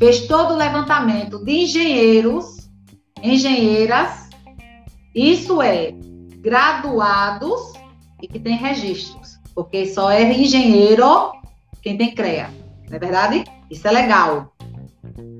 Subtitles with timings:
[0.00, 2.68] fez todo o levantamento de engenheiros,
[3.22, 4.30] engenheiras,
[5.14, 5.94] isso é,
[6.38, 7.74] graduados
[8.22, 11.32] e que tem registros, porque só é engenheiro
[11.82, 12.48] quem tem CREA,
[12.88, 13.44] não é verdade?
[13.70, 14.54] Isso é legal.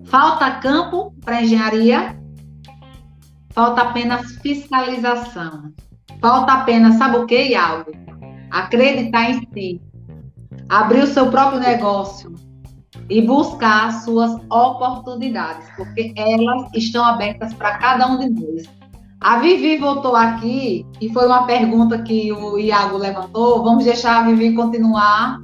[0.06, 2.19] Falta campo para engenharia?
[3.60, 5.74] Falta apenas fiscalização.
[6.22, 7.92] Falta apenas, sabe o que, Iago?
[8.50, 9.82] Acreditar em si.
[10.70, 12.34] Abrir o seu próprio negócio
[13.10, 18.64] e buscar suas oportunidades, porque elas estão abertas para cada um de nós.
[19.20, 23.62] A Vivi voltou aqui e foi uma pergunta que o Iago levantou.
[23.62, 25.38] Vamos deixar a Vivi continuar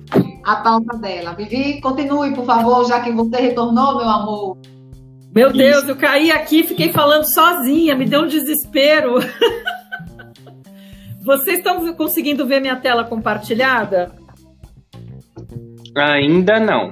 [0.45, 1.33] a pauta dela.
[1.33, 4.57] Vivi, continue, por favor, já que você retornou, meu amor.
[5.35, 9.15] Meu Deus, eu caí aqui, fiquei falando sozinha, me deu um desespero.
[11.25, 14.15] Vocês estão conseguindo ver minha tela compartilhada?
[15.93, 16.91] Ainda não.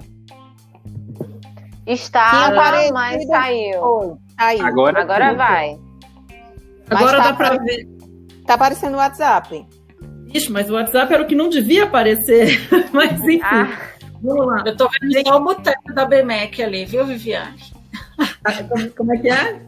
[1.88, 4.20] Estava, mas saiu.
[4.38, 4.66] saiu.
[4.66, 5.80] Agora, Agora vai.
[6.90, 7.88] Agora tá dá para ver.
[8.46, 9.66] Tá aparecendo o WhatsApp.
[10.34, 12.60] Ixi, mas o WhatsApp era o que não devia aparecer.
[12.92, 13.40] mas enfim.
[13.42, 13.70] Ah.
[14.22, 14.64] Vamos lá.
[14.66, 17.73] Eu tô vendo só o boteco da BMEC ali, viu, Viviane?
[18.70, 19.62] como, como é que é?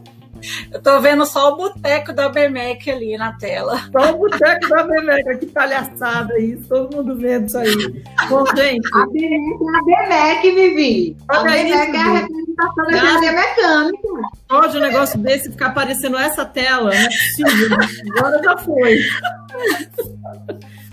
[0.72, 3.78] Eu tô vendo só o boteco da BMEC ali na tela.
[3.92, 8.04] Só o boteco da BMEC, que palhaçada isso, todo mundo vendo isso aí.
[8.28, 8.88] Bom, gente.
[8.94, 11.16] A BMEC é a BMEC, Vivi.
[11.28, 14.08] A BMEC é a representação da engenharia mecânica.
[14.48, 17.78] Pode um negócio desse ficar aparecendo essa tela, não é possível.
[18.16, 18.98] Agora já foi.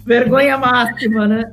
[0.05, 1.51] Vergonha máxima, né?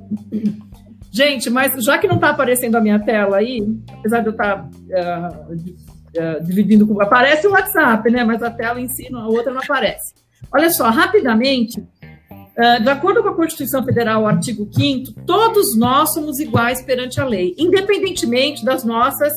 [1.13, 3.67] Gente, mas já que não está aparecendo a minha tela aí,
[3.99, 7.01] apesar de eu estar tá, uh, uh, dividindo com.
[7.01, 8.25] Aparece o WhatsApp, né?
[8.25, 10.15] Mas a tela em si, a outra não aparece.
[10.53, 16.39] Olha só, rapidamente, uh, de acordo com a Constituição Federal, artigo 5, todos nós somos
[16.39, 19.33] iguais perante a lei, independentemente das nossas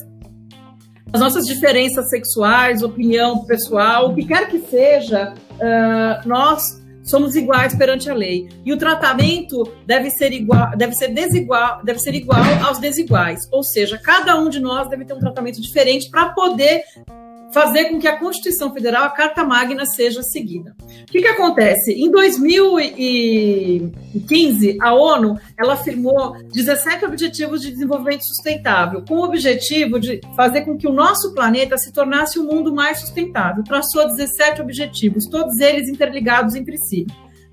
[1.12, 7.76] as nossas diferenças sexuais, opinião pessoal, o que quer que seja, uh, nós somos iguais
[7.76, 8.50] perante a lei.
[8.66, 13.42] E o tratamento deve ser igual, deve ser desigual, deve ser igual aos desiguais.
[13.52, 16.84] Ou seja, cada um de nós deve ter um tratamento diferente para poder
[17.54, 20.76] fazer com que a Constituição Federal, a Carta Magna, seja seguida.
[20.80, 21.94] O que, que acontece?
[21.94, 30.20] Em 2015, a ONU ela afirmou 17 Objetivos de Desenvolvimento Sustentável, com o objetivo de
[30.36, 33.64] fazer com que o nosso planeta se tornasse um mundo mais sustentável.
[33.64, 37.06] Traçou 17 objetivos, todos eles interligados entre si.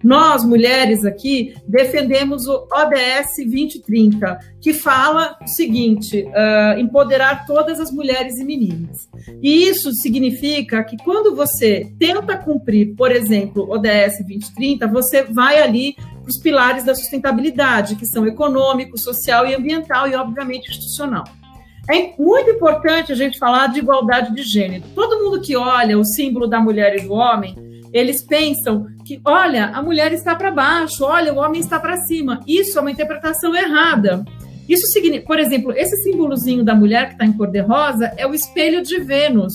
[0.03, 7.93] Nós, mulheres aqui, defendemos o ODS 2030, que fala o seguinte: uh, empoderar todas as
[7.93, 9.09] mulheres e meninas.
[9.43, 15.95] E isso significa que quando você tenta cumprir, por exemplo, ODS 2030, você vai ali
[15.95, 21.25] para os pilares da sustentabilidade, que são econômico, social e ambiental, e, obviamente, institucional.
[21.91, 24.85] É muito importante a gente falar de igualdade de gênero.
[24.95, 29.67] Todo mundo que olha o símbolo da mulher e do homem eles pensam que, olha,
[29.67, 32.41] a mulher está para baixo, olha, o homem está para cima.
[32.47, 34.25] Isso é uma interpretação errada.
[34.69, 38.27] Isso significa, por exemplo, esse símbolozinho da mulher que está em cor de rosa é
[38.27, 39.55] o espelho de Vênus.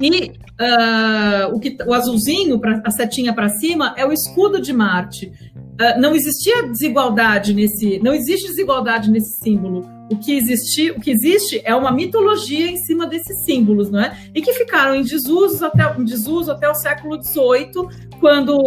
[0.00, 4.72] E uh, o, que, o azulzinho, pra, a setinha para cima, é o escudo de
[4.72, 5.30] Marte.
[5.56, 11.10] Uh, não existia desigualdade nesse, não existe desigualdade nesse símbolo o que existe, o que
[11.10, 14.16] existe é uma mitologia em cima desses símbolos, não é?
[14.34, 17.88] E que ficaram em desuso até, em desuso até o século XVIII,
[18.20, 18.58] quando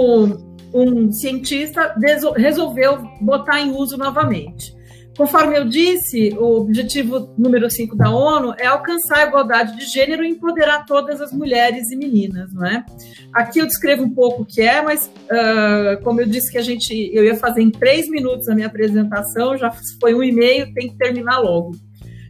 [0.73, 1.95] um cientista
[2.35, 4.76] resolveu botar em uso novamente.
[5.17, 10.23] Conforme eu disse, o objetivo número 5 da ONU é alcançar a igualdade de gênero
[10.23, 12.85] e empoderar todas as mulheres e meninas, não é?
[13.33, 16.61] Aqui eu descrevo um pouco o que é, mas uh, como eu disse que a
[16.61, 20.89] gente, eu ia fazer em três minutos a minha apresentação, já foi um e-mail, tem
[20.89, 21.71] que terminar logo.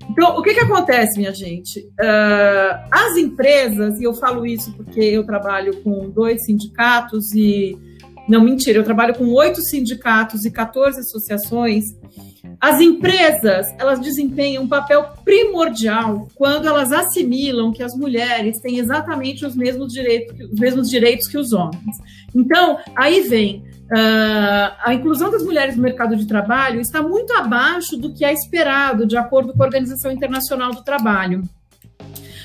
[0.10, 1.82] Então, o que, que acontece, minha gente?
[1.82, 7.78] Uh, as empresas, e eu falo isso porque eu trabalho com dois sindicatos e.
[8.30, 11.84] Não, mentira, eu trabalho com oito sindicatos e 14 associações
[12.60, 19.46] as empresas, elas desempenham um papel primordial quando elas assimilam que as mulheres têm exatamente
[19.46, 21.98] os mesmos direitos, os mesmos direitos que os homens.
[22.36, 27.96] Então, aí vem Uh, a inclusão das mulheres no mercado de trabalho está muito abaixo
[27.96, 31.42] do que é esperado, de acordo com a Organização Internacional do Trabalho.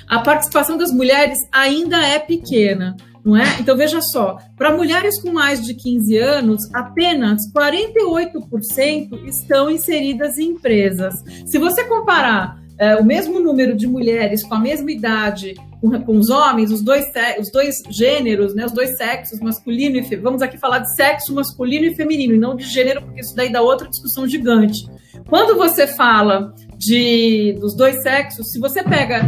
[0.09, 3.45] A participação das mulheres ainda é pequena não é?
[3.61, 10.51] Então veja só, para mulheres com mais de 15 anos, apenas 48% estão inseridas em
[10.51, 11.15] empresas.
[11.47, 16.19] Se você comparar é, o mesmo número de mulheres com a mesma idade com, com
[16.19, 17.05] os homens, os dois,
[17.39, 20.23] os dois gêneros, né, os dois sexos, masculino e feminino.
[20.23, 23.53] Vamos aqui falar de sexo masculino e feminino, e não de gênero, porque isso daí
[23.53, 24.89] dá outra discussão gigante.
[25.29, 29.23] Quando você fala de dos dois sexos, se você pega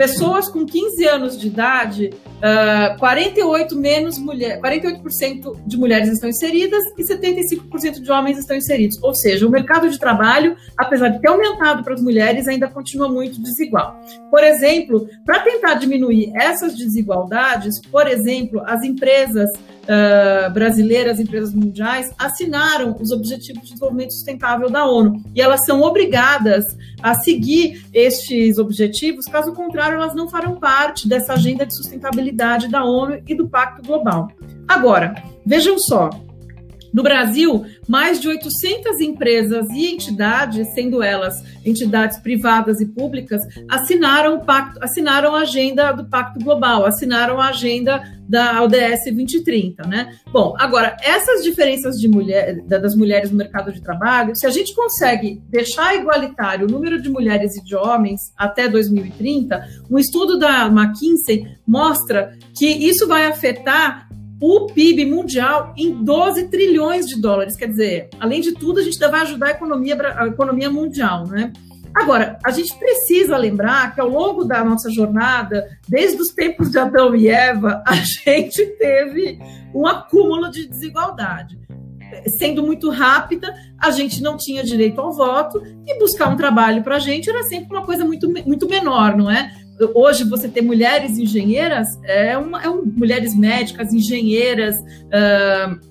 [0.00, 2.08] pessoas com 15 anos de idade,
[2.38, 8.98] uh, 48 menos mulher, 48% de mulheres estão inseridas e 75% de homens estão inseridos.
[9.02, 13.10] Ou seja, o mercado de trabalho, apesar de ter aumentado para as mulheres, ainda continua
[13.10, 14.00] muito desigual.
[14.30, 19.50] Por exemplo, para tentar diminuir essas desigualdades, por exemplo, as empresas
[19.84, 25.82] uh, brasileiras, empresas mundiais, assinaram os Objetivos de Desenvolvimento Sustentável da ONU e elas são
[25.82, 26.64] obrigadas
[27.02, 32.84] a seguir estes objetivos, caso contrário elas não farão parte dessa agenda de sustentabilidade da
[32.84, 34.28] ONU e do Pacto Global.
[34.66, 35.14] Agora,
[35.44, 36.10] vejam só,
[36.92, 41.34] no Brasil, mais de 800 empresas e entidades, sendo elas
[41.64, 47.48] entidades privadas e públicas, assinaram, o pacto, assinaram a agenda do Pacto Global, assinaram a
[47.48, 50.16] agenda da ODS 2030, né?
[50.32, 54.74] Bom, agora, essas diferenças de mulher, das mulheres no mercado de trabalho, se a gente
[54.74, 60.66] consegue deixar igualitário o número de mulheres e de homens até 2030, um estudo da
[60.66, 64.08] McKinsey mostra que isso vai afetar
[64.40, 67.56] o PIB mundial em 12 trilhões de dólares.
[67.56, 71.52] Quer dizer, além de tudo, a gente vai ajudar a economia, a economia mundial, né?
[71.94, 76.78] Agora, a gente precisa lembrar que ao longo da nossa jornada, desde os tempos de
[76.78, 79.38] Adão e Eva, a gente teve
[79.74, 81.58] um acúmulo de desigualdade.
[82.38, 86.96] Sendo muito rápida, a gente não tinha direito ao voto e buscar um trabalho para
[86.96, 89.52] a gente era sempre uma coisa muito, muito menor, não é?
[89.94, 95.90] Hoje você ter mulheres engenheiras é, uma, é um, mulheres médicas, engenheiras, uh,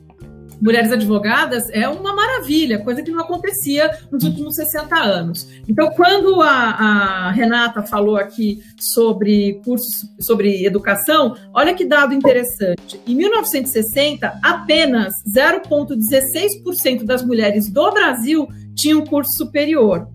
[0.62, 5.48] mulheres advogadas é uma maravilha, coisa que não acontecia nos últimos 60 anos.
[5.68, 13.00] Então, quando a, a Renata falou aqui sobre cursos sobre educação, olha que dado interessante.
[13.08, 20.08] Em 1960, apenas 0,16% das mulheres do Brasil tinham curso superior.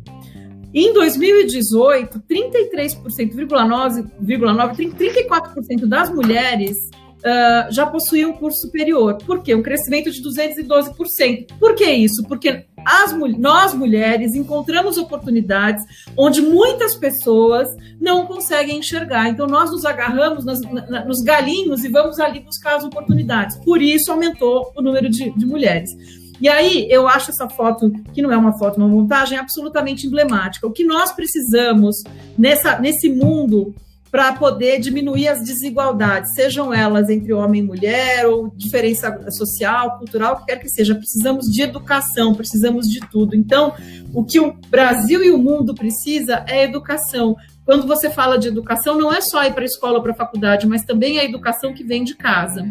[0.75, 6.77] Em 2018, 33,9%, 34% das mulheres
[7.25, 9.17] uh, já possuíam curso superior.
[9.25, 9.55] Por quê?
[9.55, 11.47] Um crescimento de 212%.
[11.61, 12.25] Por que isso?
[12.25, 15.85] Porque as, nós, mulheres, encontramos oportunidades
[16.17, 17.69] onde muitas pessoas
[18.01, 19.29] não conseguem enxergar.
[19.29, 23.57] Então, nós nos agarramos nas, na, nos galinhos e vamos ali buscar as oportunidades.
[23.65, 25.91] Por isso, aumentou o número de, de mulheres.
[26.41, 30.67] E aí eu acho essa foto, que não é uma foto, uma montagem, absolutamente emblemática.
[30.67, 32.03] O que nós precisamos
[32.37, 33.75] nessa, nesse mundo
[34.15, 40.35] para poder diminuir as desigualdades, sejam elas entre homem e mulher, ou diferença social, cultural,
[40.35, 40.95] o que quer que seja.
[40.95, 43.35] Precisamos de educação, precisamos de tudo.
[43.35, 43.75] Então,
[44.15, 47.35] o que o Brasil e o mundo precisa é educação.
[47.65, 50.17] Quando você fala de educação, não é só ir para a escola ou para a
[50.17, 52.65] faculdade, mas também a educação que vem de casa.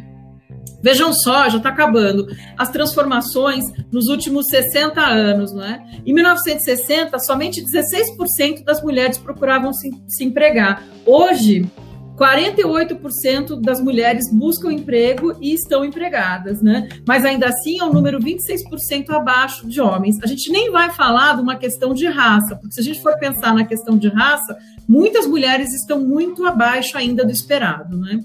[0.81, 2.27] Vejam só, já está acabando,
[2.57, 5.81] as transformações nos últimos 60 anos, não é?
[6.05, 10.83] Em 1960, somente 16% das mulheres procuravam se, se empregar.
[11.05, 11.65] Hoje,
[12.17, 16.87] 48% das mulheres buscam emprego e estão empregadas, né?
[17.07, 20.17] Mas ainda assim é um número 26% abaixo de homens.
[20.21, 23.17] A gente nem vai falar de uma questão de raça, porque se a gente for
[23.17, 24.55] pensar na questão de raça,
[24.87, 28.19] muitas mulheres estão muito abaixo ainda do esperado, né?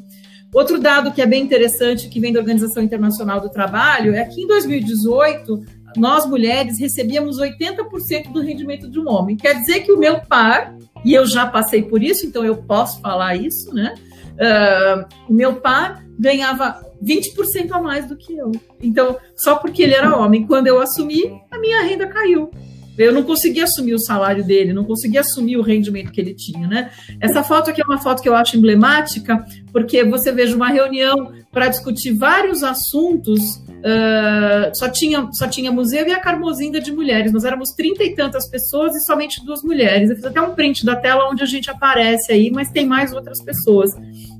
[0.52, 4.42] Outro dado que é bem interessante, que vem da Organização Internacional do Trabalho, é que
[4.42, 5.62] em 2018,
[5.96, 9.36] nós mulheres recebíamos 80% do rendimento de um homem.
[9.36, 10.74] Quer dizer que o meu par,
[11.04, 13.94] e eu já passei por isso, então eu posso falar isso, né?
[14.34, 18.50] Uh, meu par ganhava 20% a mais do que eu.
[18.80, 22.50] Então, só porque ele era homem, quando eu assumi, a minha renda caiu.
[22.98, 26.66] Eu não conseguia assumir o salário dele, não conseguia assumir o rendimento que ele tinha,
[26.66, 26.90] né?
[27.20, 31.32] Essa foto aqui é uma foto que eu acho emblemática, porque você veja uma reunião
[31.52, 37.32] para discutir vários assuntos, uh, só, tinha, só tinha museu e a Carmozinda de mulheres.
[37.32, 40.10] Nós éramos trinta e tantas pessoas e somente duas mulheres.
[40.10, 43.12] Eu fiz até um print da tela onde a gente aparece aí, mas tem mais
[43.12, 43.90] outras pessoas.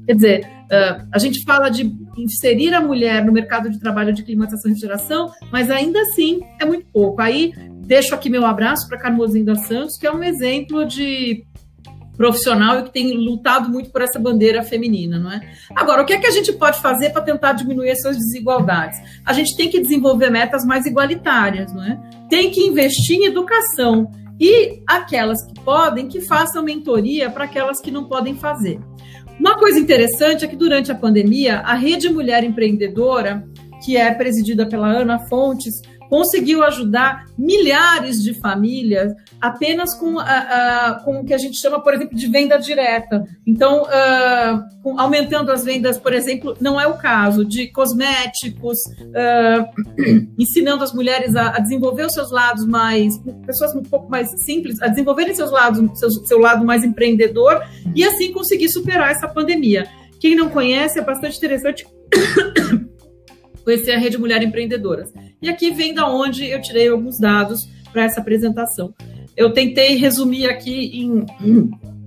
[0.07, 4.23] Quer dizer, uh, a gente fala de inserir a mulher no mercado de trabalho de
[4.23, 7.21] climatização e geração, mas ainda assim é muito pouco.
[7.21, 7.53] Aí
[7.89, 11.43] Deixo aqui meu abraço para Carmozinda Santos, que é um exemplo de
[12.19, 15.41] profissional e que tem lutado muito por essa bandeira feminina, não é?
[15.75, 19.01] Agora, o que é que a gente pode fazer para tentar diminuir essas desigualdades?
[19.25, 21.99] A gente tem que desenvolver metas mais igualitárias, não é?
[22.29, 27.91] Tem que investir em educação e aquelas que podem que façam mentoria para aquelas que
[27.91, 28.79] não podem fazer.
[29.41, 33.49] Uma coisa interessante é que durante a pandemia, a Rede Mulher Empreendedora,
[33.83, 40.95] que é presidida pela Ana Fontes, conseguiu ajudar milhares de famílias apenas com, a, a,
[41.05, 43.25] com o que a gente chama, por exemplo, de venda direta.
[43.47, 48.79] Então, uh, com, aumentando as vendas, por exemplo, não é o caso de cosméticos,
[50.39, 54.89] ensinando as mulheres a, desenvolver os seus lados mais, pessoas um pouco mais simples, a
[54.89, 57.63] desenvolverem seus lados, seu lado mais empreendedor
[57.95, 59.87] e assim conseguir superar essa pandemia.
[60.21, 61.87] Quem não conhece, é bastante interessante
[63.69, 65.13] conhecer a Rede Mulher Empreendedoras.
[65.43, 68.95] E aqui vem da onde eu tirei alguns dados para essa apresentação.
[69.37, 71.27] Eu tentei resumir aqui em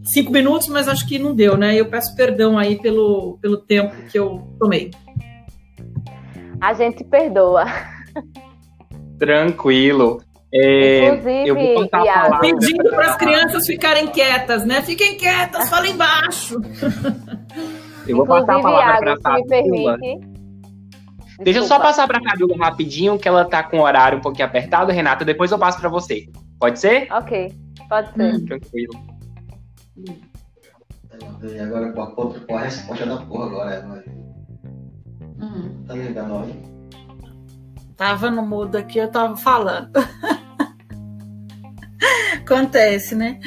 [0.03, 1.79] cinco minutos, mas acho que não deu, né?
[1.79, 4.89] Eu peço perdão aí pelo, pelo tempo que eu tomei.
[6.59, 7.65] A gente perdoa.
[9.19, 10.19] Tranquilo.
[10.51, 14.81] É, Inclusive, eu vou contar pedindo para as crianças ficarem quietas, né?
[14.81, 16.59] Fiquem quietas, falem baixo.
[18.07, 20.30] Eu vou passar a palavra para a me permite.
[21.43, 24.21] Deixa eu só passar para a Fabiola rapidinho, que ela tá com o horário um
[24.21, 25.25] pouquinho apertado, Renata.
[25.25, 26.29] Depois eu passo para você.
[26.59, 27.07] Pode ser?
[27.11, 27.53] Ok,
[27.89, 28.35] pode ser.
[28.35, 28.93] Hum, tranquilo.
[31.43, 33.81] E agora com a, com a resposta da porra agora.
[33.81, 34.03] Né?
[35.41, 35.83] Hum.
[35.87, 36.55] Tá ligado, olha?
[37.97, 39.91] Tava no mudo aqui, eu tava falando.
[42.41, 43.39] Acontece, né?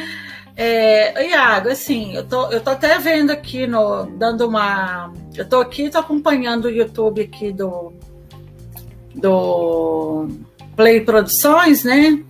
[0.56, 5.12] É, Iago, assim, eu tô, eu tô até vendo aqui, no, dando uma.
[5.34, 7.92] Eu tô aqui, tô acompanhando o YouTube aqui do,
[9.14, 10.28] do
[10.76, 12.22] Play Produções, né?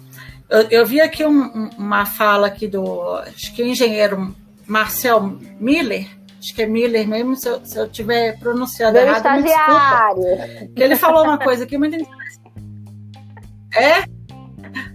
[0.49, 4.35] Eu, eu vi aqui um, uma fala aqui do, acho que é engenheiro
[4.67, 9.17] Marcel Miller, acho que é Miller mesmo, se eu, se eu tiver pronunciado Meu errado,
[9.17, 10.23] estagiário.
[10.23, 10.73] me desculpa.
[10.77, 12.41] Ele falou uma coisa aqui muito interessante.
[13.77, 14.05] É?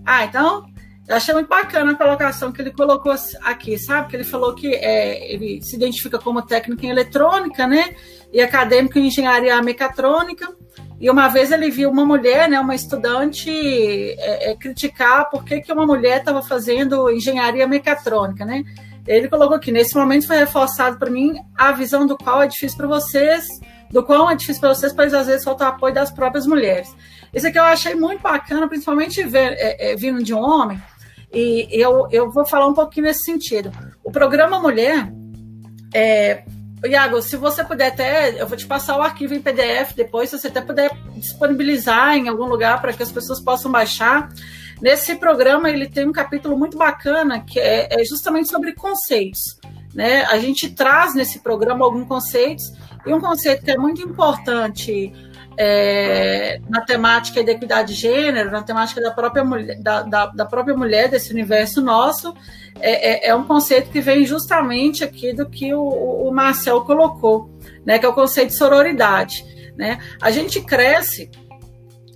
[0.06, 0.66] Ah, então
[1.10, 3.12] eu achei muito bacana a colocação que ele colocou
[3.42, 4.10] aqui, sabe?
[4.10, 7.96] Que ele falou que é, ele se identifica como técnico em eletrônica, né?
[8.32, 10.48] E acadêmico em engenharia mecatrônica.
[11.02, 15.62] E uma vez ele viu uma mulher, né, uma estudante, é, é, criticar por que,
[15.62, 18.64] que uma mulher estava fazendo engenharia mecatrônica, né?
[19.08, 22.78] Ele colocou aqui, nesse momento foi reforçado para mim a visão do qual é difícil
[22.78, 23.48] para vocês,
[23.90, 26.96] do qual é difícil para vocês, pois às vezes falta o apoio das próprias mulheres.
[27.34, 30.80] Isso aqui eu achei muito bacana, principalmente ver, é, é, vindo de um homem,
[31.34, 33.72] e eu, eu vou falar um pouquinho nesse sentido.
[34.04, 35.12] O programa Mulher,
[35.94, 36.44] é,
[36.86, 40.40] Iago, se você puder até, eu vou te passar o arquivo em PDF depois, se
[40.40, 44.30] você até puder disponibilizar em algum lugar para que as pessoas possam baixar.
[44.82, 49.60] Nesse programa ele tem um capítulo muito bacana que é, é justamente sobre conceitos.
[49.94, 50.24] Né?
[50.26, 52.64] A gente traz nesse programa alguns conceitos
[53.06, 55.12] e um conceito que é muito importante
[55.62, 60.46] é, na temática da equidade de gênero, na temática da própria mulher, da, da, da
[60.46, 62.34] própria mulher desse universo nosso,
[62.80, 67.50] é, é, é, um conceito que vem justamente aqui do que o, o Marcel colocou,
[67.86, 69.46] né, que é o conceito de sororidade.
[69.78, 70.00] Né?
[70.22, 71.30] A gente cresce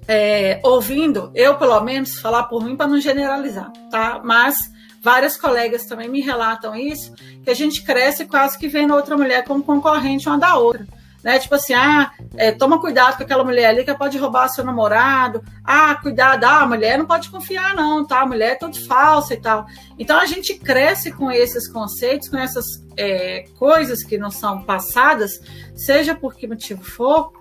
[0.08, 4.22] é, ouvindo, eu pelo menos, falar por mim para não generalizar, tá?
[4.24, 4.72] Mas
[5.02, 9.44] várias colegas também me relatam isso, que a gente cresce quase que vendo outra mulher
[9.44, 10.86] como concorrente uma da outra
[11.24, 11.40] né?
[11.40, 15.42] Tipo assim, ah, é, toma cuidado com aquela mulher ali que pode roubar seu namorado.
[15.64, 18.22] Ah, cuidado, ah, a mulher não pode confiar, não, tá?
[18.22, 19.66] A mulher é toda falsa e tal.
[19.98, 22.66] Então a gente cresce com esses conceitos, com essas
[22.98, 25.40] é, coisas que não são passadas,
[25.76, 27.32] seja por que motivo for.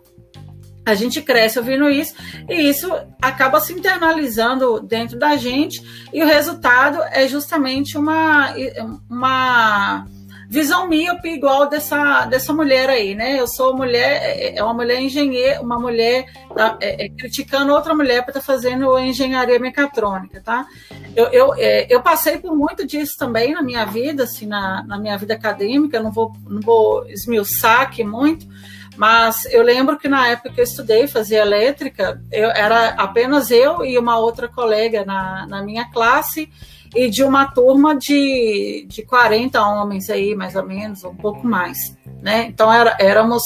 [0.85, 2.13] A gente cresce ouvindo isso
[2.49, 5.81] e isso acaba se internalizando dentro da gente,
[6.13, 8.53] e o resultado é justamente uma,
[9.09, 10.05] uma
[10.53, 13.41] visão míope igual dessa, dessa mulher aí, né?
[13.41, 17.95] Eu sou mulher, é, é, uma mulher engenheira, uma mulher tá, é, é, criticando outra
[17.95, 20.67] mulher para estar tá fazendo engenharia mecatrônica, tá?
[21.17, 24.99] Eu, eu, é, eu passei por muito disso também na minha vida, assim, na, na
[24.99, 28.47] minha vida acadêmica, não vou, não vou esmiuçar aqui muito,
[28.99, 33.83] mas eu lembro que na época que eu estudei, fazia elétrica, eu, era apenas eu
[33.87, 36.51] e uma outra colega na, na minha classe,
[36.95, 41.97] e de uma turma de, de 40 homens aí, mais ou menos, um pouco mais.
[42.21, 42.47] Né?
[42.49, 43.45] Então era, éramos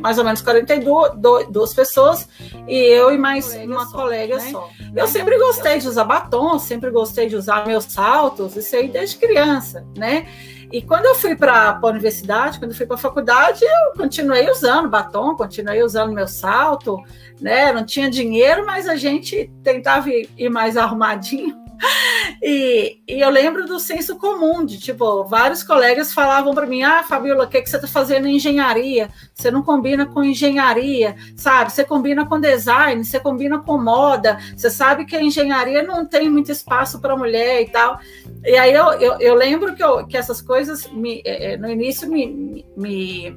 [0.00, 1.14] mais ou menos 42
[1.48, 2.28] duas pessoas
[2.68, 4.50] e eu e mais uma só, colega né?
[4.50, 4.68] só.
[4.94, 9.16] Eu sempre gostei de usar batom, sempre gostei de usar meus saltos, isso aí desde
[9.16, 10.26] criança, né?
[10.70, 14.50] E quando eu fui para a universidade, quando eu fui para a faculdade, eu continuei
[14.50, 16.98] usando batom, continuei usando meu salto,
[17.40, 17.72] né?
[17.72, 21.61] Não tinha dinheiro, mas a gente tentava ir mais arrumadinho
[22.42, 27.02] e, e, eu lembro do senso comum, de tipo, vários colegas falavam para mim: Ah,
[27.02, 29.08] Fabiola, o que, que você está fazendo em engenharia?
[29.34, 31.72] Você não combina com engenharia, sabe?
[31.72, 36.30] Você combina com design, você combina com moda, você sabe que a engenharia não tem
[36.30, 37.98] muito espaço para mulher e tal.
[38.44, 41.68] E aí eu, eu, eu lembro que, eu, que essas coisas me, é, é, no
[41.70, 43.36] início me, me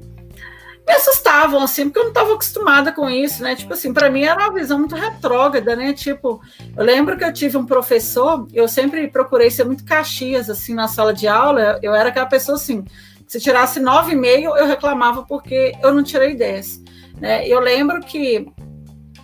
[0.87, 3.55] me assustavam, assim, porque eu não estava acostumada com isso, né?
[3.55, 5.93] Tipo assim, para mim era uma visão muito retrógrada, né?
[5.93, 6.39] Tipo,
[6.77, 10.87] eu lembro que eu tive um professor, eu sempre procurei ser muito caxias, assim, na
[10.87, 12.85] sala de aula, eu era aquela pessoa, assim,
[13.27, 16.79] se tirasse nove e meio, eu reclamava porque eu não tirei dez,
[17.19, 17.47] né?
[17.47, 18.47] Eu lembro que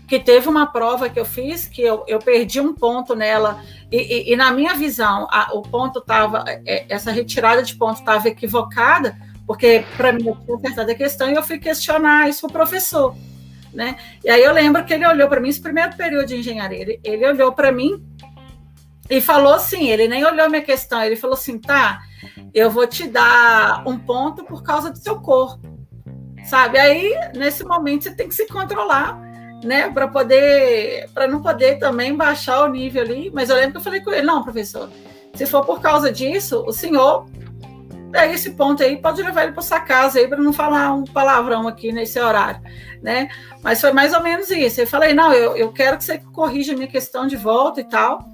[0.07, 3.97] que teve uma prova que eu fiz que eu, eu perdi um ponto nela e,
[3.97, 8.27] e, e na minha visão a, o ponto estava é, essa retirada de ponto estava
[8.27, 9.15] equivocada
[9.51, 12.53] porque para mim eu tinha acertado a questão e eu fui questionar isso para o
[12.53, 13.13] professor,
[13.73, 13.97] né?
[14.23, 17.01] E aí eu lembro que ele olhou para mim, esse primeiro período de engenharia, ele,
[17.03, 18.01] ele olhou para mim
[19.09, 21.99] e falou assim, ele nem olhou minha questão, ele falou assim, tá,
[22.53, 25.67] eu vou te dar um ponto por causa do seu corpo,
[26.45, 26.79] sabe?
[26.79, 29.19] Aí, nesse momento, você tem que se controlar,
[29.65, 33.77] né, para poder, para não poder também baixar o nível ali, mas eu lembro que
[33.79, 34.89] eu falei com ele, não, professor,
[35.33, 37.25] se for por causa disso, o senhor
[38.11, 41.03] pega esse ponto aí, pode levar ele para sua casa aí para não falar um
[41.03, 42.61] palavrão aqui nesse horário,
[43.01, 43.29] né?
[43.63, 44.81] Mas foi mais ou menos isso.
[44.81, 47.83] Eu falei, não, eu, eu quero que você corrija a minha questão de volta e
[47.83, 48.25] tal.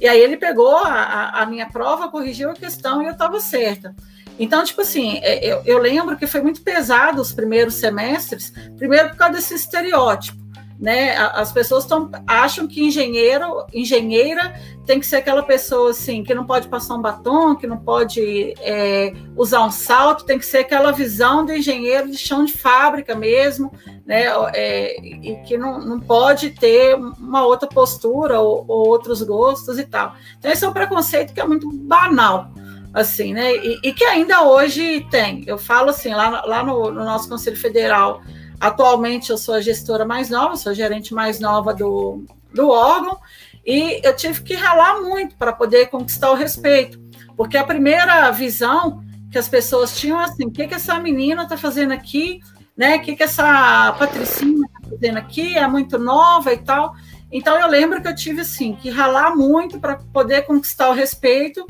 [0.00, 3.94] E aí ele pegou a, a minha prova, corrigiu a questão e eu estava certa.
[4.38, 9.10] Então, tipo assim, é, eu, eu lembro que foi muito pesado os primeiros semestres, primeiro
[9.10, 10.41] por causa desse estereótipo
[10.82, 11.16] né?
[11.16, 14.52] As pessoas tão, acham que engenheiro, engenheira
[14.84, 18.52] tem que ser aquela pessoa assim que não pode passar um batom, que não pode
[18.58, 23.14] é, usar um salto, tem que ser aquela visão do engenheiro de chão de fábrica
[23.14, 23.72] mesmo,
[24.04, 24.24] né?
[24.54, 29.84] É, e que não, não pode ter uma outra postura ou, ou, outros gostos e
[29.84, 30.16] tal.
[30.36, 32.50] Então esse é um preconceito que é muito banal.
[32.92, 33.54] Assim, né?
[33.54, 35.44] E, e que ainda hoje tem.
[35.46, 38.20] Eu falo assim, lá, lá no, no nosso Conselho Federal,
[38.62, 43.18] Atualmente eu sou a gestora mais nova, sou a gerente mais nova do, do órgão,
[43.66, 46.96] e eu tive que ralar muito para poder conquistar o respeito,
[47.36, 49.02] porque a primeira visão
[49.32, 52.38] que as pessoas tinham assim, o que, que essa menina está fazendo aqui,
[52.76, 52.98] né?
[52.98, 56.94] O que, que essa Patricinha está fazendo aqui, é muito nova e tal.
[57.32, 61.66] Então eu lembro que eu tive assim que ralar muito para poder conquistar o respeito,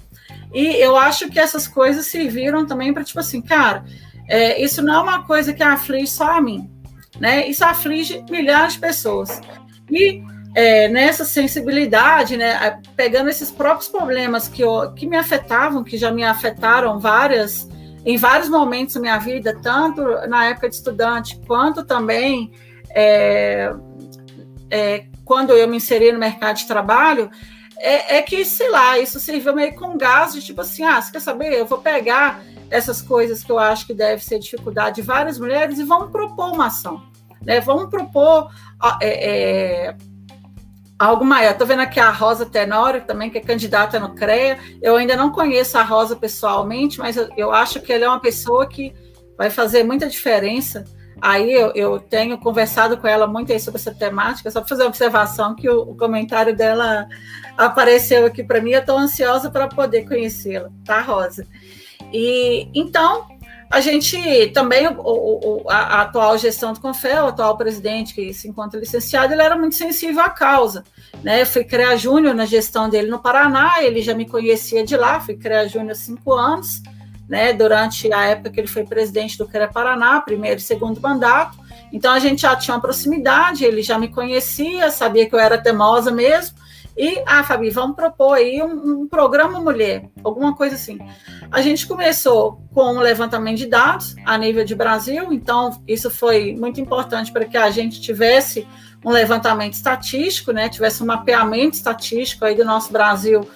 [0.52, 3.82] e eu acho que essas coisas serviram também para tipo assim, cara,
[4.28, 6.70] é, isso não é uma coisa que aflige só a mim
[7.22, 7.46] né?
[7.46, 9.40] Isso aflige milhares de pessoas.
[9.88, 10.20] E
[10.56, 16.10] é, nessa sensibilidade, né, pegando esses próprios problemas que, eu, que me afetavam, que já
[16.10, 17.68] me afetaram várias,
[18.04, 22.50] em vários momentos da minha vida, tanto na época de estudante, quanto também
[22.90, 23.72] é,
[24.68, 27.30] é, quando eu me inseri no mercado de trabalho,
[27.78, 31.12] é, é, que, sei lá, isso serviu meio com gás de tipo assim, ah, você
[31.12, 31.52] quer saber?
[31.52, 35.78] Eu vou pegar essas coisas que eu acho que deve ser dificuldade de várias mulheres
[35.78, 37.11] e vamos propor uma ação.
[37.44, 37.60] Né?
[37.60, 38.50] Vamos propor
[39.00, 39.96] é, é,
[40.98, 41.52] algo maior.
[41.52, 44.58] Estou vendo aqui a Rosa Tenório também, que é candidata no CREA.
[44.80, 48.20] Eu ainda não conheço a Rosa pessoalmente, mas eu, eu acho que ela é uma
[48.20, 48.94] pessoa que
[49.36, 50.84] vai fazer muita diferença.
[51.20, 54.88] Aí eu, eu tenho conversado com ela muito sobre essa temática, só para fazer uma
[54.88, 57.06] observação que o, o comentário dela
[57.56, 58.72] apareceu aqui para mim.
[58.72, 61.46] Eu estou ansiosa para poder conhecê-la, tá, Rosa?
[62.12, 63.26] E então
[63.72, 68.34] a gente também, o, o, a, a, atual gestão do Confel, o atual presidente que
[68.34, 70.84] se encontra licenciado, ele era muito sensível à causa.
[71.22, 71.40] Né?
[71.40, 75.20] Eu fui criar Júnior na gestão dele no Paraná, ele já me conhecia de lá,
[75.20, 76.82] fui criar Júnior há cinco anos,
[77.26, 77.54] né?
[77.54, 81.56] durante a época que ele foi presidente do CREA Paraná, primeiro e segundo mandato.
[81.90, 85.56] Então a gente já tinha uma proximidade, ele já me conhecia, sabia que eu era
[85.56, 86.56] teimosa mesmo,
[86.96, 90.98] e, ah, Fabi, vamos propor aí um, um, programa mulher, alguma coisa assim.
[91.50, 96.54] A gente começou com um levantamento de dados a nível de Brasil, então isso foi
[96.54, 98.66] muito importante para que a gente tivesse
[99.04, 103.48] um levantamento estatístico, né, tivesse um mapeamento estatístico aí do nosso Brasil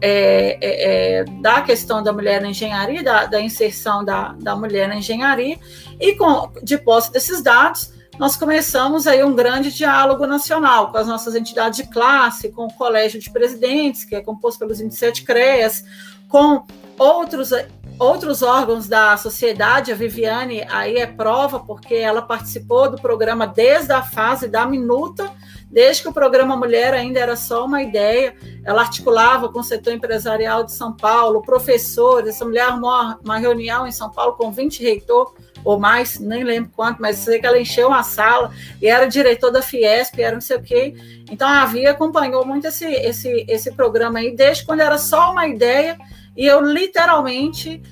[0.00, 4.86] é, é, é, da questão da mulher na engenharia, da, da inserção da, da mulher
[4.86, 5.58] na engenharia,
[5.98, 11.06] e com, de posse desses dados, nós começamos aí um grande diálogo nacional com as
[11.06, 15.84] nossas entidades de classe, com o Colégio de Presidentes, que é composto pelos 27 CREAS,
[16.28, 16.64] com
[16.98, 17.50] outros,
[17.98, 19.92] outros órgãos da sociedade.
[19.92, 25.30] A Viviane aí é prova, porque ela participou do programa desde a fase da minuta,
[25.70, 28.34] desde que o programa Mulher ainda era só uma ideia.
[28.64, 32.30] Ela articulava com o setor empresarial de São Paulo, professores.
[32.30, 35.35] Essa mulher arrumou uma reunião em São Paulo com 20 reitores
[35.66, 39.50] ou mais, nem lembro quanto, mas sei que ela encheu uma sala e era diretor
[39.50, 40.94] da Fiesp, era não sei o quê.
[41.28, 45.44] Então a Via acompanhou muito esse, esse, esse programa aí, desde quando era só uma
[45.48, 45.98] ideia,
[46.36, 47.82] e eu literalmente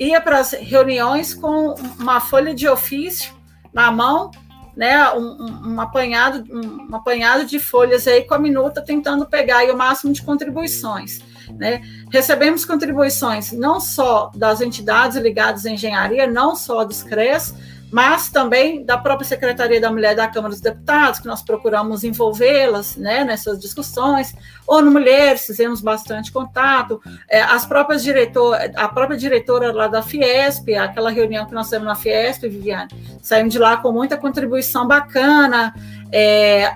[0.00, 3.32] ia para as reuniões com uma folha de ofício
[3.72, 4.32] na mão,
[4.76, 9.70] né, um, um, apanhado, um apanhado de folhas aí com a minuta, tentando pegar aí
[9.70, 11.20] o máximo de contribuições.
[11.58, 11.82] Né?
[12.10, 17.54] Recebemos contribuições não só das entidades ligadas à engenharia, não só dos CRES,
[17.90, 22.96] mas também da própria Secretaria da Mulher da Câmara dos Deputados, que nós procuramos envolvê-las
[22.96, 24.34] né, nessas discussões,
[24.66, 30.02] ou no Mulheres, fizemos bastante contato, é, as próprias diretor, a própria diretora lá da
[30.02, 34.86] Fiesp, aquela reunião que nós temos na Fiesp, Viviane, saímos de lá com muita contribuição
[34.86, 35.74] bacana,
[36.12, 36.72] é,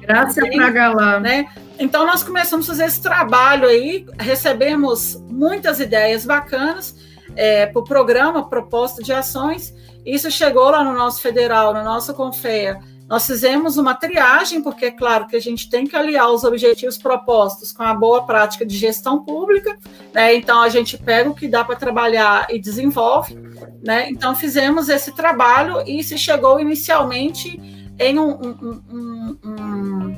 [0.00, 1.20] Graças a Galã.
[1.20, 1.46] Né?
[1.78, 6.96] Então, nós começamos a fazer esse trabalho aí, recebemos muitas ideias bacanas
[7.36, 12.14] é, para o programa, proposta de ações, isso chegou lá no nosso federal, no nosso
[12.14, 12.80] Confea.
[13.08, 16.98] Nós fizemos uma triagem, porque é claro que a gente tem que aliar os objetivos
[16.98, 19.78] propostos com a boa prática de gestão pública,
[20.12, 20.34] né?
[20.34, 23.34] Então a gente pega o que dá para trabalhar e desenvolve,
[23.82, 24.10] né?
[24.10, 30.16] Então fizemos esse trabalho e se chegou inicialmente em um, um, um, um,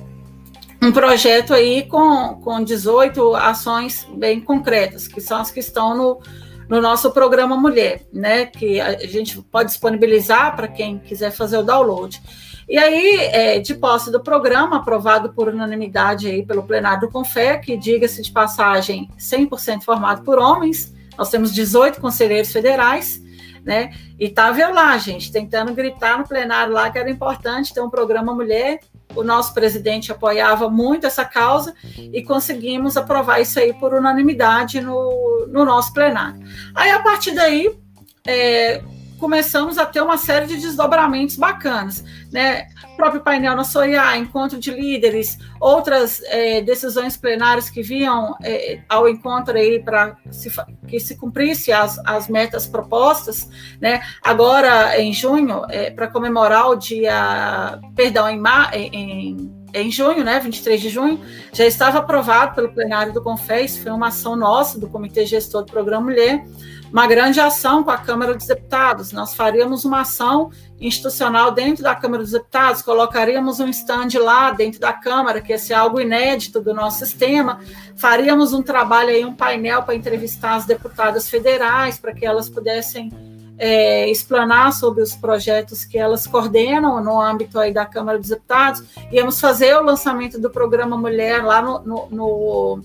[0.83, 6.21] um projeto aí com, com 18 ações bem concretas, que são as que estão no,
[6.69, 8.47] no nosso programa Mulher, né?
[8.47, 12.21] Que a gente pode disponibilizar para quem quiser fazer o download.
[12.69, 17.59] E aí, é, de posse do programa, aprovado por unanimidade aí pelo plenário do Confé,
[17.59, 23.21] que diga-se de passagem, 100% formado por homens, nós temos 18 conselheiros federais,
[23.65, 23.93] né?
[24.19, 28.35] E estava lá, gente, tentando gritar no plenário lá que era importante ter um programa
[28.35, 28.81] mulher
[29.15, 35.47] o nosso presidente apoiava muito essa causa e conseguimos aprovar isso aí por unanimidade no,
[35.49, 36.41] no nosso plenário.
[36.75, 37.77] Aí, a partir daí,
[38.27, 38.83] é,
[39.21, 42.03] começamos a ter uma série de desdobramentos bacanas,
[42.33, 42.67] né?
[42.95, 48.81] O próprio painel na SOIA, encontro de líderes, outras é, decisões plenárias que vinham é,
[48.89, 50.17] ao encontro aí para
[50.89, 53.49] que se cumprisse as, as metas propostas,
[53.81, 54.01] né?
[54.23, 58.41] Agora, em junho, é, para comemorar o dia, perdão, em,
[58.75, 61.21] em em junho, né, 23 de junho,
[61.53, 65.71] já estava aprovado pelo plenário do Confés, foi uma ação nossa do Comitê Gestor do
[65.71, 66.45] Programa Mulher,
[66.93, 69.13] uma grande ação com a Câmara dos Deputados.
[69.13, 70.51] Nós faríamos uma ação
[70.81, 75.59] institucional dentro da Câmara dos Deputados, colocaríamos um stand lá dentro da Câmara, que ia
[75.59, 77.61] ser algo inédito do nosso sistema,
[77.97, 83.13] faríamos um trabalho aí, um painel para entrevistar as deputadas federais, para que elas pudessem
[83.59, 88.83] é, explanar sobre os projetos que elas coordenam no âmbito aí da Câmara dos Deputados,
[89.13, 92.83] íamos fazer o lançamento do programa Mulher lá no, no, no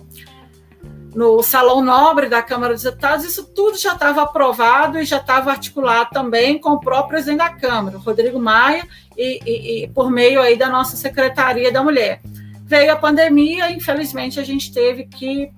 [1.15, 5.49] no Salão Nobre da Câmara dos Deputados, isso tudo já estava aprovado e já estava
[5.49, 8.85] articulado também com o próprio presidente da Câmara, Rodrigo Maia,
[9.17, 12.19] e, e, e, por meio aí da nossa Secretaria da Mulher.
[12.65, 15.49] Veio a pandemia, infelizmente a gente teve que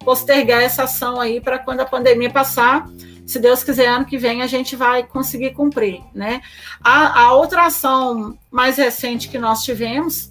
[0.00, 2.88] postergar essa ação aí para quando a pandemia passar,
[3.24, 6.40] se Deus quiser, ano que vem a gente vai conseguir cumprir, né?
[6.82, 10.26] A, a outra ação mais recente que nós tivemos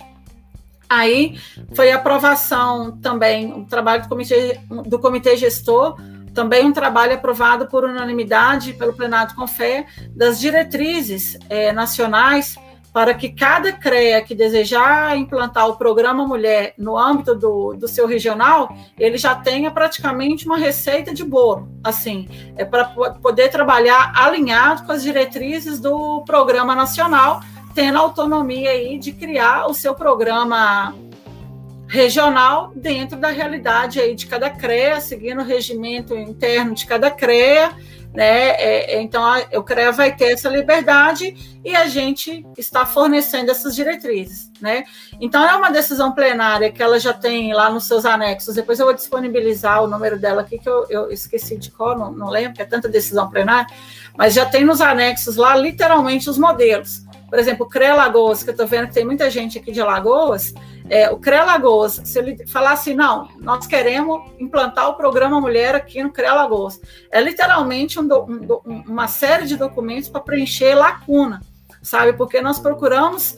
[0.90, 1.40] Aí
[1.76, 5.98] foi aprovação também, um trabalho do comitê, do comitê gestor,
[6.34, 12.58] também um trabalho aprovado por unanimidade pelo plenário com fé das diretrizes é, nacionais
[12.92, 18.08] para que cada CREA que desejar implantar o programa Mulher no âmbito do, do seu
[18.08, 22.86] regional, ele já tenha praticamente uma receita de bolo, assim, é para
[23.22, 27.42] poder trabalhar alinhado com as diretrizes do programa nacional,
[27.74, 30.96] tendo autonomia aí de criar o seu programa
[31.90, 37.76] regional dentro da realidade aí de cada CREA, seguindo o regimento interno de cada CREA,
[38.14, 38.50] né?
[38.52, 43.50] É, é então a, o CREA vai ter essa liberdade e a gente está fornecendo
[43.50, 44.84] essas diretrizes, né?
[45.20, 48.54] Então é uma decisão plenária que ela já tem lá nos seus anexos.
[48.54, 52.12] Depois eu vou disponibilizar o número dela aqui que eu, eu esqueci de qual, não,
[52.12, 53.68] não lembro, que é tanta decisão plenária,
[54.16, 57.09] mas já tem nos anexos lá literalmente os modelos.
[57.30, 59.82] Por exemplo, o CREA Lagoas, que eu estou vendo que tem muita gente aqui de
[59.82, 60.54] Lagoas,
[60.90, 65.76] é, o CREA Lagoas, se ele falar assim, não, nós queremos implantar o programa Mulher
[65.76, 66.80] aqui no CREA Lagoas,
[67.12, 71.42] é literalmente um um, uma série de documentos para preencher lacuna,
[71.82, 72.14] sabe?
[72.14, 73.38] Porque nós procuramos,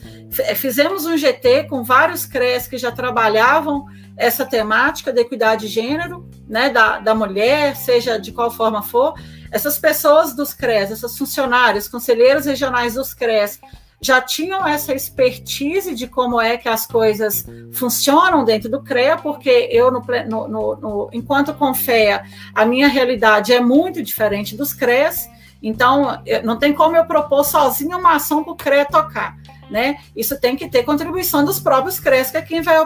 [0.56, 3.86] fizemos um GT com vários CREAs que já trabalhavam
[4.18, 9.16] essa temática da equidade de gênero, né, da, da mulher, seja de qual forma for,
[9.52, 13.60] essas pessoas dos CRES, essas funcionários, conselheiros regionais dos CRES,
[14.04, 19.70] já tinham essa expertise de como é que as coisas funcionam dentro do CREA, porque
[19.72, 22.24] eu, no, no, no, enquanto confeia,
[22.56, 25.30] a minha realidade é muito diferente dos CREs,
[25.62, 29.38] então não tem como eu propor sozinho uma ação para o CREA tocar.
[29.70, 30.00] Né?
[30.16, 32.78] Isso tem que ter contribuição dos próprios CREs, que é quem vai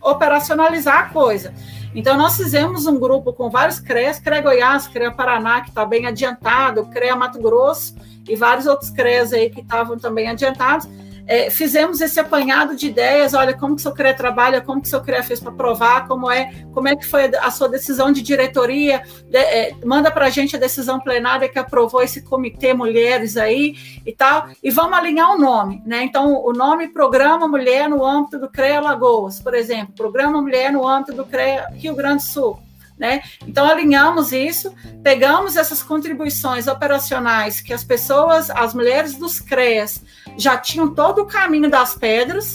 [0.00, 1.52] operacionalizar a coisa.
[1.94, 6.06] Então, nós fizemos um grupo com vários CREs, CREA Goiás, CREA Paraná, que está bem
[6.06, 7.94] adiantado, CREA Mato Grosso
[8.28, 10.88] e vários outros CREs aí que estavam também adiantados.
[11.26, 14.86] é, fizemos esse apanhado de ideias, olha como que o seu CREA trabalha, como que
[14.86, 18.12] o seu CREA fez para provar, como é, como é que foi a sua decisão
[18.12, 22.74] de diretoria, de, é, manda para a gente a decisão plenária que aprovou esse comitê
[22.74, 26.02] mulheres aí e tal, e vamos alinhar o nome, né?
[26.02, 30.86] Então, o nome Programa Mulher no âmbito do CREA Lagoas, por exemplo, Programa Mulher no
[30.86, 32.58] âmbito do CREA Rio Grande do Sul,
[32.98, 33.22] né?
[33.46, 40.02] Então, alinhamos isso, pegamos essas contribuições operacionais que as pessoas, as mulheres dos CREAS,
[40.36, 42.54] já tinham todo o caminho das pedras,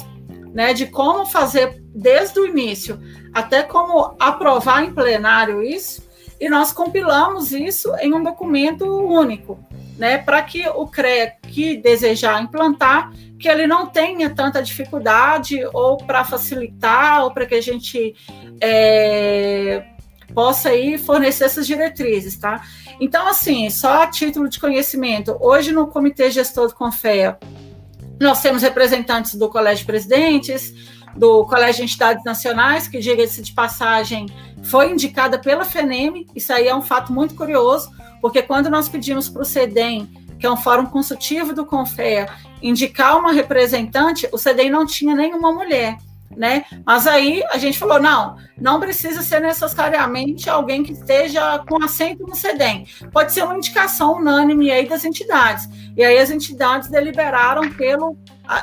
[0.54, 3.00] né, de como fazer desde o início
[3.34, 6.08] até como aprovar em plenário isso,
[6.40, 9.60] e nós compilamos isso em um documento único,
[9.98, 15.98] né, para que o CREA que desejar implantar, que ele não tenha tanta dificuldade, ou
[15.98, 18.16] para facilitar, ou para que a gente
[18.62, 19.86] é,
[20.34, 22.62] possa aí fornecer essas diretrizes, tá?
[23.00, 27.38] Então, assim, só a título de conhecimento, hoje no Comitê Gestor do Confea,
[28.20, 30.74] nós temos representantes do Colégio de Presidentes,
[31.16, 34.28] do Colégio de Entidades Nacionais, que, diga-se de passagem,
[34.64, 37.90] foi indicada pela FENEM, isso aí é um fato muito curioso,
[38.22, 42.30] porque quando nós pedimos para o CEDEM, que é um fórum consultivo do CONFEA,
[42.62, 45.98] indicar uma representante, o CEDEM não tinha nenhuma mulher
[46.36, 46.66] né?
[46.86, 52.26] Mas aí a gente falou: não, não precisa ser necessariamente alguém que esteja com assento
[52.26, 52.86] no SEDEM.
[53.12, 55.68] Pode ser uma indicação unânime aí das entidades.
[55.96, 58.18] E aí as entidades deliberaram pelo,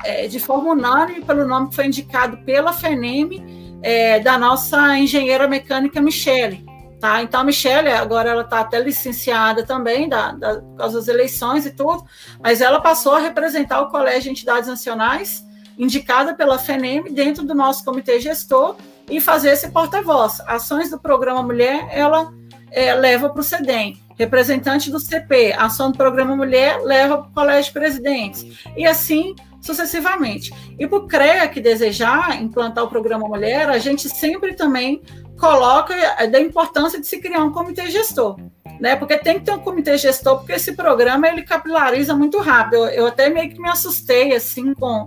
[0.04, 5.48] é, de forma unânime pelo nome que foi indicado pela FENEM é, da nossa engenheira
[5.48, 6.64] mecânica Michele.
[7.00, 7.22] Tá?
[7.22, 11.66] Então, a Michelle, agora ela está até licenciada também, da, da, por causa das eleições
[11.66, 12.02] e tudo,
[12.42, 15.45] mas ela passou a representar o Colégio de Entidades Nacionais
[15.78, 18.76] indicada pela FENEM dentro do nosso comitê gestor
[19.10, 20.40] e fazer esse porta-voz.
[20.46, 22.32] Ações do programa Mulher, ela
[22.70, 24.00] é, leva para o CEDEM.
[24.18, 28.64] Representante do CP, ação do programa Mulher, leva para o Colégio de Presidentes.
[28.76, 30.52] E assim sucessivamente.
[30.78, 35.02] E para o CREA que desejar implantar o programa Mulher, a gente sempre também
[35.38, 35.94] coloca
[36.28, 38.38] da importância de se criar um comitê gestor.
[38.78, 42.76] Né, porque tem que ter um comitê gestor, porque esse programa ele capilariza muito rápido.
[42.76, 45.06] Eu, eu até meio que me assustei assim com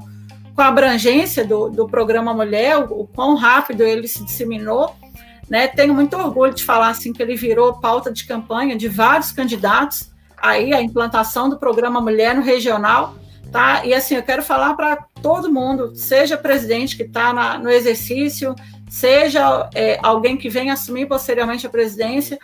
[0.60, 4.94] com a abrangência do, do programa Mulher, o, quão rápido ele se disseminou.
[5.50, 5.70] Né?
[5.70, 10.12] Tenho muito orgulho de falar assim que ele virou pauta de campanha de vários candidatos
[10.38, 13.16] aí a implantação do programa Mulher no regional,
[13.54, 13.86] tá?
[13.86, 18.54] E assim eu quero falar para todo mundo, seja presidente que está no exercício,
[18.90, 22.38] seja é, alguém que venha assumir posteriormente a presidência,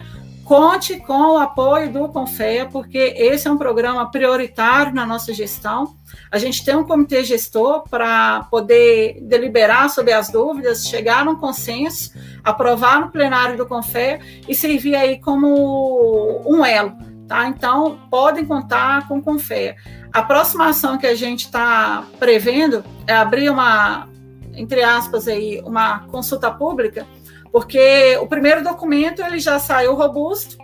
[0.45, 5.95] conte com o apoio do Confea, porque esse é um programa prioritário na nossa gestão.
[6.31, 12.13] A gente tem um comitê gestor para poder deliberar sobre as dúvidas, chegar num consenso,
[12.43, 16.93] aprovar no plenário do Confea e servir aí como um elo.
[17.27, 17.47] Tá?
[17.47, 19.75] Então, podem contar com o Confea.
[20.13, 24.07] A próxima ação que a gente está prevendo é abrir uma,
[24.53, 27.07] entre aspas, aí, uma consulta pública
[27.55, 30.57] porque o primeiro documento ele já saiu robusto,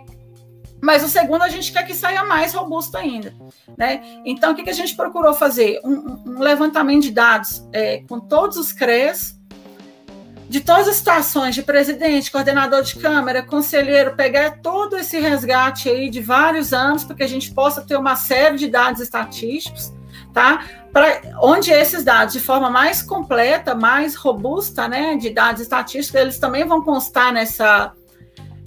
[0.78, 3.34] mas o segundo a gente quer que saia mais robusto ainda.
[3.78, 4.02] Né?
[4.26, 5.80] Então, o que, que a gente procurou fazer?
[5.82, 9.40] Um, um levantamento de dados é, com todos os CREs,
[10.50, 16.10] de todas as situações de presidente, coordenador de câmara, conselheiro, pegar todo esse resgate aí
[16.10, 19.94] de vários anos, para que a gente possa ter uma série de dados estatísticos,
[20.32, 20.64] tá?
[20.92, 26.38] Pra, onde esses dados, de forma mais completa, mais robusta, né, de dados estatísticos, eles
[26.38, 27.92] também vão constar nessa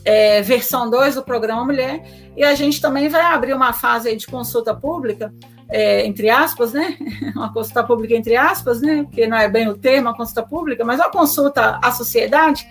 [0.04, 2.04] é, versão 2 do programa Mulher,
[2.36, 5.34] e a gente também vai abrir uma fase de consulta pública,
[5.69, 6.97] é, entre aspas, né,
[7.36, 10.84] uma consulta pública entre aspas, né, porque não é bem o termo, uma consulta pública,
[10.84, 12.67] mas uma consulta à sociedade,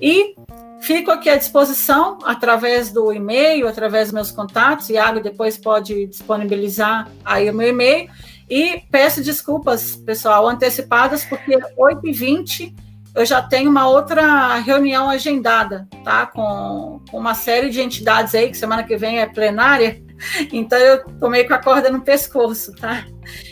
[0.01, 0.35] e
[0.79, 7.09] fico aqui à disposição através do e-mail, através dos meus contatos, Iago depois pode disponibilizar
[7.25, 8.09] aí o meu e-mail,
[8.49, 12.73] e peço desculpas, pessoal, antecipadas, porque 8h20
[13.17, 16.27] eu já tenho uma outra reunião agendada, tá?
[16.27, 20.01] Com, com uma série de entidades aí, que semana que vem é plenária,
[20.53, 23.05] então eu tomei com a corda no pescoço, tá?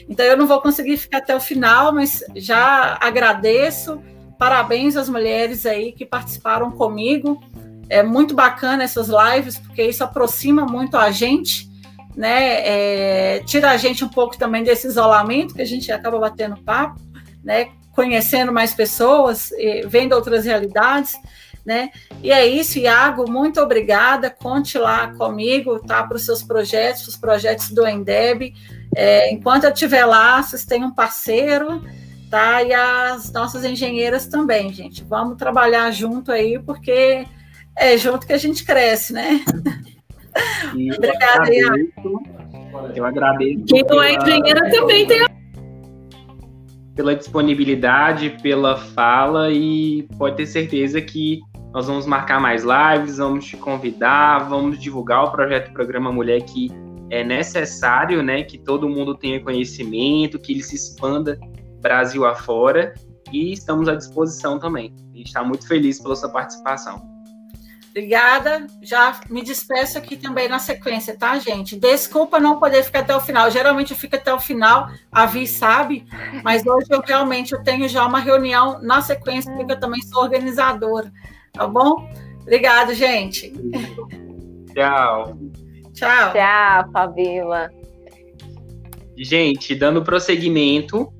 [0.08, 4.00] Então eu não vou conseguir ficar até o final, mas já agradeço.
[4.38, 7.42] Parabéns às mulheres aí que participaram comigo.
[7.90, 11.70] É muito bacana essas lives, porque isso aproxima muito a gente,
[12.16, 12.62] né?
[12.68, 17.00] É, tira a gente um pouco também desse isolamento que a gente acaba batendo papo,
[17.44, 17.70] né?
[17.92, 19.50] Conhecendo mais pessoas,
[19.88, 21.16] vendo outras realidades
[21.66, 21.90] né?
[22.22, 24.30] E é isso, Iago, muito obrigada.
[24.30, 26.04] Conte lá comigo, tá?
[26.04, 28.54] Para os seus projetos, os projetos do Endeb.
[28.96, 31.84] É, enquanto eu estiver lá, vocês têm um parceiro,
[32.30, 32.62] tá?
[32.62, 35.04] E as nossas engenheiras também, gente.
[35.04, 37.26] Vamos trabalhar junto aí, porque
[37.76, 39.44] é junto que a gente cresce, né?
[40.72, 42.24] Obrigada, Iago.
[42.96, 43.66] Eu agradeço.
[43.66, 45.26] Quem não é engenheira também tem
[46.96, 51.42] pela disponibilidade, pela fala e pode ter certeza que
[51.74, 56.70] nós vamos marcar mais lives, vamos te convidar, vamos divulgar o projeto Programa Mulher que
[57.10, 61.38] é necessário, né, que todo mundo tenha conhecimento, que ele se expanda
[61.82, 62.94] Brasil afora
[63.32, 64.94] e estamos à disposição também.
[65.14, 67.15] A gente está muito feliz pela sua participação.
[67.96, 68.68] Obrigada.
[68.82, 71.80] Já me despeço aqui também na sequência, tá, gente?
[71.80, 73.50] Desculpa não poder ficar até o final.
[73.50, 76.06] Geralmente eu fico até o final, a Vi sabe,
[76.44, 80.24] mas hoje eu realmente eu tenho já uma reunião na sequência, porque eu também sou
[80.24, 81.10] organizadora.
[81.54, 82.06] Tá bom?
[82.42, 83.54] Obrigado, gente.
[84.74, 85.38] Tchau.
[85.94, 86.34] Tchau.
[86.34, 87.72] Tchau, Fabíola.
[89.18, 91.14] Gente, dando prosseguimento,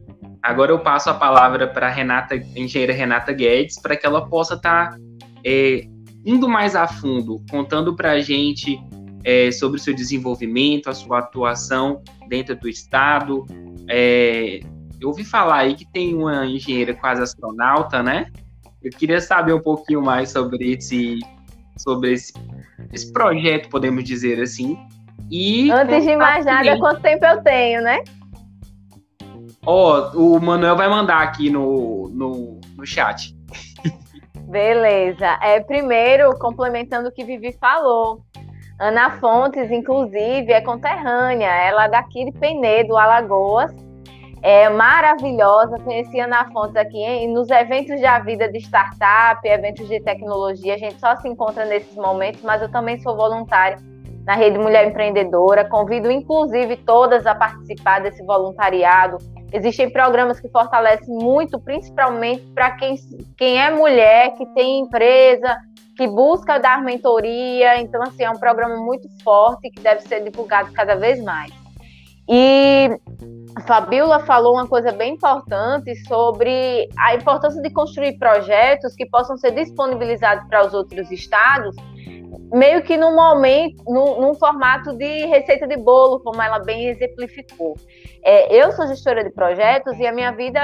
[0.44, 4.56] agora eu passo a palavra para a Renata, engenheira Renata Guedes, para que ela possa
[4.56, 4.98] estar tá,
[5.42, 5.88] é,
[6.26, 8.82] indo mais a fundo, contando para a gente
[9.24, 13.46] é, sobre o seu desenvolvimento, a sua atuação dentro do Estado.
[13.88, 14.60] É,
[15.00, 18.32] eu ouvi falar aí que tem uma engenheira quase astronauta, né?
[18.84, 21.20] Eu queria saber um pouquinho mais sobre esse,
[21.78, 22.34] sobre esse,
[22.92, 24.78] esse projeto, podemos dizer assim.
[25.30, 28.04] E Antes de mais nada, quanto tempo eu tenho, né?
[29.66, 33.35] Ó, oh, o Manuel vai mandar aqui no, no, no chat.
[34.48, 35.38] Beleza.
[35.42, 38.22] É, primeiro, complementando o que Vivi falou.
[38.80, 41.50] Ana Fontes, inclusive, é conterrânea.
[41.50, 43.74] Ela é daqui de Penedo, Alagoas
[44.46, 45.80] é maravilhosa.
[45.80, 47.34] Conheci Ana Fontes aqui hein?
[47.34, 50.76] nos eventos de a vida de startup, eventos de tecnologia.
[50.76, 53.80] A gente só se encontra nesses momentos, mas eu também sou voluntária
[54.24, 55.68] na Rede Mulher Empreendedora.
[55.68, 59.18] Convido, inclusive, todas a participar desse voluntariado.
[59.56, 62.98] Existem programas que fortalecem muito, principalmente para quem,
[63.38, 65.56] quem é mulher, que tem empresa,
[65.96, 67.80] que busca dar mentoria.
[67.80, 71.54] Então, assim, é um programa muito forte que deve ser divulgado cada vez mais.
[72.28, 72.90] E
[73.56, 79.38] a Fabiola falou uma coisa bem importante sobre a importância de construir projetos que possam
[79.38, 81.74] ser disponibilizados para os outros estados,
[82.54, 87.76] meio que num momento, num, num formato de receita de bolo, como ela bem exemplificou.
[88.24, 90.60] É, eu sou gestora de projetos e a minha vida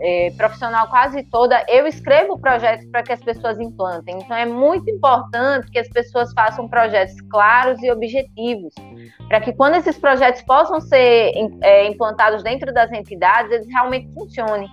[0.00, 4.18] é, profissional quase toda, eu escrevo projetos para que as pessoas implantem.
[4.18, 8.74] Então é muito importante que as pessoas façam projetos claros e objetivos,
[9.28, 14.68] para que quando esses projetos possam ser é, implantados dentro das entidades, eles realmente funcionem.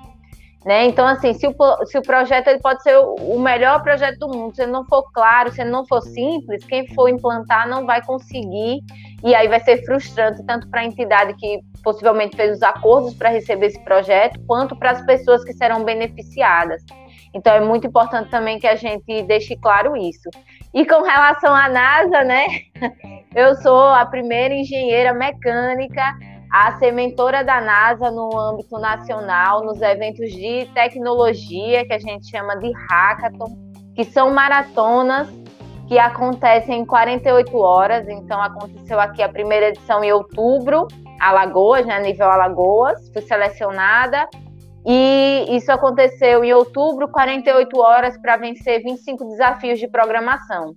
[0.66, 0.86] Né?
[0.86, 1.54] Então, assim, se o,
[1.86, 5.04] se o projeto ele pode ser o, melhor projeto do mundo, se ele não for
[5.12, 8.80] claro, se ele não for simples, quem for implantar não vai conseguir,
[9.22, 13.30] e aí vai ser frustrante tanto para a entidade que possivelmente fez os acordos para
[13.30, 16.82] receber esse projeto, quanto para as pessoas que serão beneficiadas.
[17.34, 20.30] Então, é muito importante também que a gente deixe claro isso.
[20.74, 22.46] E com relação à NASA, né?
[23.36, 26.14] Eu sou a primeira engenheira mecânica
[26.54, 32.30] a ser mentora da NASA no âmbito nacional, nos eventos de tecnologia, que a gente
[32.30, 33.58] chama de hackathon,
[33.96, 35.28] que são maratonas
[35.88, 38.08] que acontecem em 48 horas.
[38.08, 40.88] Então, aconteceu aqui a primeira edição em outubro,
[41.20, 44.30] Alagoas, né, nível Alagoas, fui selecionada.
[44.86, 50.76] E isso aconteceu em outubro, 48 horas para vencer 25 desafios de programação.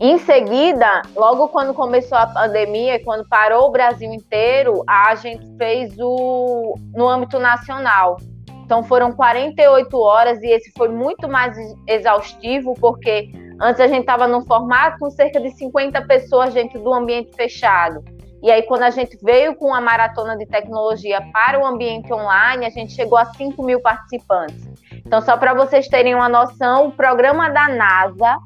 [0.00, 5.92] Em seguida, logo quando começou a pandemia, quando parou o Brasil inteiro, a gente fez
[5.98, 8.16] o no âmbito nacional.
[8.64, 11.56] Então foram 48 horas e esse foi muito mais
[11.88, 16.94] exaustivo, porque antes a gente estava num formato com cerca de 50 pessoas dentro do
[16.94, 18.04] ambiente fechado.
[18.40, 22.66] E aí, quando a gente veio com a maratona de tecnologia para o ambiente online,
[22.66, 24.64] a gente chegou a 5 mil participantes.
[25.04, 28.38] Então, só para vocês terem uma noção, o programa da NASA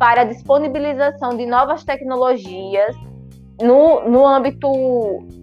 [0.00, 2.96] para a disponibilização de novas tecnologias
[3.60, 4.66] no, no âmbito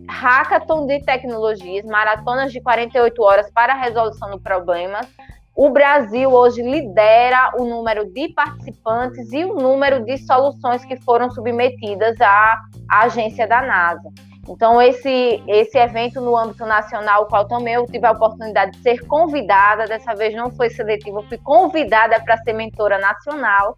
[0.09, 5.07] hackathon de tecnologias, maratonas de 48 horas para a resolução de problemas.
[5.55, 11.29] o Brasil hoje lidera o número de participantes e o número de soluções que foram
[11.29, 14.09] submetidas à, agência da NASA.
[14.49, 19.05] Então, esse, esse evento no âmbito nacional, qual também eu tive a oportunidade de ser
[19.05, 23.77] convidada, dessa vez não foi seletivo, fui convidada para ser mentora nacional.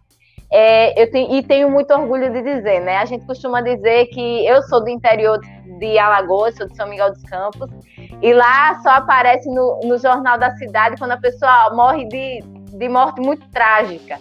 [0.52, 2.96] É, eu tenho, e tenho muito orgulho de dizer, né?
[2.96, 5.38] A gente costuma dizer que eu sou do interior
[5.78, 7.70] de Alagoas, sou de São Miguel dos Campos,
[8.20, 12.40] e lá só aparece no, no jornal da cidade quando a pessoa morre de,
[12.76, 14.18] de morte muito trágica.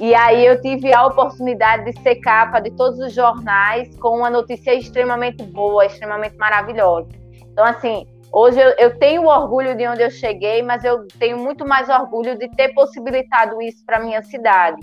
[0.00, 4.30] E aí eu tive a oportunidade de ser capa de todos os jornais com uma
[4.30, 7.08] notícia extremamente boa, extremamente maravilhosa.
[7.52, 11.66] Então, assim, hoje eu, eu tenho orgulho de onde eu cheguei, mas eu tenho muito
[11.66, 14.80] mais orgulho de ter possibilitado isso para minha cidade.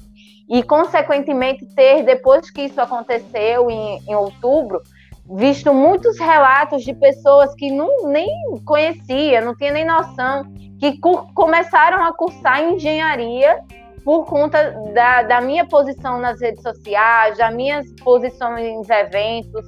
[0.48, 4.82] E, consequentemente, ter, depois que isso aconteceu em, em outubro,
[5.28, 8.30] visto muitos relatos de pessoas que não, nem
[8.64, 10.44] conhecia, não tinha nem noção,
[10.80, 11.00] que
[11.34, 13.60] começaram a cursar engenharia
[14.04, 19.66] por conta da, da minha posição nas redes sociais, das minhas posições em eventos.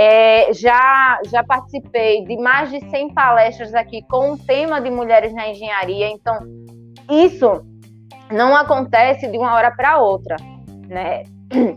[0.00, 5.34] É, já, já participei de mais de 100 palestras aqui com o tema de mulheres
[5.34, 6.38] na engenharia, então
[7.10, 7.66] isso
[8.30, 10.36] não acontece de uma hora para outra,
[10.86, 11.24] né?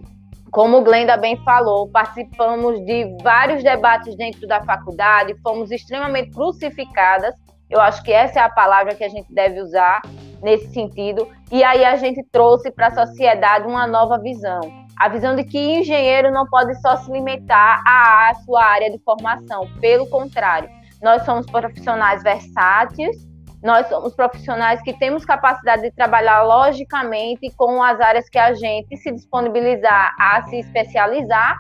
[0.52, 7.34] Como Glenda bem falou, participamos de vários debates dentro da faculdade, fomos extremamente crucificadas.
[7.68, 10.00] Eu acho que essa é a palavra que a gente deve usar
[10.44, 11.28] nesse sentido.
[11.52, 14.81] E aí a gente trouxe para a sociedade uma nova visão.
[15.02, 19.68] A visão de que engenheiro não pode só se limitar à sua área de formação.
[19.80, 20.70] Pelo contrário,
[21.02, 23.18] nós somos profissionais versáteis,
[23.64, 28.96] nós somos profissionais que temos capacidade de trabalhar logicamente com as áreas que a gente
[28.96, 31.58] se disponibilizar a se especializar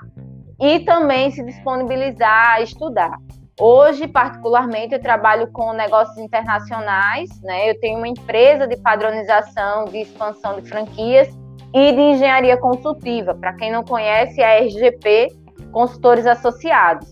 [0.59, 3.17] e também se disponibilizar a estudar.
[3.59, 7.71] Hoje, particularmente, eu trabalho com negócios internacionais, né?
[7.71, 11.40] Eu tenho uma empresa de padronização, de expansão de franquias
[11.73, 13.33] e de engenharia consultiva.
[13.33, 15.29] Para quem não conhece, é a RGP
[15.71, 17.07] Consultores Associados.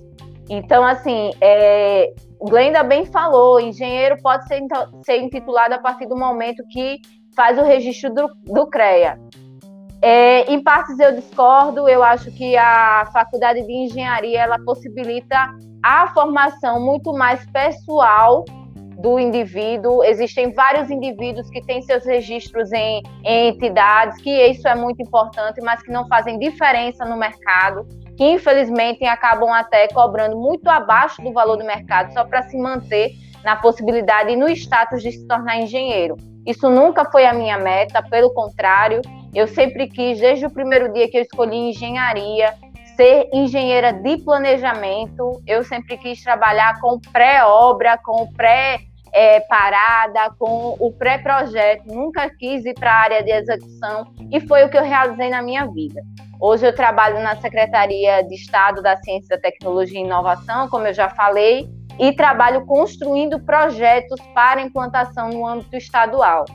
[0.50, 4.62] Então, assim, é, Glenda bem falou, engenheiro pode ser,
[5.04, 7.00] ser intitulado a partir do momento que
[7.36, 9.20] faz o registro do, do CREA.
[10.02, 15.54] É, em partes eu discordo, eu acho que a faculdade de engenharia ela possibilita
[15.84, 18.46] a formação muito mais pessoal
[19.00, 20.04] do indivíduo.
[20.04, 25.62] Existem vários indivíduos que têm seus registros em, em, entidades, que isso é muito importante,
[25.62, 27.88] mas que não fazem diferença no mercado,
[28.18, 33.12] que infelizmente acabam até cobrando muito abaixo do valor do mercado só para se manter
[33.44, 36.18] na possibilidade e no status de se tornar engenheiro.
[36.46, 39.02] Isso nunca foi a minha meta, pelo contrário,
[39.34, 42.54] eu sempre quis, desde o primeiro dia que eu escolhi engenharia,
[42.96, 49.44] ser engenheira de planejamento, eu sempre quis trabalhar com pré-obra, com pré-parada, é,
[50.38, 54.78] com o pré-projeto, nunca quis ir para a área de execução e foi o que
[54.78, 56.02] eu realizei na minha vida.
[56.40, 61.10] Hoje eu trabalho na Secretaria de Estado da Ciência, Tecnologia e Inovação, como eu já
[61.10, 61.68] falei,
[62.00, 66.46] e trabalho construindo projetos para implantação no âmbito estadual.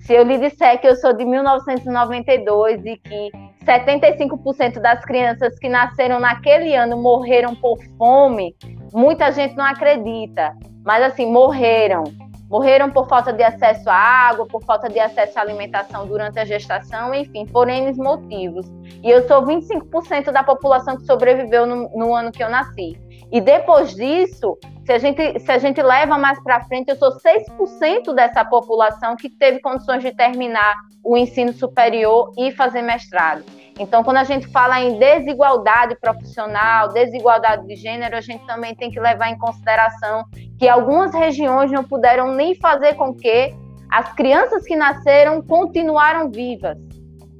[0.00, 3.30] Se eu lhe disser que eu sou de 1992 e que
[3.64, 8.54] 75% das crianças que nasceram naquele ano morreram por fome,
[8.92, 10.54] muita gente não acredita.
[10.84, 12.04] Mas assim, morreram.
[12.50, 16.44] Morreram por falta de acesso à água, por falta de acesso à alimentação durante a
[16.44, 18.66] gestação, enfim, por N motivos.
[19.04, 22.98] E eu sou 25% da população que sobreviveu no, no ano que eu nasci.
[23.30, 27.12] E depois disso, se a gente, se a gente leva mais para frente, eu sou
[27.12, 30.74] 6% dessa população que teve condições de terminar
[31.04, 33.44] o ensino superior e fazer mestrado.
[33.78, 38.90] Então, quando a gente fala em desigualdade profissional, desigualdade de gênero, a gente também tem
[38.90, 40.24] que levar em consideração
[40.58, 43.54] que algumas regiões não puderam nem fazer com que
[43.90, 46.76] as crianças que nasceram continuaram vivas.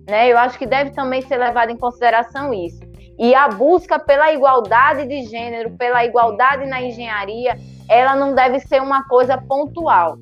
[0.09, 0.33] Né?
[0.33, 2.81] Eu acho que deve também ser levado em consideração isso.
[3.19, 7.57] E a busca pela igualdade de gênero, pela igualdade na engenharia,
[7.89, 10.17] ela não deve ser uma coisa pontual.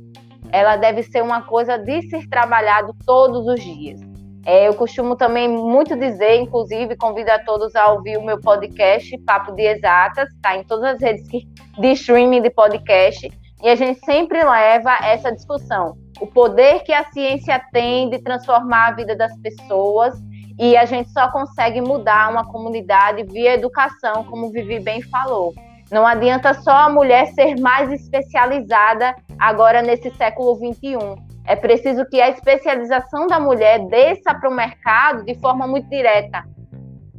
[0.51, 4.08] Ela deve ser uma coisa de ser trabalhado todos os dias.
[4.49, 9.19] É, eu costumo também muito dizer, inclusive, convido a todos a ouvir o meu podcast,
[9.19, 13.31] Papo de Exatas, tá em todas as redes de streaming de podcast,
[13.63, 15.99] e a gente sempre leva essa discussão.
[16.19, 20.15] O poder que a ciência tem de transformar a vida das pessoas
[20.59, 25.53] e a gente só consegue mudar uma comunidade via educação, como Vivi bem falou.
[25.91, 31.28] Não adianta só a mulher ser mais especializada agora nesse século XXI.
[31.49, 36.45] É preciso que a especialização da mulher desça para o mercado de forma muito direta,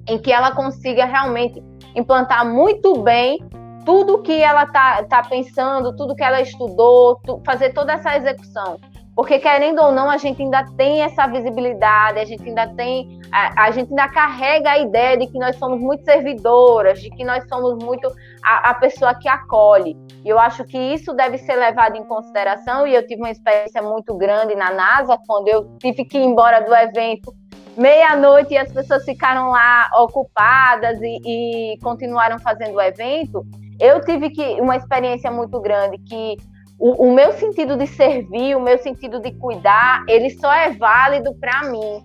[0.07, 1.63] em que ela consiga realmente
[1.95, 3.39] implantar muito bem
[3.83, 8.79] tudo que ela está tá pensando, tudo que ela estudou, tu, fazer toda essa execução.
[9.19, 13.65] Porque, querendo ou não, a gente ainda tem essa visibilidade, a gente ainda tem, a,
[13.65, 17.45] a gente ainda carrega a ideia de que nós somos muito servidoras, de que nós
[17.49, 18.09] somos muito
[18.41, 19.97] a, a pessoa que acolhe.
[20.23, 22.87] E eu acho que isso deve ser levado em consideração.
[22.87, 26.61] E eu tive uma experiência muito grande na NASA, quando eu tive que ir embora
[26.61, 27.35] do evento
[27.75, 33.45] meia-noite e as pessoas ficaram lá ocupadas e, e continuaram fazendo o evento.
[33.81, 36.37] Eu tive que uma experiência muito grande que
[36.79, 41.35] o, o, meu sentido de servir, o meu sentido de cuidar, ele só é válido
[41.35, 42.03] para mim.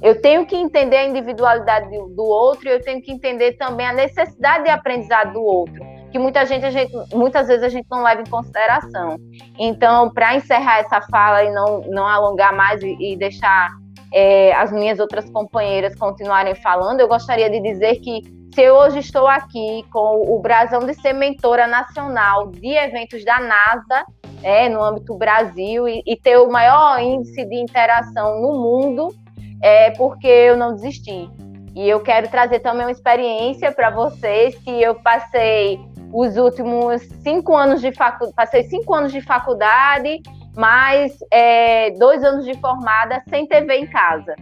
[0.00, 3.92] Eu tenho que entender a individualidade do, outro e eu tenho que entender também a
[3.92, 8.02] necessidade de aprendizado do outro, que muita gente, a gente muitas vezes a gente não
[8.02, 9.16] leva em consideração.
[9.58, 13.70] Então, para encerrar essa fala e não, não alongar mais e, e deixar
[14.12, 18.22] é, as minhas outras companheiras continuarem falando, eu gostaria de dizer que
[18.54, 23.38] se eu hoje estou aqui com o brasão de ser mentora nacional de eventos da
[23.38, 24.04] NASA,
[24.42, 29.14] é, no âmbito Brasil, e, e, ter o maior índice de interação no mundo,
[29.62, 31.28] é porque eu não desisti.
[31.74, 35.78] E eu quero trazer também uma experiência para vocês que eu passei
[36.12, 40.20] os últimos cinco anos de faculdade, passei cinco anos de faculdade,
[40.58, 44.34] mais é, dois anos de formada sem TV em casa.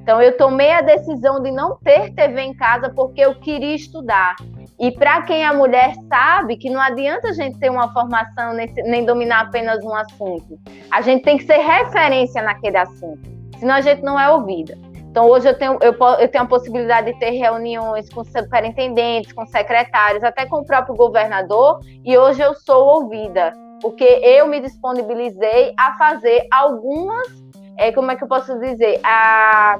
[0.00, 4.36] Então, eu tomei a decisão de não ter TV em casa porque eu queria estudar.
[4.78, 8.80] E para quem é mulher sabe que não adianta a gente ter uma formação nesse,
[8.84, 10.56] nem dominar apenas um assunto.
[10.92, 13.28] A gente tem que ser referência naquele assunto,
[13.58, 14.78] senão a gente não é ouvida.
[15.10, 19.44] Então, hoje eu tenho, eu, eu tenho a possibilidade de ter reuniões com superintendentes, com
[19.46, 25.72] secretários, até com o próprio governador, e hoje eu sou ouvida, porque eu me disponibilizei
[25.78, 27.28] a fazer algumas,
[27.76, 29.78] é, como é que eu posso dizer, a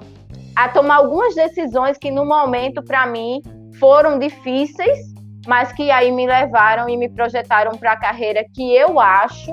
[0.59, 3.41] a tomar algumas decisões que no momento para mim
[3.79, 4.99] foram difíceis,
[5.47, 9.53] mas que aí me levaram e me projetaram para a carreira que eu acho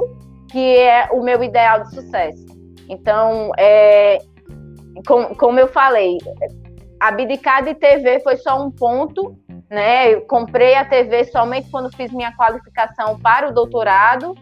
[0.49, 2.43] que é o meu ideal de sucesso.
[2.89, 4.17] Então, é,
[5.07, 6.17] com, como eu falei,
[6.99, 9.37] abdicar de TV foi só um ponto,
[9.69, 10.13] né?
[10.13, 14.35] Eu comprei a TV somente quando fiz minha qualificação para o doutorado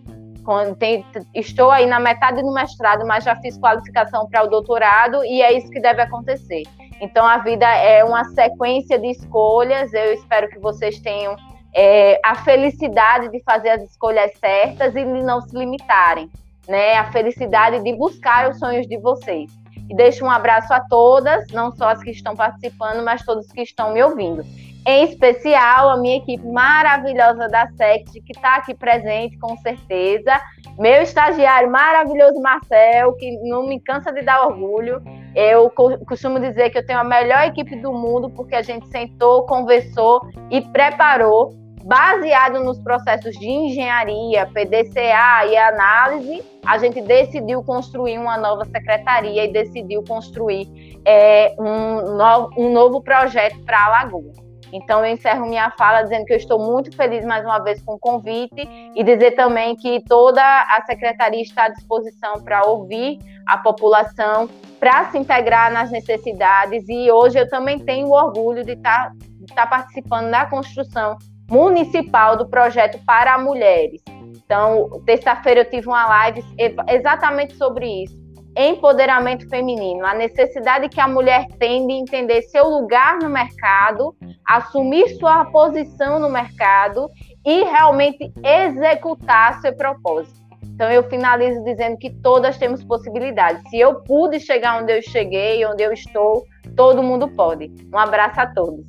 [0.77, 5.41] tem, estou aí na metade do mestrado, mas já fiz qualificação para o doutorado e
[5.41, 6.63] é isso que deve acontecer.
[7.01, 9.93] Então, a vida é uma sequência de escolhas.
[9.93, 11.35] Eu espero que vocês tenham
[11.73, 16.29] é, a felicidade de fazer as escolhas certas e de não se limitarem,
[16.67, 16.95] né?
[16.95, 19.51] A felicidade de buscar os sonhos de vocês.
[19.89, 23.61] E deixo um abraço a todas, não só as que estão participando, mas todos que
[23.61, 24.43] estão me ouvindo.
[24.85, 30.41] Em especial, a minha equipe maravilhosa da SECT, que está aqui presente, com certeza.
[30.77, 35.01] Meu estagiário maravilhoso, Marcel, que não me cansa de dar orgulho.
[35.33, 35.71] Eu
[36.05, 40.21] costumo dizer que eu tenho a melhor equipe do mundo, porque a gente sentou, conversou
[40.51, 41.53] e preparou,
[41.85, 49.45] baseado nos processos de engenharia, PDCA e análise, a gente decidiu construir uma nova secretaria
[49.45, 50.67] e decidiu construir
[51.05, 54.42] é, um, no, um novo projeto para a Lagoa.
[54.73, 57.93] Então, eu encerro minha fala dizendo que eu estou muito feliz mais uma vez com
[57.93, 63.55] o convite e dizer também que toda a secretaria está à disposição para ouvir a
[63.59, 64.49] população,
[64.79, 66.89] para se integrar nas necessidades.
[66.89, 72.35] E hoje eu também tenho o orgulho de estar, de estar participando da construção municipal
[72.35, 74.01] do projeto para mulheres.
[74.43, 76.43] Então, terça-feira eu tive uma live
[76.89, 78.22] exatamente sobre isso
[78.55, 85.07] empoderamento feminino, a necessidade que a mulher tem de entender seu lugar no mercado, assumir
[85.17, 87.09] sua posição no mercado
[87.45, 90.43] e realmente executar seu propósito.
[90.63, 93.61] Então eu finalizo dizendo que todas temos possibilidades.
[93.69, 96.45] Se eu pude chegar onde eu cheguei, onde eu estou,
[96.75, 97.71] todo mundo pode.
[97.93, 98.85] Um abraço a todos.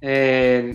[0.00, 0.74] É,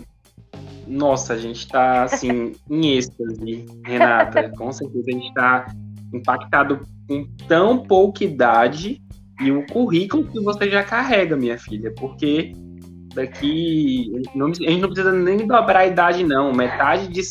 [0.89, 4.51] nossa, a gente está assim, em êxtase, Renata.
[4.57, 5.67] Com certeza a gente está
[6.13, 9.01] impactado com tão pouca idade
[9.39, 12.51] e o currículo que você já carrega, minha filha, porque
[13.13, 16.51] daqui não, a gente não precisa nem dobrar a idade, não.
[16.51, 17.21] Metade de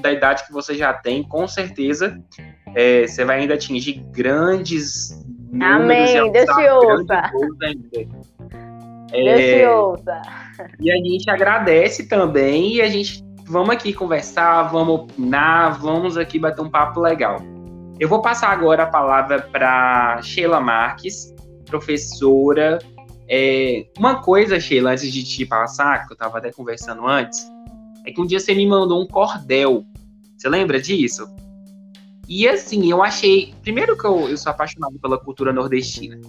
[0.00, 2.22] da idade que você já tem, com certeza,
[2.74, 5.24] é, você vai ainda atingir grandes
[5.60, 6.32] Amém.
[6.32, 7.30] Deus te ouça.
[9.12, 10.45] É, Deus te ouça.
[10.80, 16.38] E a gente agradece também e a gente vamos aqui conversar, vamos opinar, vamos aqui
[16.38, 17.38] bater um papo legal.
[17.98, 21.34] Eu vou passar agora a palavra para Sheila Marques,
[21.64, 22.78] professora.
[23.28, 27.50] É, uma coisa, Sheila, antes de te passar, que eu estava até conversando antes,
[28.04, 29.84] é que um dia você me mandou um cordel.
[30.36, 31.26] Você lembra disso?
[32.28, 33.54] E assim, eu achei.
[33.62, 36.20] Primeiro que eu, eu sou apaixonado pela cultura nordestina.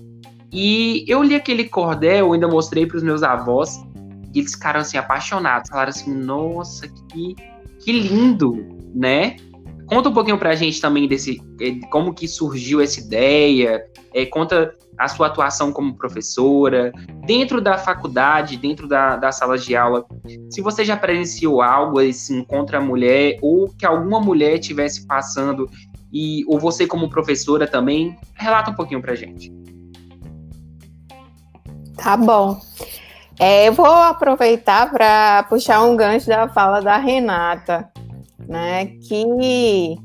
[0.51, 3.84] E eu li aquele cordel, ainda mostrei para os meus avós,
[4.34, 7.36] e eles ficaram assim apaixonados, falaram assim: "Nossa, que
[7.80, 8.53] que lindo",
[8.93, 9.38] né?
[9.88, 14.25] conta um pouquinho para a gente também desse é, como que surgiu essa ideia, é,
[14.25, 16.91] conta a sua atuação como professora,
[17.25, 20.05] dentro da faculdade, dentro da, das salas de aula,
[20.49, 25.69] se você já presenciou algo assim contra a mulher, ou que alguma mulher estivesse passando,
[26.11, 29.53] e ou você como professora também, relata um pouquinho pra gente.
[31.95, 32.59] Tá bom.
[33.39, 37.88] É, eu vou aproveitar para puxar um gancho da fala da Renata,
[38.39, 38.88] né?
[39.07, 39.95] Que,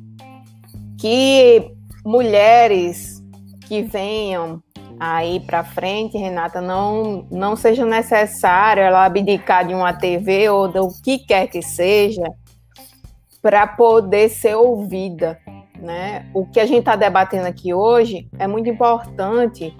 [0.98, 1.72] que
[2.04, 3.22] mulheres
[3.66, 4.62] que venham
[5.00, 10.88] aí para frente, Renata, não, não seja necessário ela abdicar de uma TV ou do
[11.02, 12.24] que quer que seja
[13.40, 15.38] para poder ser ouvida,
[15.80, 16.26] né?
[16.34, 19.74] O que a gente está debatendo aqui hoje é muito importante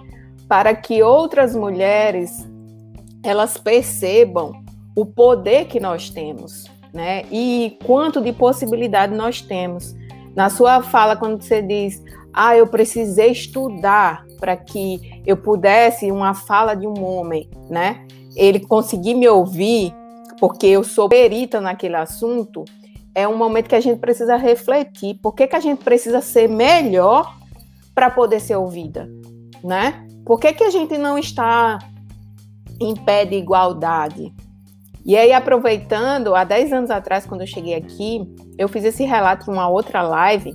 [0.49, 2.51] para que outras mulheres
[3.23, 4.53] elas percebam
[4.97, 7.25] o poder que nós temos, né?
[7.31, 9.95] E quanto de possibilidade nós temos.
[10.35, 12.03] Na sua fala, quando você diz,
[12.33, 18.07] ah, eu precisei estudar para que eu pudesse uma fala de um homem, né?
[18.35, 19.95] Ele conseguir me ouvir,
[20.39, 22.65] porque eu sou perita naquele assunto,
[23.15, 25.19] é um momento que a gente precisa refletir.
[25.23, 27.37] Por que, que a gente precisa ser melhor
[27.95, 29.09] para poder ser ouvida,
[29.63, 30.07] né?
[30.25, 31.79] Por que, que a gente não está
[32.85, 34.33] em pé de igualdade?
[35.05, 38.23] E aí, aproveitando, há 10 anos atrás, quando eu cheguei aqui,
[38.57, 40.55] eu fiz esse relato em uma outra live.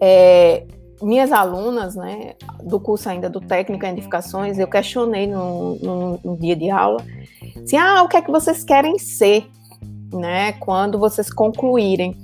[0.00, 0.66] É,
[1.02, 6.70] minhas alunas, né, do curso ainda do Técnico em Edificações, eu questionei no dia de
[6.70, 7.04] aula,
[7.62, 9.46] assim, ah, o que é que vocês querem ser,
[10.12, 12.16] né, quando vocês concluírem.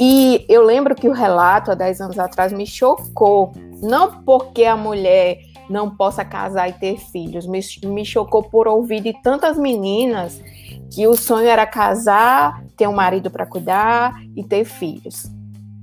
[0.00, 4.76] E eu lembro que o relato, há 10 anos atrás, me chocou, não porque a
[4.76, 5.38] mulher
[5.68, 10.40] não possa casar e ter filhos, me, me chocou por ouvir de tantas meninas
[10.90, 15.30] que o sonho era casar, ter um marido para cuidar e ter filhos.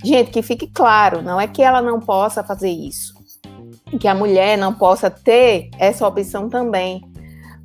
[0.04, 3.14] Gente, que fique claro, não é que ela não possa fazer isso,
[4.00, 7.02] que a mulher não possa ter essa opção também.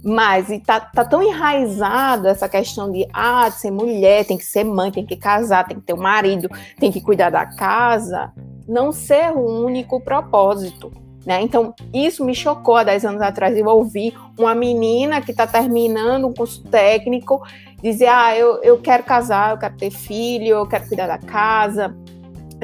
[0.03, 4.63] Mas está tá tão enraizado essa questão de, ah, de ser mulher, tem que ser
[4.63, 6.49] mãe, tem que casar, tem que ter um marido,
[6.80, 8.32] tem que cuidar da casa,
[8.67, 10.91] não ser o único propósito.
[11.26, 11.41] Né?
[11.41, 13.55] Então, isso me chocou há 10 anos atrás.
[13.55, 17.41] Eu ouvi uma menina que está terminando um curso técnico
[17.82, 21.95] dizer: Ah, eu, eu quero casar, eu quero ter filho, eu quero cuidar da casa,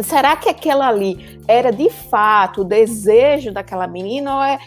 [0.03, 4.59] será que aquela ali era de fato o desejo daquela menina ou é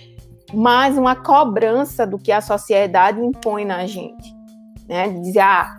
[0.53, 4.35] mais uma cobrança do que a sociedade impõe na gente?
[4.89, 5.09] Né?
[5.09, 5.77] Dizer, ah,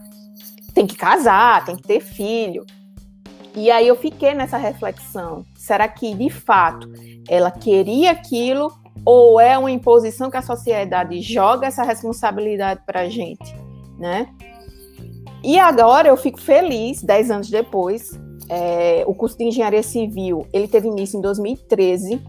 [0.73, 2.65] tem que casar, tem que ter filho.
[3.53, 5.45] E aí eu fiquei nessa reflexão.
[5.61, 6.91] Será que de fato
[7.29, 8.73] ela queria aquilo
[9.05, 13.55] ou é uma imposição que a sociedade joga essa responsabilidade para a gente,
[13.99, 14.27] né?
[15.43, 18.09] E agora eu fico feliz, dez anos depois,
[18.49, 22.19] é, o curso de engenharia civil ele teve início em 2013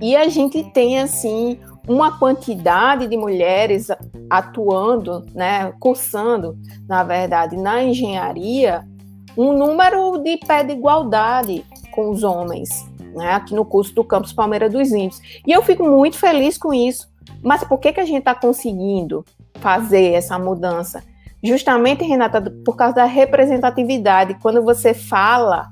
[0.00, 3.88] e a gente tem assim uma quantidade de mulheres
[4.30, 6.56] atuando, né, cursando,
[6.88, 8.88] na verdade, na engenharia,
[9.36, 11.62] um número de pé de igualdade
[11.98, 15.20] com os homens, né, aqui no curso do campus Palmeira dos Índios.
[15.44, 17.10] E eu fico muito feliz com isso.
[17.42, 19.24] Mas por que, que a gente está conseguindo
[19.56, 21.02] fazer essa mudança?
[21.42, 24.34] Justamente, Renata, por causa da representatividade.
[24.34, 25.70] Quando você fala,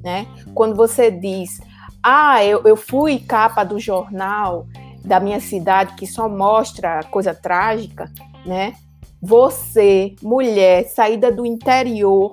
[0.00, 0.28] né?
[0.54, 1.60] Quando você diz,
[2.00, 4.68] ah, eu, eu fui capa do jornal
[5.04, 8.08] da minha cidade que só mostra coisa trágica,
[8.46, 8.74] né?
[9.20, 12.32] Você, mulher, saída do interior,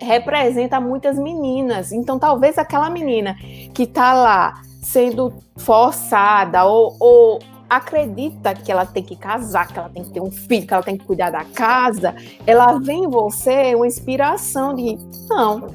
[0.00, 1.92] representa muitas meninas.
[1.92, 3.36] Então, talvez aquela menina
[3.74, 7.38] que está lá sendo forçada ou, ou
[7.68, 10.82] acredita que ela tem que casar, que ela tem que ter um filho, que ela
[10.82, 12.14] tem que cuidar da casa,
[12.46, 14.98] ela vê em você uma inspiração de
[15.28, 15.68] não,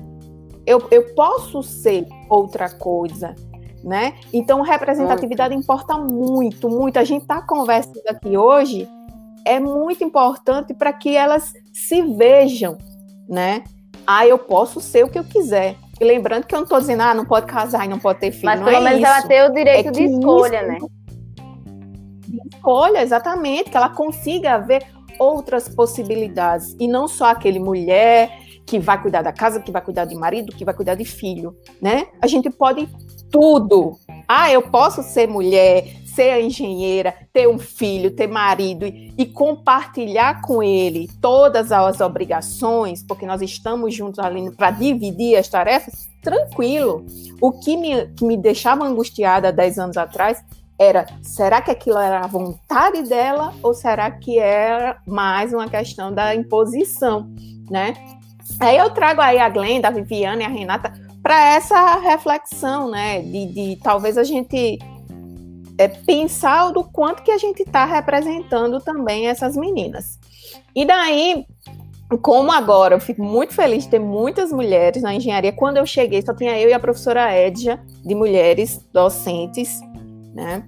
[0.65, 3.35] eu, eu posso ser outra coisa,
[3.83, 4.15] né?
[4.33, 6.97] Então, representatividade importa muito, muito.
[6.97, 8.89] A gente está conversando aqui hoje,
[9.45, 12.77] é muito importante para que elas se vejam,
[13.29, 13.63] né?
[14.07, 15.75] Ah, eu posso ser o que eu quiser.
[15.99, 18.31] E lembrando que eu não estou dizendo, ah, não pode casar e não pode ter
[18.31, 18.45] filho.
[18.45, 19.07] Mas não pelo é menos isso.
[19.07, 20.77] ela tem o direito É de escolha, isso- né?
[22.53, 24.85] escolha, exatamente, que ela consiga ver
[25.19, 28.29] outras possibilidades e não só aquele mulher
[28.65, 31.55] que vai cuidar da casa, que vai cuidar de marido, que vai cuidar de filho,
[31.81, 32.07] né?
[32.21, 32.89] A gente pode
[33.31, 33.97] tudo.
[34.27, 35.85] Ah, eu posso ser mulher,
[36.15, 43.03] ser engenheira, ter um filho, ter marido e, e compartilhar com ele todas as obrigações,
[43.03, 47.05] porque nós estamos juntos ali para dividir as tarefas, tranquilo.
[47.41, 50.43] O que me, que me deixava angustiada há 10 anos atrás
[50.79, 56.13] era, será que aquilo era a vontade dela ou será que era mais uma questão
[56.13, 57.29] da imposição,
[57.69, 57.93] né?
[58.59, 63.19] Aí eu trago aí a Glenda, a Viviane e a Renata para essa reflexão, né?
[63.21, 64.77] De, de talvez a gente
[65.77, 70.19] é, pensar do quanto que a gente está representando também essas meninas.
[70.75, 71.45] E daí,
[72.21, 75.51] como agora eu fico muito feliz de ter muitas mulheres na engenharia.
[75.51, 79.79] Quando eu cheguei, só tinha eu e a professora Edja, de mulheres docentes,
[80.33, 80.63] né?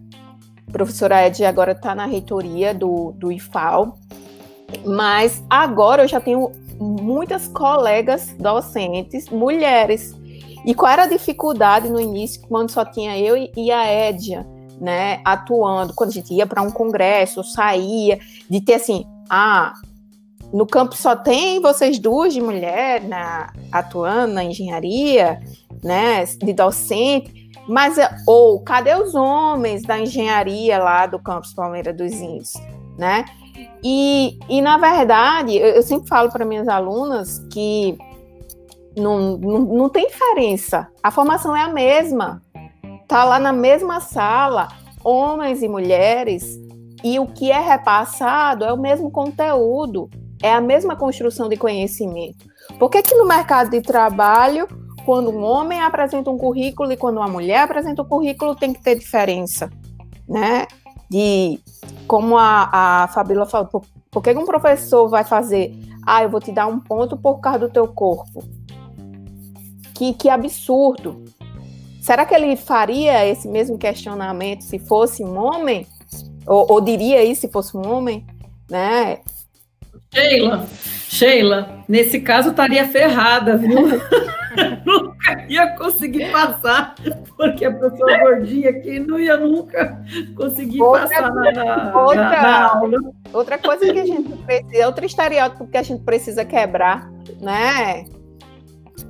[0.67, 3.97] A professora Edja agora está na reitoria do, do IFAL,
[4.85, 10.13] mas agora eu já tenho muitas colegas docentes, mulheres.
[10.65, 14.45] E qual era a dificuldade no início, quando só tinha eu e a Edja,
[14.79, 18.19] né, atuando, quando a gente ia para um congresso, saía,
[18.49, 19.73] de ter assim, ah,
[20.53, 25.41] no campo só tem vocês duas de mulher na, atuando na engenharia,
[25.83, 32.13] né, de docente, mas ou cadê os homens da engenharia lá do campus Palmeira dos
[32.13, 32.53] Índios,
[32.97, 33.25] né?
[33.83, 37.97] E, e na verdade, eu, eu sempre falo para minhas alunas que
[38.95, 42.41] não, não, não tem diferença, a formação é a mesma,
[43.07, 44.67] tá lá na mesma sala,
[45.03, 46.59] homens e mulheres,
[47.03, 50.09] e o que é repassado é o mesmo conteúdo,
[50.41, 52.45] é a mesma construção de conhecimento.
[52.77, 54.67] Por que, que no mercado de trabalho,
[55.05, 58.83] quando um homem apresenta um currículo e quando uma mulher apresenta um currículo, tem que
[58.83, 59.71] ter diferença,
[60.27, 60.67] né?
[61.09, 61.59] De
[62.05, 62.69] como a,
[63.03, 65.73] a Fabíola falou, por, por que, que um professor vai fazer?
[66.05, 68.43] Ah, eu vou te dar um ponto por causa do teu corpo.
[69.95, 71.23] Que, que absurdo.
[72.07, 75.85] Será que ele faria esse mesmo questionamento se fosse um homem?
[76.47, 78.25] Ou, ou diria isso se fosse um homem?
[78.71, 79.19] Né?
[80.13, 80.65] Sheila,
[81.09, 83.75] Sheila, nesse caso estaria ferrada, viu?
[84.85, 86.95] nunca ia conseguir passar,
[87.35, 90.01] porque a pessoa gordinha aqui não ia nunca
[90.33, 92.97] conseguir outra, passar na, outra, na, aula.
[93.33, 98.05] Outra coisa que a gente precisa, outro estereótipo que a gente precisa quebrar, né,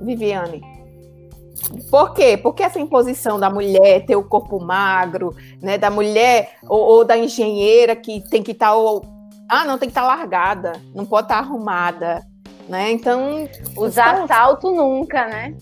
[0.00, 0.77] Viviane?
[1.90, 2.36] Por quê?
[2.36, 7.16] Porque essa imposição da mulher ter o corpo magro, né, da mulher ou, ou da
[7.16, 9.00] engenheira que tem que estar tá,
[9.48, 12.22] ah, não tem que estar tá largada, não pode estar tá arrumada,
[12.68, 12.90] né?
[12.92, 15.54] Então, usar salto nunca, né?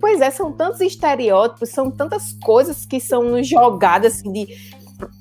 [0.00, 4.46] Pois é, são tantos estereótipos, são tantas coisas que são nos jogadas assim, de,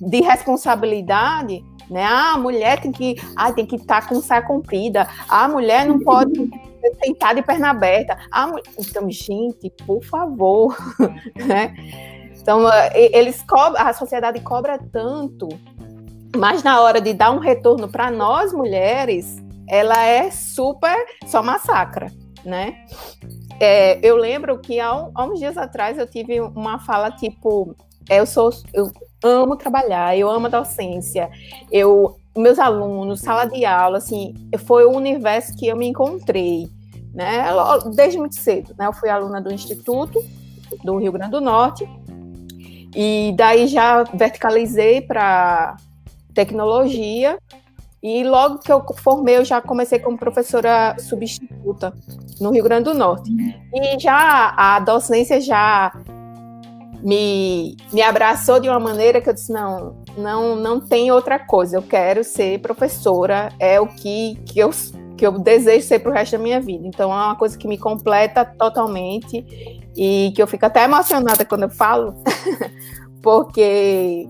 [0.02, 2.04] de responsabilidade, né?
[2.04, 5.08] Ah, a mulher tem que, ah, tem que estar tá com saia comprida.
[5.30, 6.50] Ah, a mulher não pode
[6.96, 8.18] sentar de perna aberta.
[8.32, 10.76] Ah, então, gente, por favor,
[11.36, 11.76] né?
[12.40, 12.62] Então,
[12.94, 15.50] eles cobram, a sociedade cobra tanto,
[16.36, 22.12] mas na hora de dar um retorno para nós mulheres, ela é super só massacra,
[22.44, 22.86] né?
[23.60, 27.76] É, eu lembro que há, há, uns dias atrás eu tive uma fala tipo,
[28.10, 28.92] eu sou, eu
[29.24, 31.30] amo trabalhar, eu amo a docência,
[31.72, 34.34] eu meus alunos, sala de aula, assim,
[34.66, 36.68] foi o universo que eu me encontrei,
[37.16, 37.46] né?
[37.96, 38.86] Desde muito cedo, né?
[38.86, 40.24] Eu fui aluna do Instituto
[40.84, 41.88] do Rio Grande do Norte
[42.96, 45.78] e daí já verticalizei para
[46.34, 47.40] tecnologia
[48.04, 51.92] e logo que eu formei, eu já comecei como professora substituta
[52.40, 53.32] no Rio Grande do Norte.
[53.74, 55.92] E já a docência já
[57.02, 61.78] me, me abraçou de uma maneira que eu disse, não, não, não tem outra coisa,
[61.78, 64.70] eu quero ser professora, é o que, que, eu,
[65.18, 66.88] que eu desejo ser para o resto da minha vida.
[66.88, 69.46] Então é uma coisa que me completa totalmente
[69.96, 72.16] e que eu fico até emocionada quando eu falo,
[73.22, 74.28] porque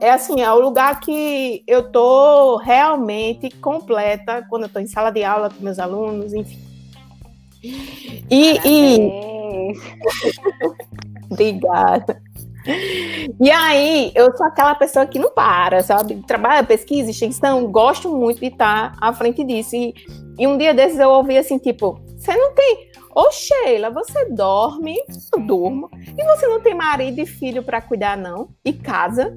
[0.00, 5.10] é assim, é o lugar que eu tô realmente completa quando eu tô em sala
[5.10, 6.58] de aula com meus alunos, enfim.
[8.30, 9.74] E, e...
[11.30, 12.22] obrigada.
[13.40, 16.22] E aí, eu sou aquela pessoa que não para, sabe?
[16.26, 19.74] Trabalha, pesquisa, extensão, gosto muito de estar à frente disso.
[19.74, 19.94] E,
[20.38, 22.90] e um dia desses eu ouvi assim, tipo, você não tem.
[23.14, 24.96] Ô Sheila, você dorme,
[25.34, 28.50] eu durmo, e você não tem marido e filho para cuidar, não?
[28.64, 29.36] E casa?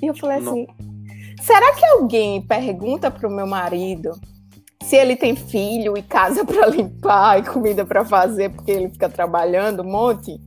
[0.00, 0.66] E eu falei assim:
[1.42, 4.12] será que alguém pergunta para o meu marido
[4.82, 9.08] se ele tem filho e casa para limpar e comida para fazer porque ele fica
[9.08, 10.40] trabalhando um monte?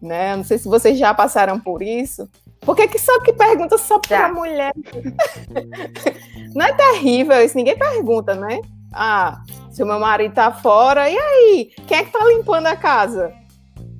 [0.00, 0.36] Né?
[0.36, 2.28] Não sei se vocês já passaram por isso.
[2.60, 4.72] Por que, que só que pergunta só para a mulher?
[6.54, 7.56] Não é terrível isso?
[7.56, 8.60] Ninguém pergunta, né?
[8.92, 11.70] Ah, se o meu marido tá fora, e aí?
[11.86, 13.32] Quem é que tá limpando a casa?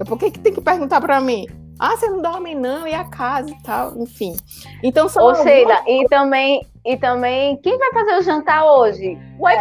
[0.07, 1.47] Por que, que tem que perguntar para mim?
[1.79, 4.37] Ah, você não dorme não, e a casa e tal, enfim.
[4.83, 9.17] Então são Ou seja, e também, e também, quem vai fazer o jantar hoje?
[9.39, 9.55] O é.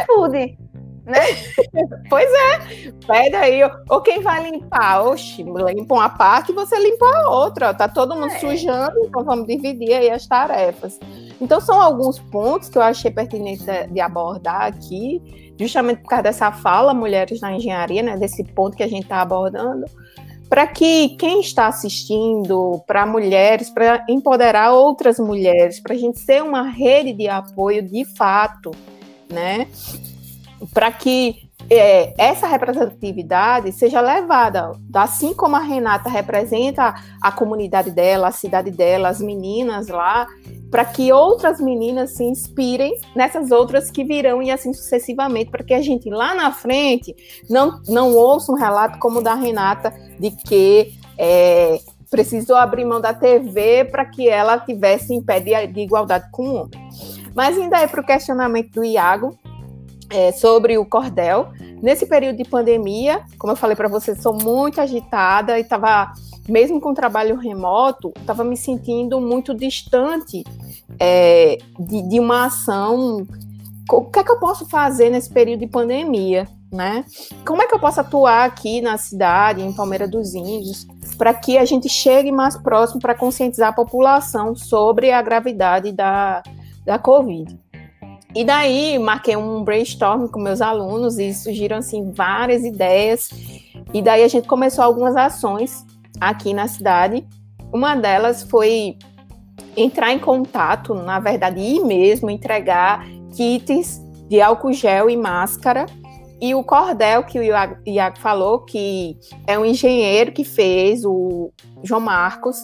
[1.08, 1.22] Né?
[2.10, 5.06] pois é, pede aí, ou quem vai limpar?
[5.08, 8.40] Oxi, limpa uma parte e você limpa a outra, tá todo mundo é.
[8.40, 11.00] sujando, então vamos dividir aí as tarefas.
[11.40, 16.52] Então, são alguns pontos que eu achei pertinente de abordar aqui, justamente por causa dessa
[16.52, 19.86] fala, Mulheres na Engenharia, né, desse ponto que a gente está abordando,
[20.50, 26.42] para que quem está assistindo, para mulheres, para empoderar outras mulheres, para a gente ser
[26.42, 28.72] uma rede de apoio de fato,
[29.32, 29.68] né?
[30.74, 38.30] Para que é, essa representatividade seja levada, assim como a Renata representa a comunidade dela,
[38.30, 40.28] a cidade dela, as meninas lá,
[40.72, 45.74] para que outras meninas se inspirem nessas outras que virão e assim sucessivamente, para que
[45.74, 47.16] a gente lá na frente
[47.50, 51.80] não, não ouça um relato como o da Renata de que é,
[52.10, 56.44] precisou abrir mão da TV para que ela tivesse em pé de, de igualdade com
[56.44, 56.90] o homem.
[57.36, 59.38] Mas ainda é para o questionamento do Iago,
[60.10, 61.50] é, sobre o cordel.
[61.82, 66.12] Nesse período de pandemia, como eu falei para vocês, sou muito agitada e estava,
[66.48, 70.44] mesmo com trabalho remoto, estava me sentindo muito distante
[71.00, 73.28] é, de, de, uma ação.
[73.92, 76.48] O que é que eu posso fazer nesse período de pandemia?
[76.72, 77.06] Né?
[77.46, 80.86] Como é que eu posso atuar aqui na cidade, em Palmeira dos Índios,
[81.18, 86.44] para que a gente chegue mais próximo para conscientizar a população sobre a gravidade da,
[86.86, 87.58] da Covid?
[88.38, 93.32] E daí marquei um brainstorm com meus alunos e surgiram assim várias ideias.
[93.92, 95.84] E daí a gente começou algumas ações
[96.22, 97.26] aqui na cidade.
[97.74, 98.96] Uma delas foi
[99.76, 105.88] entrar em contato, na verdade, ir mesmo entregar kits de álcool gel e máscara.
[106.40, 109.18] E o cordel que o Iago falou, que
[109.48, 111.52] é um engenheiro que fez, o
[111.84, 112.58] João Marcos,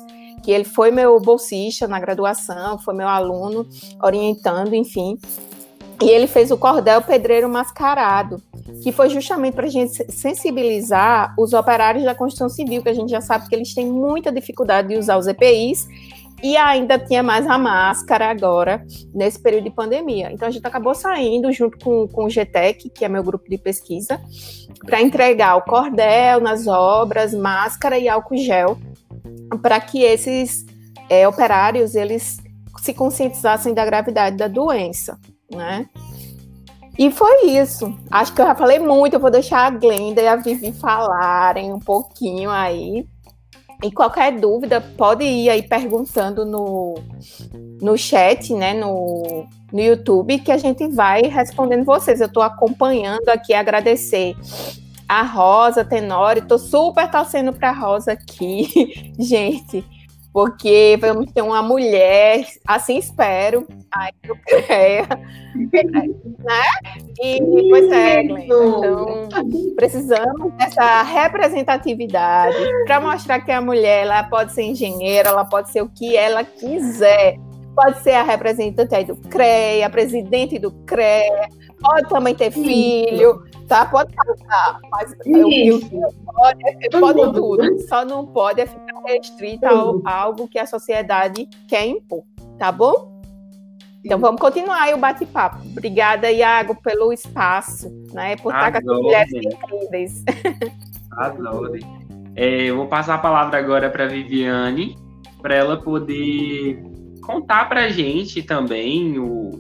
[0.44, 3.66] que ele foi meu bolsista na graduação, foi meu aluno
[4.04, 5.18] orientando, enfim.
[6.02, 8.42] E ele fez o cordel pedreiro mascarado,
[8.82, 13.10] que foi justamente para a gente sensibilizar os operários da construção civil, que a gente
[13.10, 15.88] já sabe que eles têm muita dificuldade de usar os EPIs,
[16.42, 20.30] e ainda tinha mais a máscara agora, nesse período de pandemia.
[20.30, 23.58] Então a gente acabou saindo junto com, com o GTEC, que é meu grupo de
[23.58, 24.20] pesquisa,
[24.86, 28.78] para entregar o cordel nas obras, máscara e álcool gel,
[29.62, 30.66] para que esses
[31.10, 32.40] é, operários eles
[32.82, 35.18] se conscientizassem da gravidade da doença
[35.56, 35.88] né?
[36.98, 37.98] E foi isso.
[38.12, 39.16] Acho que eu já falei muito.
[39.16, 43.08] Eu vou deixar a Glenda e a Vivi falarem um pouquinho aí.
[43.84, 46.96] E qualquer dúvida, pode ir aí perguntando no,
[47.82, 48.74] no chat, né?
[48.74, 52.22] No, no YouTube, que a gente vai respondendo vocês.
[52.22, 54.36] Eu estou acompanhando aqui, agradecer
[55.10, 56.44] a Rosa Tenório.
[56.44, 59.84] Estou super torcendo para a Rosa aqui, gente
[60.34, 65.08] porque vamos ter uma mulher, assim espero, aí do CREA,
[66.40, 66.64] né?
[67.22, 69.30] E, pois é, Glenn, então
[69.76, 72.58] precisamos dessa representatividade
[72.88, 76.44] para mostrar que a mulher ela pode ser engenheira, ela pode ser o que ela
[76.44, 77.38] quiser,
[77.76, 81.48] pode ser a representante aí do CREA, a presidente do CREA,
[81.84, 83.86] pode também ter filho, tá?
[83.86, 85.80] Pode casar, mas eu, eu,
[86.26, 89.68] pode, pode tudo, só não pode ficar restrita
[90.06, 92.24] a algo que a sociedade quer impor,
[92.58, 93.12] tá bom?
[94.06, 95.60] Então vamos continuar aí o bate-papo.
[95.66, 98.36] Obrigada, Iago, pelo espaço, né?
[98.38, 100.24] Por estar com as mulheres incríveis.
[101.12, 101.74] Adoro.
[102.36, 104.98] É, eu vou passar a palavra agora para Viviane,
[105.42, 106.84] para ela poder
[107.22, 109.52] contar para a gente também o,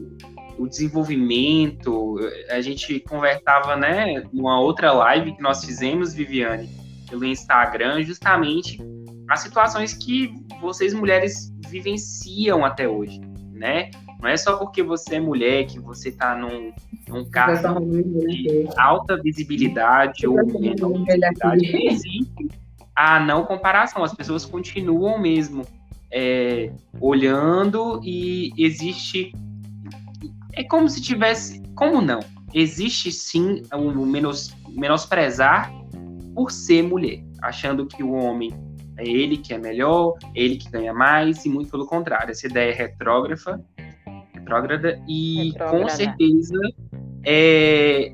[0.63, 2.17] o desenvolvimento.
[2.49, 6.69] A gente conversava, né, numa outra live que nós fizemos, Viviane,
[7.09, 8.81] pelo Instagram, justamente
[9.29, 13.19] as situações que vocês mulheres vivenciam até hoje,
[13.51, 13.91] né?
[14.21, 16.71] Não é só porque você é mulher que você está num,
[17.09, 21.75] num cargo de alta visibilidade ou menor visibilidade.
[21.87, 22.47] Existe
[22.95, 24.01] a não comparação.
[24.01, 25.65] As pessoas continuam mesmo
[26.09, 29.33] é, olhando e existe
[30.53, 31.61] é como se tivesse.
[31.75, 32.19] Como não?
[32.53, 35.71] Existe sim o um menos, menosprezar
[36.35, 38.51] por ser mulher, achando que o homem
[38.97, 42.31] é ele que é melhor, ele que ganha mais, e muito pelo contrário.
[42.31, 43.59] Essa ideia é retrógrafa,
[44.33, 45.83] retrógrada, e retrógrada.
[45.83, 46.59] com certeza
[47.25, 48.13] é,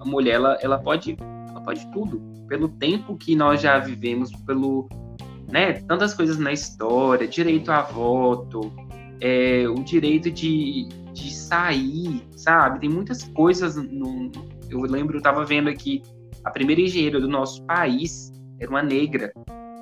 [0.00, 1.16] a mulher ela, ela, pode,
[1.48, 2.20] ela pode tudo.
[2.48, 4.88] Pelo tempo que nós já vivemos, pelo
[5.48, 8.72] né, tantas coisas na história, direito a voto,
[9.20, 10.88] é, o direito de,
[11.20, 12.80] de sair, sabe?
[12.80, 13.76] Tem muitas coisas.
[13.76, 14.30] No,
[14.68, 16.02] eu lembro, eu estava vendo aqui,
[16.44, 19.32] a primeira engenheira do nosso país era uma negra.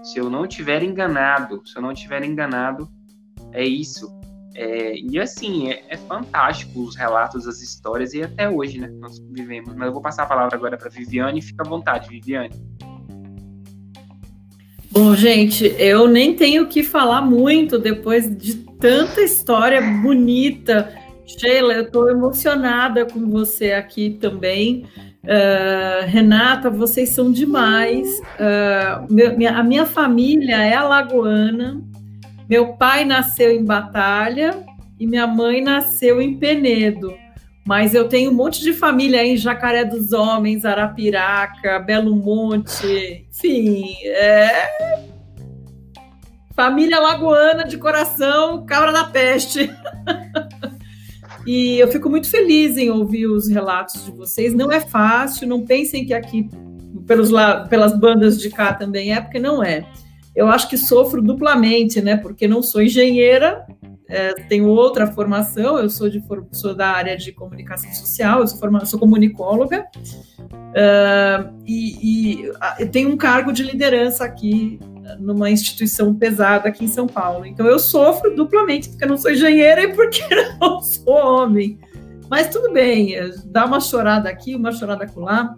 [0.03, 2.89] Se eu não tiver enganado, se eu não tiver enganado,
[3.53, 4.09] é isso.
[4.55, 8.89] É, e assim, é, é, fantástico os relatos, as histórias, e até hoje, né?
[8.89, 9.74] Nós vivemos.
[9.74, 12.51] Mas eu vou passar a palavra agora para Viviane, fica à vontade, Viviane.
[14.91, 20.93] Bom, gente, eu nem tenho que falar muito depois de tanta história bonita.
[21.29, 24.87] Sheila, eu estou emocionada com você aqui também.
[25.22, 28.09] Uh, Renata, vocês são demais.
[28.18, 31.83] Uh, meu, minha, a minha família é alagoana.
[32.49, 34.64] Meu pai nasceu em Batalha
[34.99, 37.14] e minha mãe nasceu em Penedo.
[37.66, 43.26] Mas eu tenho um monte de família aí em Jacaré dos Homens, Arapiraca, Belo Monte,
[43.29, 45.05] enfim, é...
[46.57, 49.70] família lagoana de coração, cabra da peste.
[51.49, 54.53] e eu fico muito feliz em ouvir os relatos de vocês.
[54.53, 56.46] Não é fácil, não pensem que aqui
[57.07, 57.30] pelos,
[57.70, 59.86] pelas bandas de cá também é, porque não é.
[60.36, 62.18] Eu acho que sofro duplamente, né?
[62.18, 63.66] Porque não sou engenheira,
[64.11, 66.22] é, tenho outra formação, eu sou, de,
[66.53, 69.86] sou da área de comunicação social, eu sou, forma, sou comunicóloga,
[70.53, 74.78] uh, e, e tenho um cargo de liderança aqui
[75.18, 77.46] numa instituição pesada aqui em São Paulo.
[77.46, 80.22] Então eu sofro duplamente porque eu não sou engenheira e porque
[80.61, 81.78] não sou homem.
[82.30, 83.14] Mas tudo bem,
[83.46, 85.54] dá uma chorada aqui, uma chorada lá.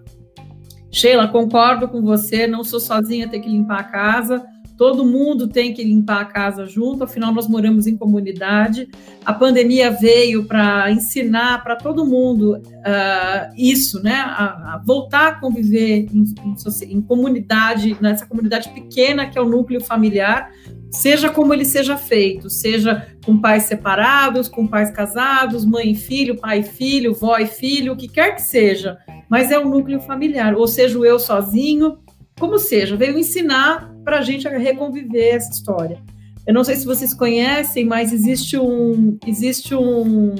[0.92, 4.44] Sheila, concordo com você, não sou sozinha ter que limpar a casa
[4.80, 8.88] todo mundo tem que limpar a casa junto, afinal, nós moramos em comunidade.
[9.26, 14.14] A pandemia veio para ensinar para todo mundo uh, isso, né?
[14.14, 19.50] A, a, voltar a conviver em, em, em comunidade, nessa comunidade pequena que é o
[19.50, 20.50] núcleo familiar,
[20.90, 26.40] seja como ele seja feito, seja com pais separados, com pais casados, mãe e filho,
[26.40, 28.96] pai e filho, vó e filho, o que quer que seja,
[29.28, 31.98] mas é o núcleo familiar, ou seja, o eu sozinho,
[32.38, 36.02] como seja, veio ensinar para a gente reconviver essa história.
[36.46, 40.34] Eu não sei se vocês conhecem, mas existe um, existe um,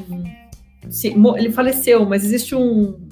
[1.36, 3.08] ele faleceu, mas existe um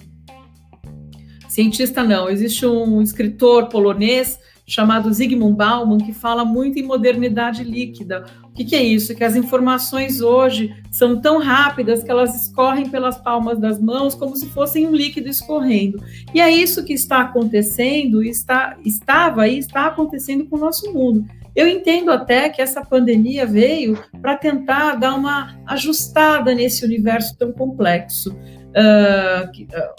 [1.49, 4.39] cientista não, existe um escritor polonês
[4.69, 8.27] chamado Zygmunt Bauman que fala muito em modernidade líquida.
[8.45, 9.15] O que, que é isso?
[9.15, 14.37] Que as informações hoje são tão rápidas que elas escorrem pelas palmas das mãos como
[14.37, 16.03] se fossem um líquido escorrendo.
[16.35, 21.25] E é isso que está acontecendo, está, estava e está acontecendo com o nosso mundo.
[21.57, 27.53] Eu entendo até que essa pandemia veio para tentar dar uma ajustada nesse universo tão
[27.53, 28.37] complexo
[28.69, 29.51] uh,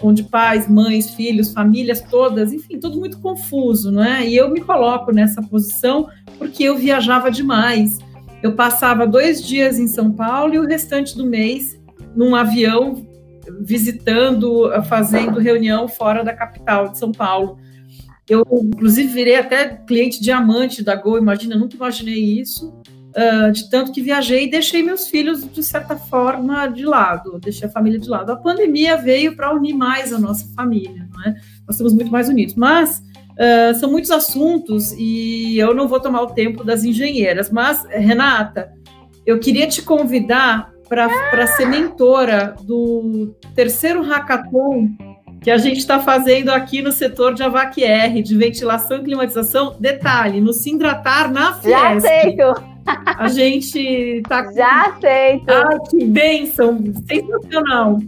[0.01, 4.28] onde pais, mães, filhos, famílias todas, enfim, tudo muito confuso, não é?
[4.28, 7.99] E eu me coloco nessa posição porque eu viajava demais.
[8.41, 11.80] Eu passava dois dias em São Paulo e o restante do mês
[12.15, 13.05] num avião
[13.61, 17.57] visitando, fazendo reunião fora da capital de São Paulo.
[18.30, 22.78] Eu, inclusive, virei até cliente diamante da Gol, imagina, nunca imaginei isso
[23.10, 27.68] uh, de tanto que viajei e deixei meus filhos, de certa forma, de lado, deixei
[27.68, 28.32] a família de lado.
[28.32, 31.36] A pandemia veio para unir mais a nossa família, não é?
[31.68, 36.22] Nós estamos muito mais unidos, mas uh, são muitos assuntos e eu não vou tomar
[36.22, 37.49] o tempo das engenheiras.
[37.49, 38.72] Mas, Renata,
[39.26, 44.89] eu queria te convidar para ser mentora do terceiro hackathon
[45.41, 49.78] que a gente está fazendo aqui no setor de AVAC-R, de ventilação e climatização.
[49.80, 51.70] Detalhe, no Sindratar, na Fiesp.
[51.70, 52.78] Já aceito!
[53.05, 54.51] A gente tá.
[54.53, 55.49] Já aceito.
[55.49, 56.77] Ai, que bênção!
[57.07, 57.99] Sensacional!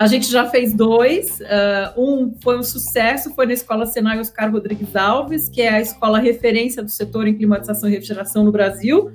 [0.00, 1.40] A gente já fez dois.
[1.40, 5.80] Uh, um foi um sucesso, foi na Escola Senai Oscar Rodrigues Alves, que é a
[5.82, 9.10] escola referência do setor em climatização e refrigeração no Brasil.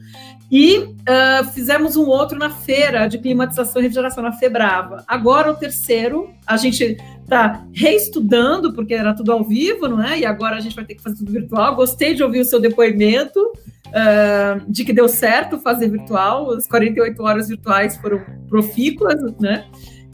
[0.52, 5.04] E uh, fizemos um outro na feira de climatização e refrigeração, na Febrava.
[5.08, 10.20] Agora o terceiro, a gente está reestudando, porque era tudo ao vivo, não é?
[10.20, 11.76] E agora a gente vai ter que fazer tudo virtual.
[11.76, 13.40] Gostei de ouvir o seu depoimento
[13.88, 19.66] uh, de que deu certo fazer virtual, as 48 horas virtuais foram profícuas, né?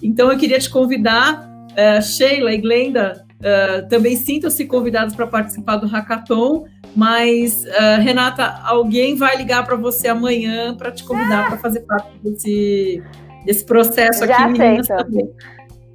[0.01, 5.77] Então eu queria te convidar, uh, Sheila e Glenda, uh, também sintam-se convidados para participar
[5.77, 7.63] do hackathon, mas
[8.03, 11.47] Renata, alguém vai ligar para você amanhã para te convidar ah.
[11.47, 13.01] para fazer parte desse,
[13.45, 15.29] desse processo Já aqui, meninas também.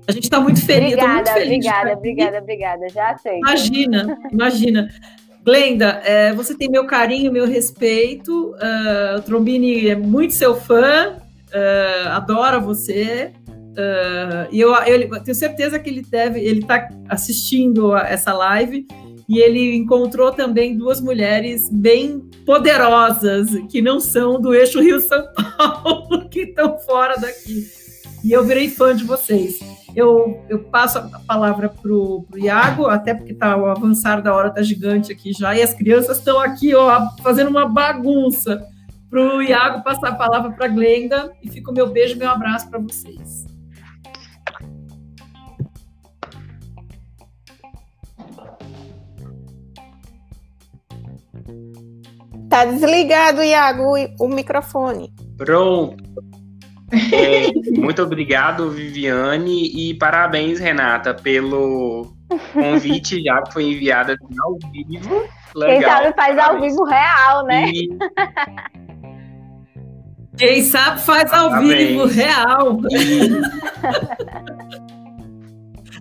[0.09, 0.95] A gente está muito feliz.
[0.95, 2.89] Obrigada, muito feliz obrigada, obrigada, obrigada.
[2.89, 3.39] Já aceito.
[3.39, 4.89] Imagina, imagina.
[5.45, 8.51] Glenda, é, você tem meu carinho, meu respeito.
[8.55, 13.33] Uh, o Trombini é muito seu fã, uh, adora você.
[13.77, 18.87] Uh, e eu, eu, tenho certeza que ele deve, ele está assistindo essa live
[19.29, 25.27] e ele encontrou também duas mulheres bem poderosas que não são do eixo Rio São
[25.59, 27.67] Paulo, que estão fora daqui.
[28.25, 29.61] E eu virei fã de vocês.
[29.95, 34.51] Eu, eu passo a palavra para o Iago, até porque tá, o avançar da hora
[34.51, 38.67] tá gigante aqui já, e as crianças estão aqui, ó, fazendo uma bagunça.
[39.09, 42.19] Para o Iago passar a palavra para a Glenda, e fica o meu beijo e
[42.19, 43.56] meu abraço para vocês.
[52.57, 53.83] Tá desligado, Iago,
[54.19, 55.13] o microfone.
[55.37, 56.03] Pronto.
[57.13, 62.17] É, muito obrigado, Viviane, e parabéns, Renata, pelo
[62.55, 65.23] convite já que foi enviado ao vivo.
[65.55, 66.49] Legal, Quem sabe faz parabéns.
[66.49, 67.69] ao vivo real, né?
[67.69, 67.89] E...
[70.39, 71.89] Quem sabe faz ao parabéns.
[71.91, 72.81] vivo real.
[72.91, 73.31] E...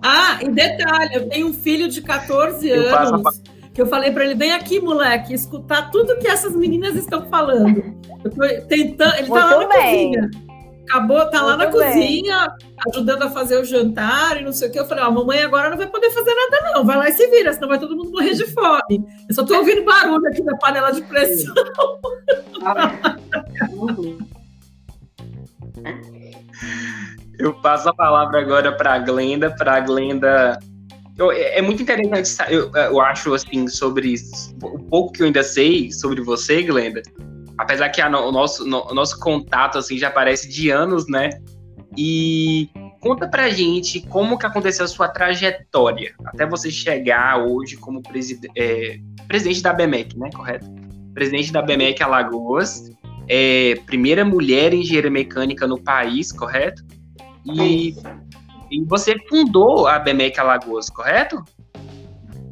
[0.02, 3.42] ah, e detalhe, eu tenho um filho de 14 eu anos.
[3.76, 7.94] Que eu falei para ele, vem aqui, moleque, escutar tudo que essas meninas estão falando.
[8.24, 9.16] Eu tô tentando.
[9.16, 10.12] Ele tá lá na bem.
[10.12, 10.30] cozinha.
[10.88, 11.72] Acabou, tá lá na bem.
[11.72, 12.56] cozinha,
[12.88, 14.78] ajudando a fazer o jantar e não sei o que.
[14.78, 16.86] Eu falei, ó, a mamãe agora não vai poder fazer nada, não.
[16.86, 19.04] Vai lá e se vira, senão vai todo mundo morrer de fome.
[19.28, 21.54] Eu só tô ouvindo barulho aqui da panela de pressão.
[27.38, 30.58] Eu passo a palavra agora para a Glenda, para a Glenda
[31.18, 34.14] eu, é, é muito interessante, eu, eu acho, assim, sobre
[34.62, 37.02] o pouco que eu ainda sei sobre você, Glenda.
[37.56, 41.30] Apesar que a, o, nosso, no, o nosso contato, assim, já parece de anos, né?
[41.96, 42.68] E
[43.00, 48.02] conta pra gente como que aconteceu a sua trajetória até você chegar hoje como
[48.54, 50.28] é, presidente da BMEC, né?
[50.34, 50.66] Correto?
[51.14, 52.90] Presidente da BMEC Alagoas,
[53.26, 56.82] é, primeira mulher engenheira mecânica no país, correto?
[57.46, 57.94] E
[58.70, 61.42] e você fundou a BMEC Alagoas, correto?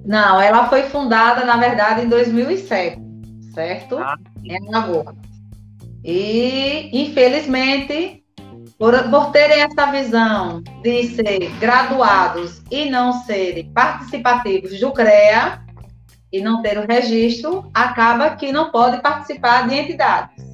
[0.05, 3.01] Não, ela foi fundada, na verdade, em 2007,
[3.55, 3.99] certo?
[3.99, 5.17] Ah, em Alagoas.
[6.05, 8.23] E, infelizmente,
[8.79, 15.65] por, por terem essa visão de ser graduados e não serem participativos do CREA,
[16.35, 20.45] e não ter o registro, acaba que não pode participar de entidades.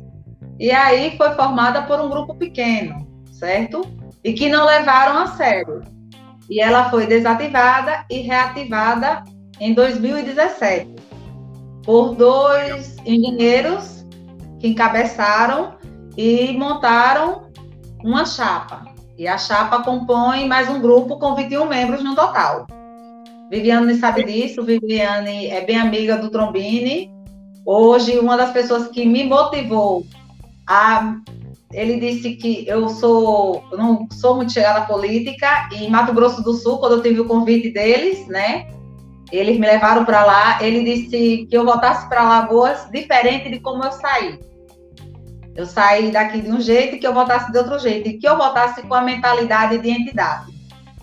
[0.59, 3.81] E aí foi formada por um grupo pequeno, certo?
[4.25, 5.83] E que não levaram a sério.
[6.49, 9.25] E ela foi desativada e reativada
[9.61, 10.97] em 2017
[11.85, 14.05] por dois engenheiros
[14.59, 15.75] que encabeçaram
[16.17, 17.51] e montaram
[18.05, 18.85] uma chapa.
[19.17, 22.67] E a chapa compõe mais um grupo com 21 membros no total.
[23.51, 27.11] Viviane sabe disso, Viviane é bem amiga do Trombini.
[27.67, 30.07] Hoje, uma das pessoas que me motivou
[30.67, 31.17] a
[31.73, 36.43] ele disse que eu sou, não sou muito chegada à política, e em Mato Grosso
[36.43, 38.67] do Sul, quando eu tive o convite deles, né,
[39.31, 43.85] eles me levaram para lá, ele disse que eu voltasse para Lagoas diferente de como
[43.85, 44.41] eu saí.
[45.55, 48.29] Eu saí daqui de um jeito e que eu voltasse de outro jeito, e que
[48.29, 50.53] eu voltasse com a mentalidade de entidade.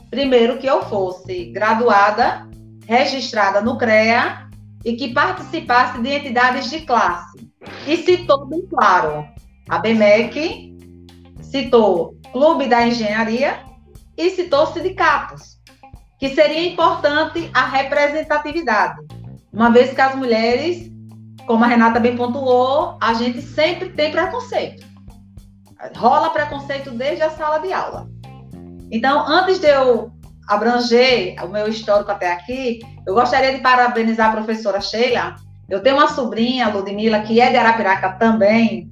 [0.09, 2.47] Primeiro, que eu fosse graduada,
[2.86, 4.47] registrada no CREA
[4.84, 7.38] e que participasse de entidades de classe.
[7.86, 9.26] E citou bem claro,
[9.70, 10.76] a BMEC
[11.41, 13.59] citou Clube da Engenharia
[14.18, 15.57] e citou sindicatos,
[16.20, 18.99] que seria importante a representatividade,
[19.53, 20.91] uma vez que as mulheres,
[21.45, 24.86] como a Renata bem pontuou, a gente sempre tem preconceito.
[25.95, 28.09] Rola preconceito desde a sala de aula.
[28.91, 30.11] Então, antes de eu
[30.47, 35.36] abranger o meu histórico até aqui, eu gostaria de parabenizar a professora Sheila.
[35.70, 38.91] Eu tenho uma sobrinha, Ludmila, que é de Arapiraca também,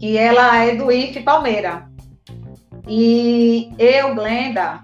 [0.00, 1.86] que ela é do IF Palmeira.
[2.88, 4.80] E eu, Glenda,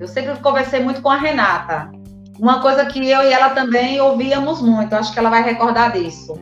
[0.00, 1.92] eu sempre conversei muito com a Renata.
[2.40, 6.34] Uma coisa que eu e ela também ouvíamos muito, acho que ela vai recordar disso.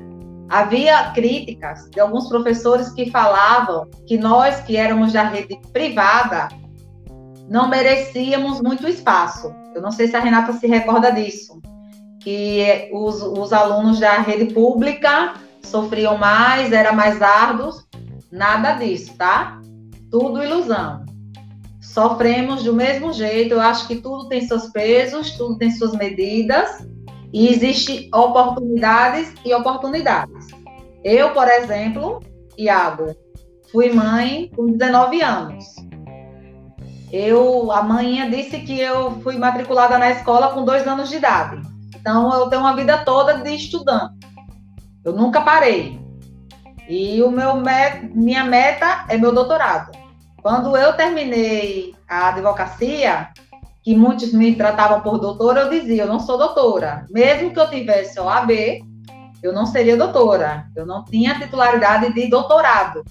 [0.49, 6.49] Havia críticas de alguns professores que falavam que nós, que éramos da rede privada,
[7.49, 9.53] não merecíamos muito espaço.
[9.75, 11.61] Eu não sei se a Renata se recorda disso.
[12.21, 17.85] Que os, os alunos da rede pública sofriam mais, eram mais árduos,
[18.33, 19.61] Nada disso, tá?
[20.11, 21.05] Tudo ilusão.
[21.83, 23.55] Sofremos do mesmo jeito.
[23.55, 26.87] Eu acho que tudo tem seus pesos, tudo tem suas medidas
[27.33, 30.47] e existe oportunidades e oportunidades.
[31.05, 32.21] Eu, por exemplo,
[32.59, 33.15] Iago,
[33.71, 35.65] fui mãe com 19 anos.
[37.11, 41.61] Eu, a mãe disse que eu fui matriculada na escola com dois anos de idade.
[41.95, 44.15] Então, eu tenho uma vida toda de estudante.
[45.05, 46.02] Eu nunca parei.
[46.93, 47.55] E o meu
[48.15, 49.93] minha meta é meu doutorado.
[50.43, 53.31] Quando eu terminei a advocacia,
[53.83, 57.07] que muitos me tratavam por doutora, eu dizia, eu não sou doutora.
[57.09, 58.51] Mesmo que eu tivesse OAB,
[59.43, 60.67] eu não seria doutora.
[60.77, 63.03] Eu não tinha titularidade de doutorado.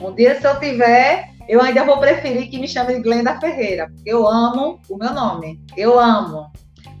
[0.00, 3.88] Um dia, se eu tiver, eu ainda vou preferir que me chame de Glenda Ferreira,
[3.92, 5.60] porque eu amo o meu nome.
[5.76, 6.46] Eu amo.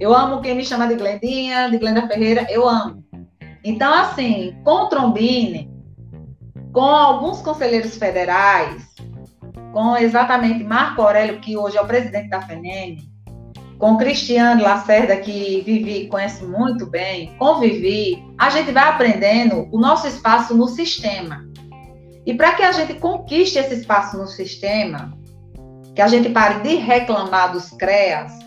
[0.00, 3.04] Eu amo quem me chama de Glendinha, de Glenda Ferreira, eu amo.
[3.62, 5.75] Então, assim, com trombine,
[6.76, 8.84] com alguns conselheiros federais,
[9.72, 12.98] com exatamente Marco Aurélio, que hoje é o presidente da FENEM,
[13.78, 19.80] com Cristiane Lacerda, que Vivi conhece muito bem, com Vivi, a gente vai aprendendo o
[19.80, 21.48] nosso espaço no sistema.
[22.26, 25.16] E para que a gente conquiste esse espaço no sistema,
[25.94, 28.38] que a gente pare de reclamar dos CREAS,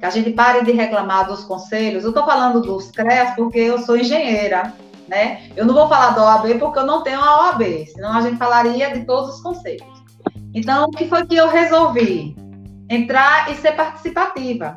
[0.00, 2.02] que a gente pare de reclamar dos conselhos.
[2.02, 4.74] Eu estou falando dos CREAS porque eu sou engenheira,
[5.08, 5.48] né?
[5.56, 8.36] Eu não vou falar da OAB porque eu não tenho a OAB, senão a gente
[8.36, 9.86] falaria de todos os conselhos.
[10.54, 12.34] Então, o que foi que eu resolvi?
[12.88, 14.76] Entrar e ser participativa.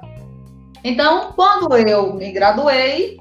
[0.84, 3.18] Então, quando eu me graduei,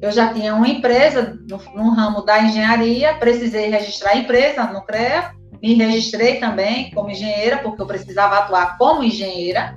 [0.00, 4.82] eu já tinha uma empresa no, no ramo da engenharia, precisei registrar a empresa no
[4.82, 9.76] CREA, me registrei também como engenheira, porque eu precisava atuar como engenheira.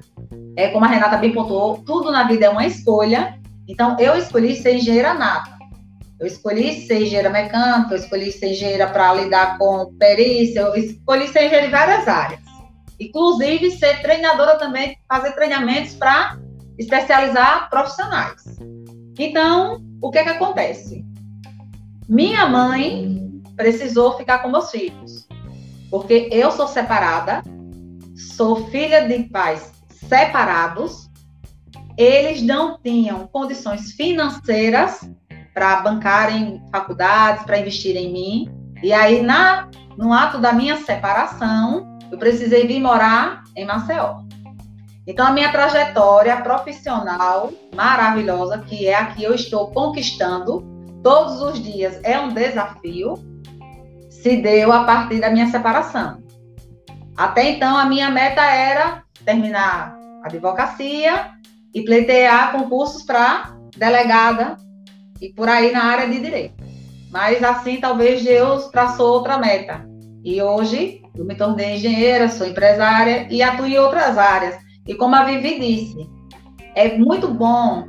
[0.56, 3.40] É, como a Renata bem pontuou, tudo na vida é uma escolha.
[3.68, 5.61] Então, eu escolhi ser engenheira nata.
[6.22, 11.28] Eu escolhi ser engenheira mecânica, eu escolhi ser engenheira para lidar com perícia, eu escolhi
[11.28, 12.42] ser engenheira em várias áreas.
[13.00, 16.38] Inclusive, ser treinadora também, fazer treinamentos para
[16.78, 18.44] especializar profissionais.
[19.18, 21.04] Então, o que é que acontece?
[22.08, 25.28] Minha mãe precisou ficar com meus filhos,
[25.90, 27.42] porque eu sou separada,
[28.36, 29.72] sou filha de pais
[30.08, 31.10] separados,
[31.98, 35.02] eles não tinham condições financeiras
[35.54, 38.50] para bancarem faculdades, para investir em mim.
[38.82, 44.22] E aí, na, no ato da minha separação, eu precisei vir morar em Maceió.
[45.06, 50.64] Então, a minha trajetória profissional maravilhosa, que é a que eu estou conquistando
[51.04, 53.16] todos os dias, é um desafio,
[54.10, 56.22] se deu a partir da minha separação.
[57.18, 61.32] Até então, a minha meta era terminar advocacia
[61.74, 64.58] e pleitear concursos para delegada
[65.22, 66.56] e por aí na área de direito.
[67.12, 69.88] Mas assim, talvez Deus traçou outra meta.
[70.24, 74.58] E hoje eu me tornei engenheira, sou empresária e atuo em outras áreas.
[74.88, 76.10] E como a Vivi disse,
[76.76, 77.88] é muito bom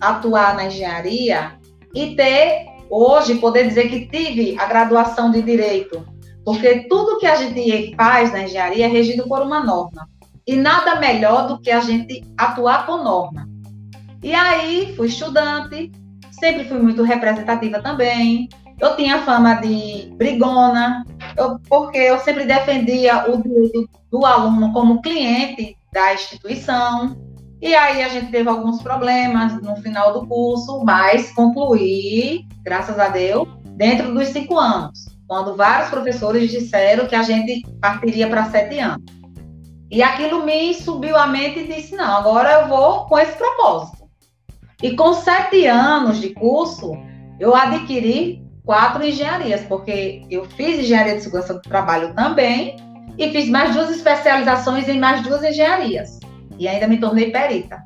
[0.00, 1.58] atuar na engenharia
[1.94, 6.04] e ter hoje poder dizer que tive a graduação de direito,
[6.44, 10.08] porque tudo que a gente faz na engenharia é regido por uma norma.
[10.46, 13.48] E nada melhor do que a gente atuar com norma.
[14.22, 15.90] E aí, fui estudante,
[16.38, 18.48] sempre fui muito representativa também.
[18.80, 21.04] Eu tinha fama de brigona,
[21.36, 27.16] eu, porque eu sempre defendia o direito do aluno como cliente da instituição.
[27.62, 33.08] E aí a gente teve alguns problemas no final do curso, mas concluí, graças a
[33.08, 38.78] Deus, dentro dos cinco anos, quando vários professores disseram que a gente partiria para sete
[38.80, 39.04] anos.
[39.90, 43.93] E aquilo me subiu à mente e disse: não, agora eu vou com esse propósito.
[44.84, 46.92] E com sete anos de curso,
[47.40, 52.76] eu adquiri quatro engenharias, porque eu fiz engenharia de segurança do trabalho também
[53.16, 56.20] e fiz mais duas especializações em mais duas engenharias.
[56.58, 57.82] E ainda me tornei perita.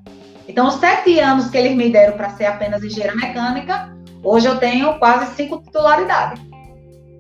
[0.49, 4.59] Então, os sete anos que eles me deram para ser apenas engenheira mecânica, hoje eu
[4.59, 6.43] tenho quase cinco titularidades.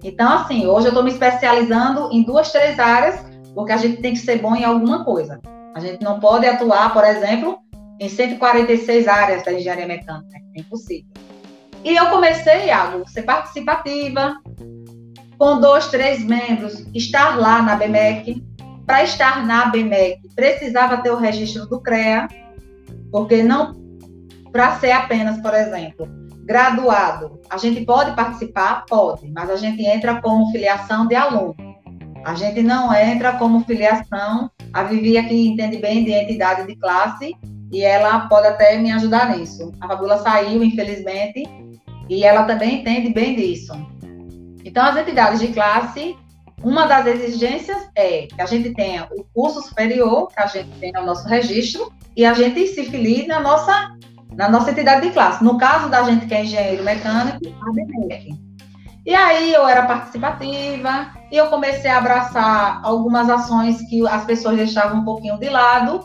[0.02, 3.24] Então, assim, hoje eu estou me especializando em duas, três áreas
[3.54, 5.40] porque a gente tem que ser bom em alguma coisa.
[5.72, 7.60] A gente não pode atuar, por exemplo,
[8.00, 10.38] em 146 áreas da engenharia mecânica.
[10.56, 11.10] É impossível.
[11.84, 14.36] E eu comecei, Iago, ser participativa,
[15.38, 18.42] com dois, três membros, estar lá na BMEC.
[18.84, 22.26] Para estar na BMEC, precisava ter o registro do CREA,
[23.12, 23.76] porque não
[24.50, 26.08] para ser apenas, por exemplo,
[26.44, 28.86] graduado, a gente pode participar?
[28.88, 31.54] Pode, mas a gente entra como filiação de aluno.
[32.24, 34.50] A gente não entra como filiação.
[34.72, 37.36] A Vivi aqui entende bem de entidade de classe
[37.70, 39.72] e ela pode até me ajudar nisso.
[39.80, 41.42] A Fabiola saiu, infelizmente,
[42.08, 43.72] e ela também entende bem disso.
[44.64, 46.16] Então, as entidades de classe,
[46.62, 51.00] uma das exigências é que a gente tenha o curso superior, que a gente tenha
[51.00, 53.96] o nosso registro, e a gente se filie na nossa,
[54.34, 55.44] na nossa entidade de classe.
[55.44, 58.48] No caso da gente que é engenheiro mecânico, a BMEC.
[59.06, 64.56] E aí eu era participativa e eu comecei a abraçar algumas ações que as pessoas
[64.56, 66.00] deixavam um pouquinho de lado.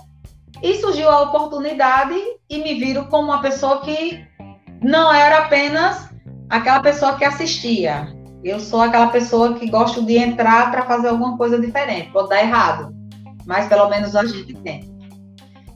[0.64, 2.15] E surgiu a oportunidade
[2.49, 4.26] e me viram como uma pessoa que
[4.81, 6.10] não era apenas
[6.49, 8.07] aquela pessoa que assistia.
[8.44, 12.11] Eu sou aquela pessoa que gosto de entrar para fazer alguma coisa diferente.
[12.11, 12.95] Pode dar errado,
[13.45, 14.91] mas pelo menos a gente tem.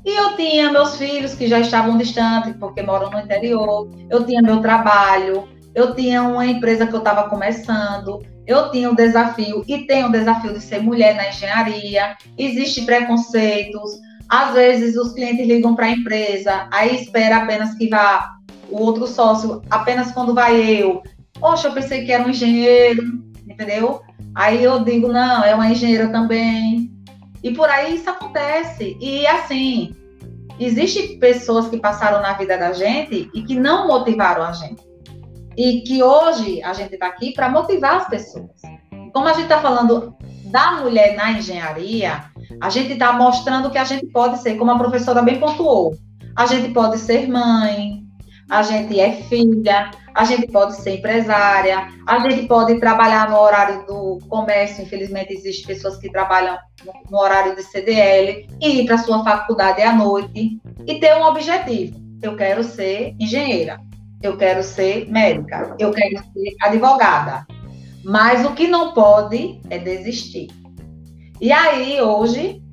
[0.06, 3.90] E eu tinha meus filhos que já estavam distantes, porque moram no interior.
[4.10, 5.48] Eu tinha meu trabalho
[5.78, 10.08] eu tinha uma empresa que eu estava começando, eu tinha o um desafio e tenho
[10.08, 13.92] o desafio de ser mulher na engenharia, existem preconceitos,
[14.30, 18.36] às vezes os clientes ligam para a empresa, aí espera apenas que vá
[18.70, 21.02] o outro sócio, apenas quando vai eu.
[21.40, 23.04] Poxa, eu pensei que era um engenheiro,
[23.48, 24.02] entendeu?
[24.36, 26.92] Aí eu digo, não, é uma engenheira também.
[27.44, 28.98] E por aí isso acontece.
[29.00, 29.96] E assim,
[30.60, 34.82] Existem pessoas que passaram na vida da gente e que não motivaram a gente.
[35.56, 38.50] E que hoje a gente está aqui para motivar as pessoas.
[39.14, 40.16] Como a gente está falando
[40.48, 42.24] da mulher na engenharia,
[42.62, 45.96] a gente está mostrando que a gente pode ser, como a professora bem pontuou,
[46.36, 48.04] a gente pode ser mãe,
[48.50, 53.86] a gente é filha, a gente pode ser empresária, a gente pode trabalhar no horário
[53.86, 56.58] do comércio, infelizmente existem pessoas que trabalham
[57.10, 62.00] no horário de CDL, e ir para sua faculdade à noite e ter um objetivo.
[62.22, 63.80] Eu quero ser engenheira,
[64.24, 67.46] eu quero ser médica, eu quero ser advogada.
[68.08, 70.48] Mas o que não pode é desistir.
[71.42, 72.64] E aí, hoje,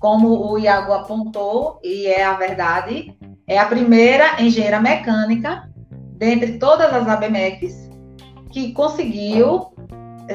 [0.00, 3.16] como o Iago apontou, e é a verdade,
[3.46, 5.70] é a primeira engenheira mecânica,
[6.16, 7.88] dentre todas as ABMECs,
[8.50, 9.72] que conseguiu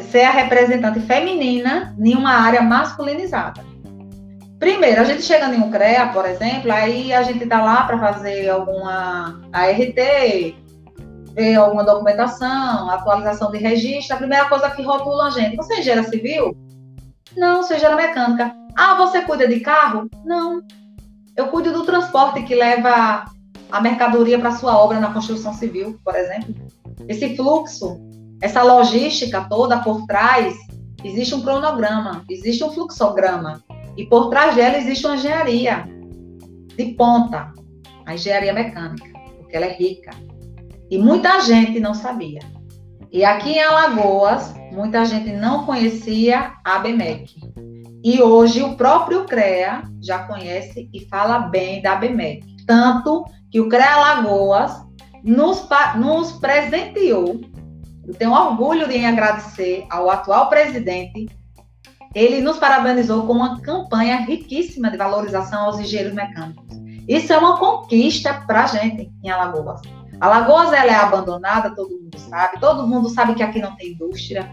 [0.09, 3.65] ser a representante feminina em uma área masculinizada.
[4.57, 7.99] Primeiro, a gente chegando em um CREA, por exemplo, aí a gente está lá para
[7.99, 10.55] fazer alguma ART,
[11.39, 14.13] ver alguma documentação, atualização de registro.
[14.13, 16.57] A primeira coisa que rotulam a gente, você é engenheira civil?
[17.37, 18.53] Não, sou engenheira mecânica.
[18.75, 20.09] Ah, você cuida de carro?
[20.25, 20.61] Não.
[21.37, 23.23] Eu cuido do transporte que leva
[23.71, 26.53] a mercadoria para sua obra na construção civil, por exemplo.
[27.07, 27.97] Esse fluxo,
[28.41, 30.57] essa logística toda por trás,
[31.03, 33.63] existe um cronograma, existe um fluxograma.
[33.95, 35.87] E por trás dela existe uma engenharia
[36.75, 37.53] de ponta,
[38.05, 40.11] a engenharia mecânica, porque ela é rica.
[40.89, 42.39] E muita gente não sabia.
[43.11, 47.35] E aqui em Alagoas, muita gente não conhecia a ABMEC.
[48.03, 52.45] E hoje o próprio CREA já conhece e fala bem da ABMEC.
[52.65, 54.71] Tanto que o CREA Alagoas
[55.23, 57.41] nos, nos presenteou.
[58.07, 61.27] Eu tenho orgulho de agradecer ao atual presidente.
[62.15, 66.65] Ele nos parabenizou com uma campanha riquíssima de valorização aos engenheiros mecânicos.
[67.07, 69.81] Isso é uma conquista para a gente em Alagoas.
[70.19, 72.59] Alagoas ela é abandonada, todo mundo sabe.
[72.59, 74.49] Todo mundo sabe que aqui não tem indústria.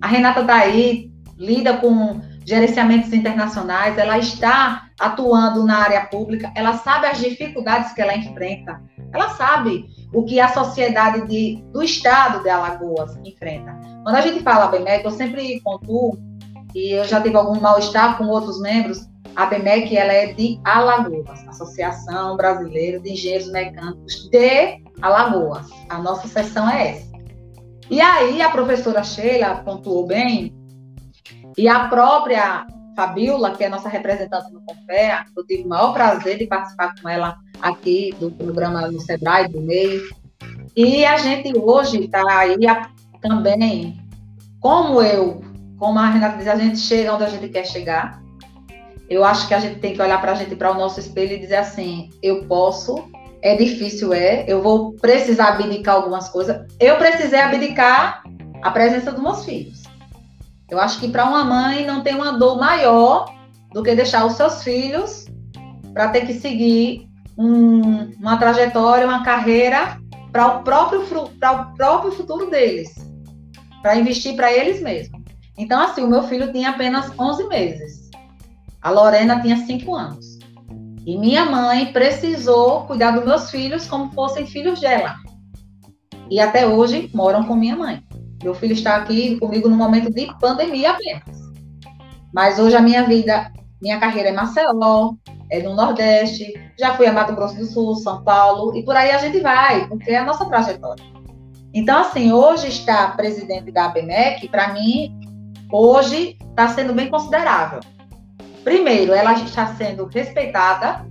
[0.00, 6.74] A Renata está aí, lida com gerenciamentos internacionais, ela está atuando na área pública, ela
[6.74, 8.82] sabe as dificuldades que ela enfrenta,
[9.12, 13.74] ela sabe o que a sociedade de, do estado de Alagoas enfrenta.
[14.02, 16.18] Quando a gente fala BMEC, eu sempre pontuo,
[16.74, 21.48] e eu já tive algum mal-estar com outros membros, a BMEC ela é de Alagoas,
[21.48, 25.68] Associação Brasileira de Engenheiros Mecânicos de Alagoas.
[25.90, 27.12] A nossa seção é essa.
[27.90, 30.54] E aí a professora Sheila pontuou bem
[31.58, 32.66] e a própria
[32.96, 37.08] Fabiola, que é nossa representante no Confea, eu tive o maior prazer de participar com
[37.08, 40.00] ela aqui do programa no Sebrae, do MEI.
[40.74, 42.56] E a gente hoje está aí
[43.20, 44.00] também,
[44.58, 45.42] como eu,
[45.78, 48.22] como a Renata diz, a gente chega onde a gente quer chegar.
[49.10, 51.34] Eu acho que a gente tem que olhar para a gente, para o nosso espelho
[51.34, 53.10] e dizer assim: eu posso,
[53.44, 56.66] é difícil, é, eu vou precisar abdicar algumas coisas.
[56.80, 58.22] Eu precisei abdicar
[58.62, 59.82] a presença dos meus filhos.
[60.70, 63.30] Eu acho que para uma mãe não tem uma dor maior
[63.70, 65.26] do que deixar os seus filhos
[65.92, 67.06] para ter que seguir
[67.36, 70.00] um, uma trajetória, uma carreira
[70.32, 71.02] para o próprio
[71.38, 72.94] para o próprio futuro deles,
[73.82, 75.20] para investir para eles mesmos.
[75.58, 78.10] Então assim, o meu filho tinha apenas 11 meses.
[78.80, 80.33] A Lorena tinha 5 anos.
[81.06, 85.16] E minha mãe precisou cuidar dos meus filhos como fossem filhos dela.
[86.30, 88.02] E até hoje moram com minha mãe.
[88.42, 91.44] Meu filho está aqui comigo no momento de pandemia apenas.
[92.32, 95.14] Mas hoje a minha vida, minha carreira é Maceió,
[95.50, 99.10] é no Nordeste, já fui a Mato Grosso do Sul, São Paulo, e por aí
[99.10, 101.04] a gente vai, porque é a nossa trajetória.
[101.72, 105.16] Então, assim, hoje está presidente da ABMEC, para mim,
[105.70, 107.80] hoje está sendo bem considerável.
[108.64, 111.06] Primeiro, ela está sendo respeitada,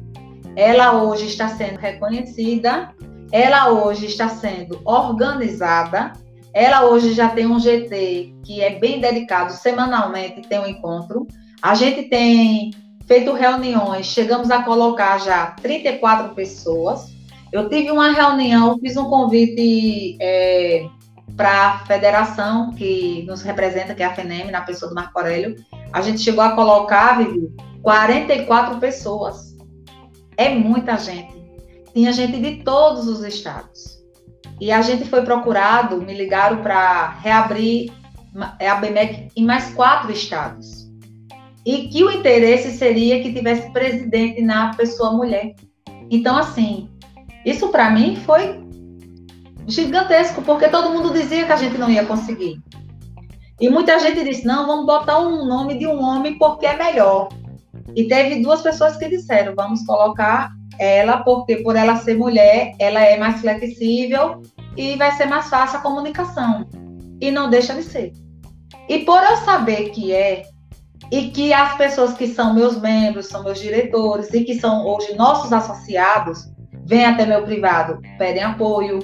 [0.55, 2.93] ela hoje está sendo reconhecida,
[3.31, 6.13] ela hoje está sendo organizada,
[6.51, 11.27] ela hoje já tem um GT que é bem dedicado, semanalmente tem um encontro.
[11.61, 12.71] A gente tem
[13.05, 17.13] feito reuniões, chegamos a colocar já 34 pessoas.
[17.51, 20.87] Eu tive uma reunião, fiz um convite é,
[21.35, 25.55] para a federação que nos representa, que é a FENEM, na pessoa do Marco Aurélio.
[25.91, 27.51] A gente chegou a colocar, Vivi,
[27.81, 29.55] 44 pessoas.
[30.37, 31.33] É muita gente.
[31.93, 34.01] Tinha gente de todos os estados.
[34.59, 37.91] E a gente foi procurado, me ligaram para reabrir
[38.59, 40.89] é a BMEC em mais quatro estados.
[41.65, 45.53] E que o interesse seria que tivesse presidente na pessoa mulher.
[46.09, 46.89] Então, assim,
[47.45, 48.62] isso para mim foi
[49.67, 52.61] gigantesco, porque todo mundo dizia que a gente não ia conseguir.
[53.59, 57.29] E muita gente disse: não, vamos botar um nome de um homem porque é melhor.
[57.95, 62.99] E teve duas pessoas que disseram: vamos colocar ela, porque por ela ser mulher, ela
[62.99, 64.41] é mais flexível
[64.75, 66.67] e vai ser mais fácil a comunicação.
[67.21, 68.11] E não deixa de ser.
[68.89, 70.43] E por eu saber que é,
[71.11, 75.15] e que as pessoas que são meus membros, são meus diretores e que são hoje
[75.15, 76.51] nossos associados,
[76.85, 78.99] vêm até meu privado, pedem apoio,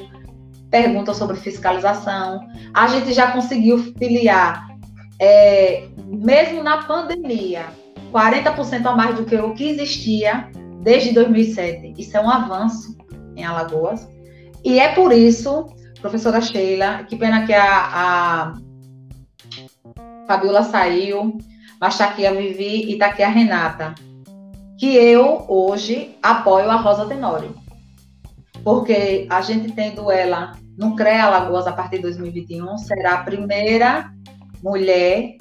[0.70, 2.48] perguntam sobre fiscalização.
[2.74, 4.68] A gente já conseguiu filiar,
[5.20, 7.66] é, mesmo na pandemia,
[8.12, 10.50] 40% a mais do que o que existia
[10.82, 11.94] desde 2007.
[11.98, 12.98] Isso é um avanço
[13.36, 14.08] em Alagoas.
[14.64, 15.66] E é por isso,
[16.02, 18.54] professora Sheila, que pena que a, a
[20.28, 21.38] Fabiola saiu,
[21.80, 23.96] mas está aqui a Vivi e está aqui a Renata,
[24.78, 27.54] que eu hoje apoio a Rosa Tenório.
[28.64, 34.12] Porque a gente tendo ela no CREA Alagoas a partir de 2021, será a primeira
[34.64, 35.36] mulher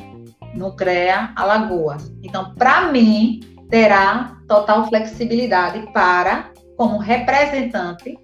[0.55, 2.11] no CREA Alagoas.
[2.23, 3.41] Então, para mim,
[3.71, 8.19] terá total flexibilidade para, como representante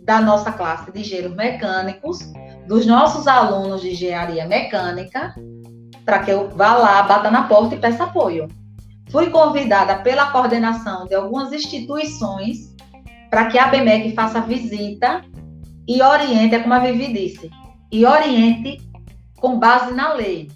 [0.00, 2.18] da nossa classe de engenheiros mecânicos,
[2.68, 5.34] dos nossos alunos de engenharia mecânica,
[6.04, 8.46] para que eu vá lá, bata na porta e peça apoio.
[9.10, 12.75] Fui convidada pela coordenação de algumas instituições
[13.30, 15.22] para que a BMEC faça visita
[15.86, 17.50] e oriente, é como a Vivi disse,
[17.92, 18.80] e oriente
[19.36, 20.50] com base na lei.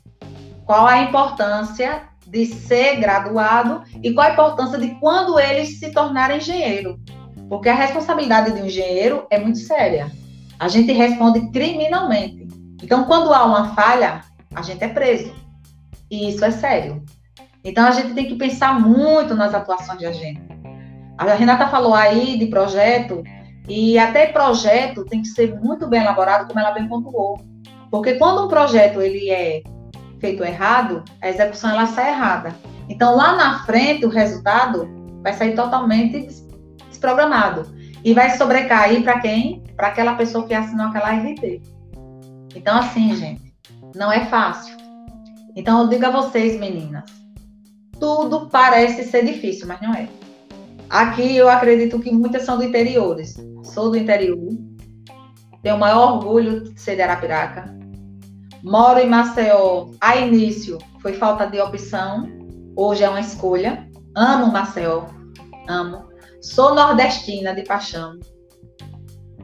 [0.64, 6.38] Qual a importância de ser graduado e qual a importância de quando eles se tornarem
[6.38, 6.98] engenheiro.
[7.48, 10.10] Porque a responsabilidade de um engenheiro é muito séria.
[10.58, 12.46] A gente responde criminalmente.
[12.80, 14.20] Então, quando há uma falha,
[14.54, 15.34] a gente é preso.
[16.08, 17.04] E isso é sério.
[17.64, 20.42] Então, a gente tem que pensar muito nas atuações de agente.
[21.20, 23.22] A Renata falou aí de projeto,
[23.68, 27.38] e até projeto tem que ser muito bem elaborado, como ela bem pontuou.
[27.90, 29.62] Porque quando um projeto ele é
[30.18, 32.56] feito errado, a execução ela sai errada.
[32.88, 34.88] Então, lá na frente, o resultado
[35.22, 36.26] vai sair totalmente
[36.88, 37.66] desprogramado.
[38.02, 39.62] E vai sobrecair para quem?
[39.76, 41.60] Para aquela pessoa que assinou aquela RT.
[42.56, 43.52] Então, assim, gente,
[43.94, 44.74] não é fácil.
[45.54, 47.04] Então, eu digo a vocês, meninas,
[47.98, 50.08] tudo parece ser difícil, mas não é.
[50.90, 53.36] Aqui eu acredito que muitas são do interiores.
[53.62, 54.36] Sou do interior.
[55.62, 57.72] Tenho o maior orgulho de ser de Arapiraca.
[58.64, 59.86] Moro em Maceió.
[60.00, 62.26] A início foi falta de opção.
[62.76, 63.88] Hoje é uma escolha.
[64.16, 65.04] Amo Maceió.
[65.68, 66.08] Amo.
[66.42, 68.18] Sou nordestina de paixão.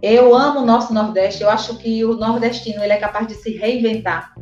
[0.03, 1.45] Eu amo o nosso Nordeste.
[1.45, 4.35] Eu acho que o nordestino ele é capaz de se reinventar.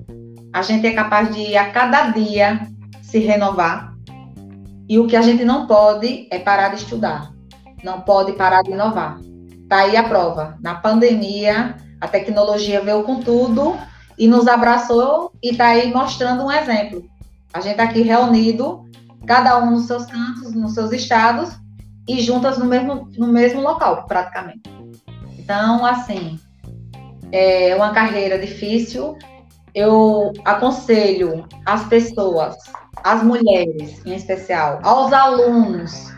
[0.55, 2.67] A gente é capaz de a cada dia
[3.03, 3.94] se renovar.
[4.89, 7.32] E o que a gente não pode é parar de estudar.
[7.82, 9.19] Não pode parar de inovar.
[9.69, 10.56] Tá aí a prova.
[10.61, 13.77] Na pandemia, a tecnologia veio com tudo
[14.19, 17.05] e nos abraçou e está aí mostrando um exemplo.
[17.52, 18.85] A gente está aqui reunido,
[19.27, 21.56] cada um nos seus cantos, nos seus estados
[22.06, 24.62] e juntas no mesmo, no mesmo local, praticamente.
[25.39, 26.39] Então, assim,
[27.32, 29.16] é uma carreira difícil.
[29.74, 32.56] Eu aconselho as pessoas,
[33.05, 36.11] as mulheres em especial, aos alunos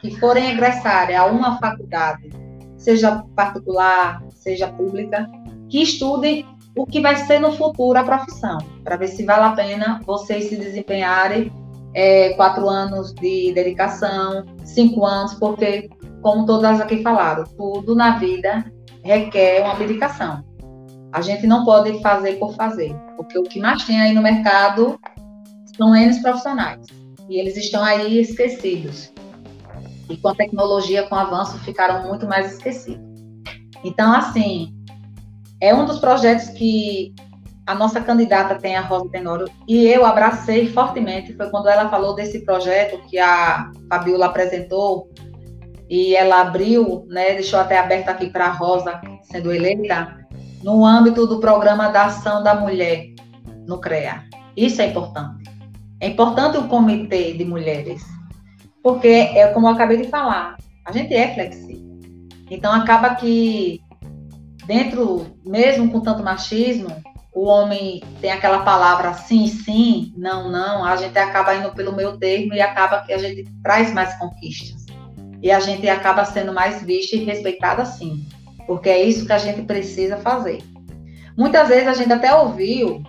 [0.00, 2.30] que forem egressarem a uma faculdade,
[2.76, 5.30] seja particular, seja pública,
[5.70, 6.44] que estudem
[6.76, 10.46] o que vai ser no futuro a profissão, para ver se vale a pena vocês
[10.46, 11.52] se desempenharem
[11.94, 15.88] é, quatro anos de dedicação, cinco anos, porque,
[16.22, 18.64] como todas aqui falaram, tudo na vida
[19.04, 20.42] requer uma dedicação.
[21.12, 24.98] A gente não pode fazer por fazer, porque o que mais tem aí no mercado
[25.76, 26.86] são N profissionais,
[27.28, 29.12] e eles estão aí esquecidos.
[30.08, 33.02] E com a tecnologia, com o avanço, ficaram muito mais esquecidos.
[33.84, 34.74] Então, assim,
[35.60, 37.14] é um dos projetos que
[37.66, 41.32] a nossa candidata tem, a Rosa Tenório, e eu abracei fortemente.
[41.34, 45.10] Foi quando ela falou desse projeto que a Fabiola apresentou,
[45.88, 50.26] e ela abriu, né, deixou até aberto aqui para a Rosa, sendo eleita,
[50.62, 53.08] no âmbito do Programa da Ação da Mulher
[53.66, 54.24] no CREA.
[54.56, 55.41] Isso é importante.
[56.02, 58.02] É importante o comitê de mulheres,
[58.82, 61.96] porque, é como eu acabei de falar, a gente é flexível.
[62.50, 63.80] Então, acaba que
[64.66, 66.88] dentro, mesmo com tanto machismo,
[67.32, 72.18] o homem tem aquela palavra sim, sim, não, não, a gente acaba indo pelo meu
[72.18, 74.84] termo e acaba que a gente traz mais conquistas.
[75.40, 78.26] E a gente acaba sendo mais vista e respeitada sim,
[78.66, 80.64] porque é isso que a gente precisa fazer.
[81.38, 83.04] Muitas vezes a gente até ouviu,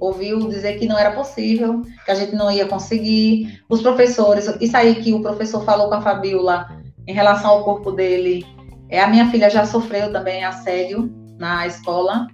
[0.00, 3.62] ouviu dizer que não era possível, que a gente não ia conseguir.
[3.68, 6.66] Os professores, isso aí que o professor falou com a Fabiola
[7.06, 8.46] em relação ao corpo dele,
[8.88, 12.26] é, a minha filha já sofreu também assédio na escola.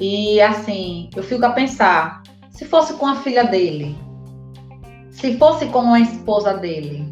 [0.00, 3.96] E assim, eu fico a pensar, se fosse com a filha dele,
[5.10, 7.08] se fosse com a esposa dele,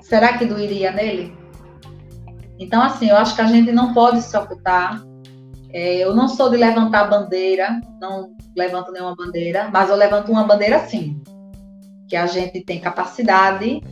[0.00, 1.34] será que doeria nele?
[2.58, 5.02] Então, assim, eu acho que a gente não pode se ocultar.
[5.72, 10.44] É, eu não sou de levantar bandeira, não levanto nenhuma bandeira, mas eu levanto uma
[10.44, 11.20] bandeira sim,
[12.08, 13.82] que a gente tem capacidade,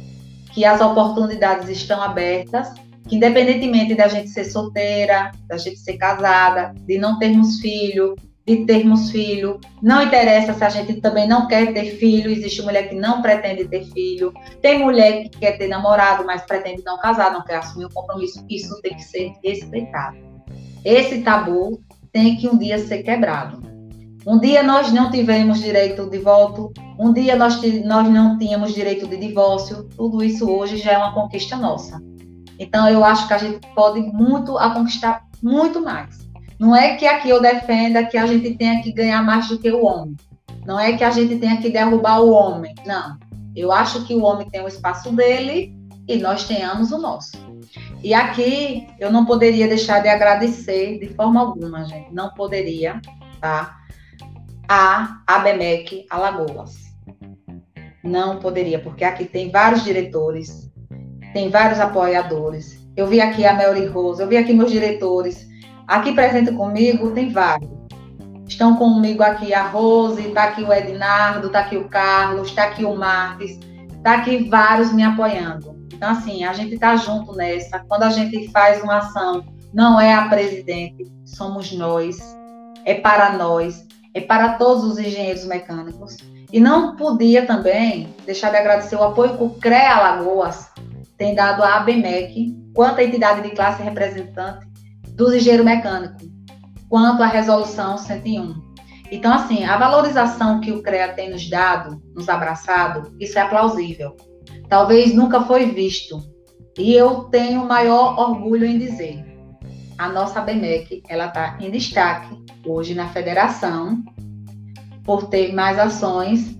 [0.53, 2.73] que as oportunidades estão abertas,
[3.09, 8.15] que independentemente da gente ser solteira, da gente ser casada, de não termos filho,
[8.47, 9.59] de termos filho.
[9.83, 13.67] Não interessa se a gente também não quer ter filho, existe mulher que não pretende
[13.67, 14.33] ter filho,
[14.63, 18.45] tem mulher que quer ter namorado, mas pretende não casar, não quer assumir o compromisso.
[18.49, 20.34] Isso tem que ser respeitado.
[20.85, 21.81] Esse tabu
[22.13, 23.63] tem que um dia ser quebrado.
[24.27, 29.07] Um dia nós não tivemos direito de voto, um dia nós, nós não tínhamos direito
[29.07, 32.03] de divórcio, tudo isso hoje já é uma conquista nossa.
[32.59, 36.25] Então eu acho que a gente pode muito a conquistar muito mais.
[36.59, 39.71] Não é que aqui eu defenda que a gente tenha que ganhar mais do que
[39.71, 40.17] o homem.
[40.65, 42.75] Não é que a gente tenha que derrubar o homem.
[42.87, 43.19] Não.
[43.55, 45.77] Eu acho que o homem tem o espaço dele
[46.09, 47.33] e nós tenhamos o nosso.
[48.05, 52.13] E aqui eu não poderia deixar de agradecer de forma alguma, gente.
[52.13, 53.01] Não poderia,
[53.41, 53.77] tá?
[54.69, 56.77] A ABMEC Alagoas.
[58.03, 60.71] Não poderia, porque aqui tem vários diretores,
[61.33, 62.87] tem vários apoiadores.
[62.95, 65.49] Eu vi aqui a Melly Rose, eu vi aqui meus diretores
[65.87, 67.71] Aqui presente comigo tem vários.
[68.49, 72.85] Estão comigo aqui a Rose, está aqui o Ednardo, está aqui o Carlos, está aqui
[72.85, 73.59] o Marques,
[73.97, 75.74] está aqui vários me apoiando.
[75.93, 77.81] Então, assim, a gente está junto nessa.
[77.81, 82.19] Quando a gente faz uma ação, não é a presidente, somos nós,
[82.85, 86.17] é para nós, é para todos os engenheiros mecânicos.
[86.53, 90.69] E não podia também deixar de agradecer o apoio que o CREA Alagoas
[91.19, 94.67] tem dado à ABMEC, quanto a entidade de classe representante
[95.11, 96.19] do engenheiro mecânico,
[96.89, 98.63] quanto à resolução 101.
[99.11, 104.17] Então, assim, a valorização que o CREA tem nos dado, nos abraçado, isso é plausível.
[104.69, 106.23] Talvez nunca foi visto.
[106.79, 109.25] E eu tenho maior orgulho em dizer,
[109.97, 112.37] a nossa BMEC, ela está em destaque
[112.67, 114.03] hoje na federação,
[115.05, 116.57] por ter mais ações,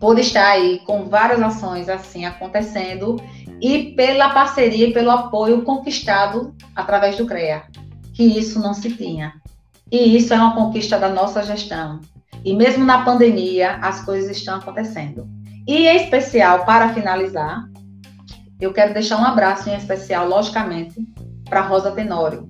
[0.00, 3.16] por estar aí com várias ações assim acontecendo
[3.60, 7.64] e pela parceria e pelo apoio conquistado através do CREA,
[8.14, 9.34] que isso não se tinha.
[9.90, 12.00] E isso é uma conquista da nossa gestão.
[12.44, 15.28] E mesmo na pandemia, as coisas estão acontecendo.
[15.66, 17.64] E em especial, para finalizar,
[18.60, 20.94] eu quero deixar um abraço em especial, logicamente,
[21.48, 22.48] para Rosa Tenório,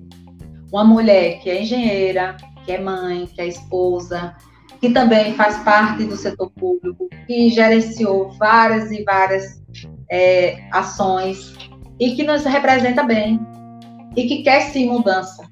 [0.71, 2.35] uma mulher que é engenheira,
[2.65, 4.35] que é mãe, que é esposa,
[4.79, 9.63] que também faz parte do setor público, que gerenciou várias e várias
[10.11, 11.55] é, ações
[11.99, 13.39] e que nos representa bem
[14.15, 15.47] e que quer sim mudança.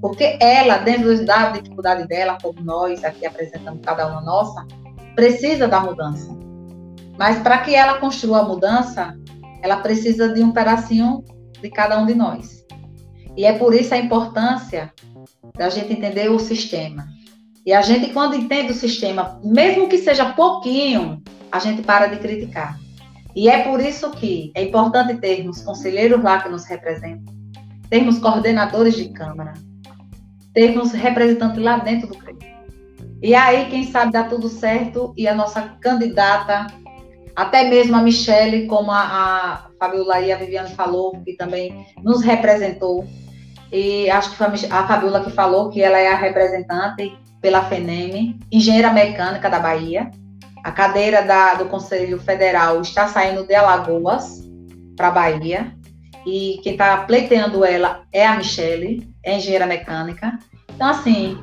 [0.00, 4.66] Porque ela, dentro da dificuldade dela, como nós aqui apresentamos cada uma nossa,
[5.14, 6.45] precisa da mudança.
[7.18, 9.16] Mas para que ela construa a mudança,
[9.62, 11.24] ela precisa de um pedacinho
[11.60, 12.64] de cada um de nós.
[13.36, 14.92] E é por isso a importância
[15.56, 17.06] da gente entender o sistema.
[17.64, 22.18] E a gente, quando entende o sistema, mesmo que seja pouquinho, a gente para de
[22.18, 22.78] criticar.
[23.34, 27.34] E é por isso que é importante termos conselheiros lá que nos representam,
[27.90, 29.52] termos coordenadores de Câmara,
[30.54, 32.36] termos representantes lá dentro do CREI.
[33.22, 36.66] E aí, quem sabe, dá tudo certo e a nossa candidata,
[37.36, 42.22] até mesmo a Michele, como a, a Fabiola e a Viviane falou, que também nos
[42.22, 43.06] representou,
[43.70, 48.38] e acho que foi a Fabiola que falou que ela é a representante pela FENEM,
[48.50, 50.10] engenheira mecânica da Bahia,
[50.66, 54.42] a cadeira da, do Conselho Federal está saindo de Alagoas
[54.96, 55.72] para Bahia.
[56.26, 60.36] E quem está pleiteando ela é a Michele, é engenheira mecânica.
[60.74, 61.38] Então, assim,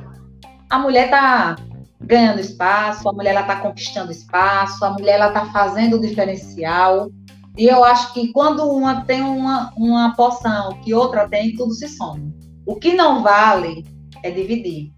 [0.68, 1.56] a mulher está
[2.04, 7.10] ganhando espaço, a mulher está conquistando espaço, a mulher está fazendo o diferencial.
[7.56, 11.88] E eu acho que quando uma tem uma, uma poção que outra tem, tudo se
[11.88, 12.32] soma.
[12.66, 13.84] O que não vale
[14.22, 14.92] é dividir.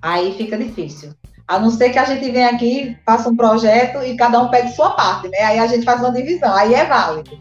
[0.00, 1.12] Aí fica difícil.
[1.46, 4.72] A não ser que a gente venha aqui, faça um projeto e cada um pegue
[4.72, 5.40] sua parte, né?
[5.40, 7.38] Aí a gente faz uma divisão, aí é válido.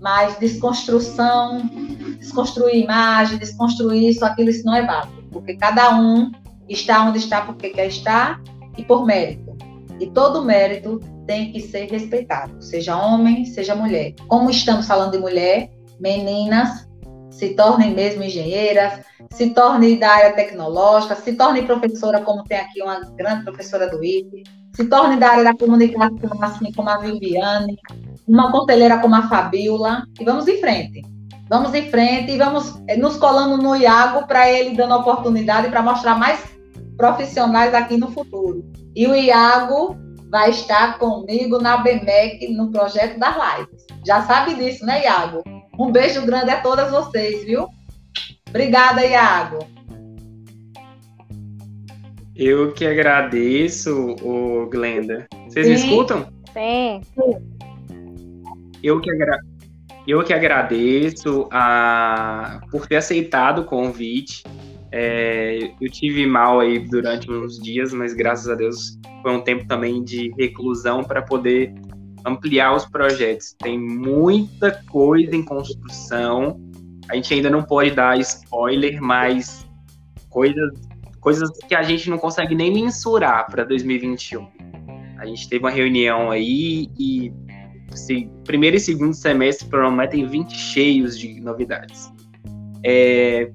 [0.00, 1.68] Mas desconstrução,
[2.18, 5.24] desconstruir imagem, desconstruir isso, aquilo, isso não é válido.
[5.32, 6.30] Porque cada um
[6.68, 8.40] está onde está porque quer estar
[8.76, 9.56] e por mérito.
[10.00, 14.14] E todo mérito tem que ser respeitado, seja homem, seja mulher.
[14.28, 15.70] Como estamos falando de mulher,
[16.00, 16.88] meninas,
[17.30, 19.00] se tornem mesmo engenheiras,
[19.32, 24.02] se torne da área tecnológica, se torne professora, como tem aqui uma grande professora do
[24.02, 27.76] IFE, se torne da área da comunicação, assim como a Viviane,
[28.26, 31.02] uma conselheira como a Fabiola, e vamos em frente.
[31.48, 35.82] Vamos em frente e vamos eh, nos colando no Iago para ele dando oportunidade para
[35.82, 36.40] mostrar mais
[36.98, 38.70] profissionais aqui no futuro.
[38.94, 39.96] E o Iago
[40.30, 43.86] vai estar comigo na BMEC no projeto das lives.
[44.04, 45.42] Já sabe disso, né, Iago?
[45.78, 47.68] Um beijo grande a todas vocês, viu?
[48.48, 49.60] Obrigada, Iago.
[52.34, 55.26] Eu que agradeço, o Glenda.
[55.48, 55.72] Vocês Sim.
[55.72, 56.26] me escutam?
[56.52, 57.00] Sim.
[58.82, 59.38] Eu que, agra...
[60.06, 62.60] eu que agradeço a...
[62.70, 64.42] por ter aceitado o convite.
[64.92, 65.70] É...
[65.80, 70.02] Eu tive mal aí durante uns dias, mas graças a Deus foi um tempo também
[70.02, 71.74] de reclusão para poder
[72.24, 73.54] ampliar os projetos.
[73.58, 76.60] Tem muita coisa em construção.
[77.08, 79.66] A gente ainda não pode dar spoiler, mas
[80.28, 80.88] coisas
[81.20, 84.46] coisas que a gente não consegue nem mensurar para 2021.
[85.18, 87.32] A gente teve uma reunião aí e
[87.94, 92.10] se, primeiro e segundo semestre prometem 20 cheios de novidades.
[92.84, 93.50] É,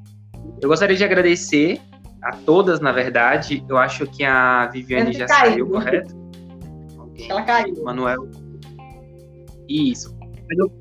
[0.63, 1.79] eu gostaria de agradecer
[2.21, 3.63] a todas, na verdade.
[3.67, 5.51] Eu acho que a Viviane já caiu.
[5.51, 6.15] saiu, correto?
[7.29, 7.83] Ela caiu.
[7.83, 8.29] Manuel.
[9.67, 10.15] Isso.
[10.49, 10.71] Eu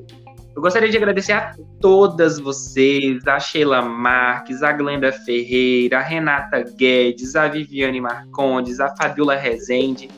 [0.54, 6.62] eu gostaria de agradecer a todas vocês, a Sheila Marques, a Glenda Ferreira, a Renata
[6.76, 10.10] Guedes, a Viviane Marcondes, a Fabiola Rezende,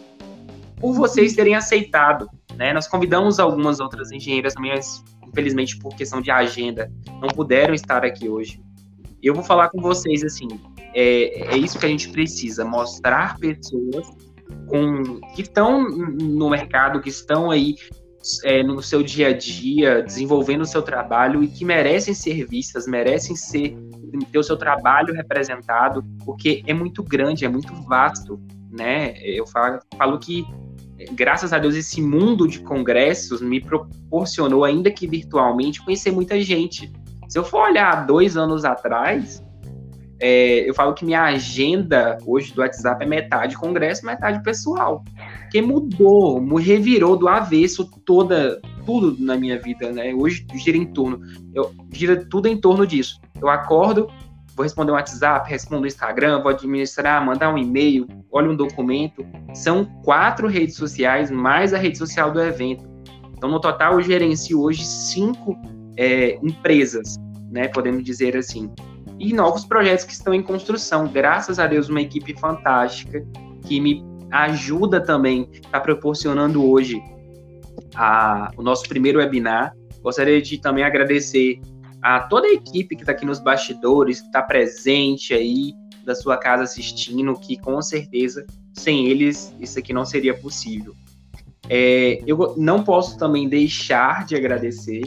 [0.80, 2.28] por vocês terem aceitado.
[2.56, 2.72] Né?
[2.72, 8.04] Nós convidamos algumas outras engenheiras também, mas infelizmente por questão de agenda não puderam estar
[8.04, 8.60] aqui hoje.
[9.28, 10.48] Eu vou falar com vocês assim,
[10.94, 14.06] é, é isso que a gente precisa, mostrar pessoas
[14.68, 17.74] com, que estão no mercado, que estão aí
[18.44, 22.86] é, no seu dia a dia, desenvolvendo o seu trabalho e que merecem ser vistas,
[22.86, 23.76] merecem ser
[24.30, 28.40] ter o seu trabalho representado, porque é muito grande, é muito vasto,
[28.70, 29.14] né?
[29.24, 30.46] Eu falo, falo que
[31.12, 36.92] graças a Deus esse mundo de congressos me proporcionou, ainda que virtualmente, conhecer muita gente.
[37.34, 39.44] Se eu for olhar dois anos atrás,
[40.22, 45.02] é, eu falo que minha agenda hoje do WhatsApp é metade congresso, metade pessoal
[45.40, 50.14] porque mudou, revirou do avesso toda, tudo na minha vida, né?
[50.14, 53.20] Hoje gira em torno, eu, gira tudo em torno disso.
[53.42, 54.06] Eu acordo,
[54.54, 59.26] vou responder um WhatsApp, respondo o Instagram, vou administrar, mandar um e-mail, olho um documento.
[59.52, 62.84] São quatro redes sociais, mais a rede social do evento.
[63.36, 65.58] Então, no total, eu gerencio hoje cinco
[65.96, 67.16] é, empresas,
[67.50, 67.68] né?
[67.68, 68.70] Podemos dizer assim.
[69.18, 71.06] E novos projetos que estão em construção.
[71.06, 73.24] Graças a Deus, uma equipe fantástica
[73.66, 77.00] que me ajuda também, está proporcionando hoje
[77.94, 79.74] a, o nosso primeiro webinar.
[80.02, 81.60] Gostaria de também agradecer
[82.02, 85.72] a toda a equipe que está aqui nos bastidores, que está presente aí
[86.04, 88.44] da sua casa assistindo, que com certeza
[88.74, 90.94] sem eles isso aqui não seria possível.
[91.68, 95.02] É, eu não posso também deixar de agradecer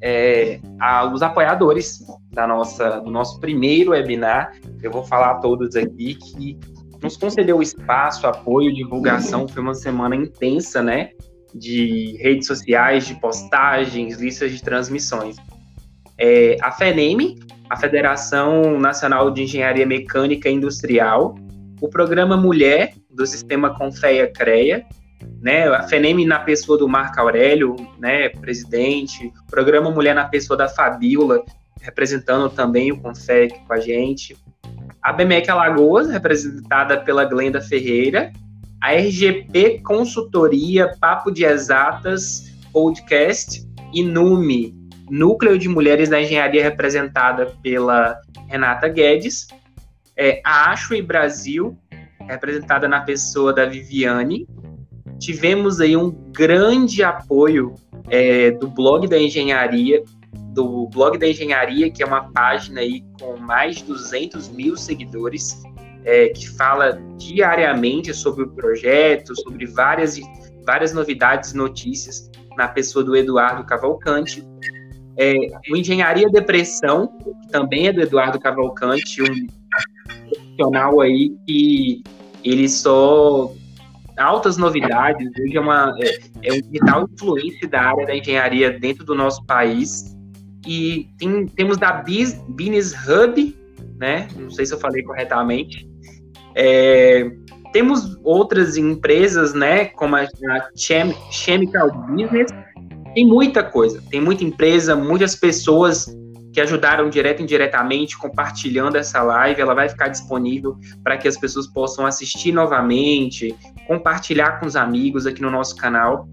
[0.00, 1.98] é, aos apoiadores
[2.32, 4.52] da nossa, do nosso primeiro webinar.
[4.82, 6.58] Eu vou falar a todos aqui que
[7.02, 9.46] nos concedeu espaço, apoio, divulgação.
[9.48, 11.10] Foi uma semana intensa, né?
[11.54, 15.36] De redes sociais, de postagens, listas de transmissões.
[16.18, 17.36] É, a FENEM,
[17.70, 21.34] a Federação Nacional de Engenharia Mecânica Industrial,
[21.80, 24.84] o programa Mulher do Sistema Confeia CREA,
[25.40, 30.68] né, a FENEM na pessoa do Marco Aurélio, né, presidente, programa Mulher na pessoa da
[30.68, 31.44] Fabiola,
[31.80, 34.36] representando também o Confec com a gente,
[35.02, 38.32] a BMEC Alagoas, representada pela Glenda Ferreira,
[38.80, 44.74] a RGP Consultoria, Papo de Exatas, Podcast e NUME,
[45.10, 49.48] Núcleo de Mulheres da Engenharia, representada pela Renata Guedes,
[50.16, 51.78] é, a Ashway Brasil,
[52.20, 54.46] representada na pessoa da Viviane.
[55.18, 57.74] Tivemos aí um grande apoio
[58.08, 60.02] é, do blog da engenharia,
[60.52, 65.62] do blog da engenharia, que é uma página aí com mais de 200 mil seguidores,
[66.04, 70.18] é, que fala diariamente sobre o projeto, sobre várias,
[70.64, 74.44] várias novidades e notícias na pessoa do Eduardo Cavalcante.
[75.16, 75.34] É,
[75.70, 79.46] o Engenharia Depressão, que também é do Eduardo Cavalcante, um
[80.28, 82.02] profissional aí que
[82.44, 83.52] ele só
[84.18, 89.04] altas novidades, hoje é, uma, é, é um vital influência da área da engenharia dentro
[89.04, 90.16] do nosso país
[90.66, 93.56] e tem, temos da Business Hub,
[93.96, 94.28] né?
[94.36, 95.88] Não sei se eu falei corretamente.
[96.54, 97.30] É,
[97.72, 99.86] temos outras empresas, né?
[99.86, 102.50] Como a, a Chem, Chemical Business.
[103.14, 106.06] Tem muita coisa, tem muita empresa, muitas pessoas
[106.58, 109.60] que ajudaram direto e indiretamente compartilhando essa live.
[109.60, 113.54] Ela vai ficar disponível para que as pessoas possam assistir novamente,
[113.86, 116.28] compartilhar com os amigos aqui no nosso canal.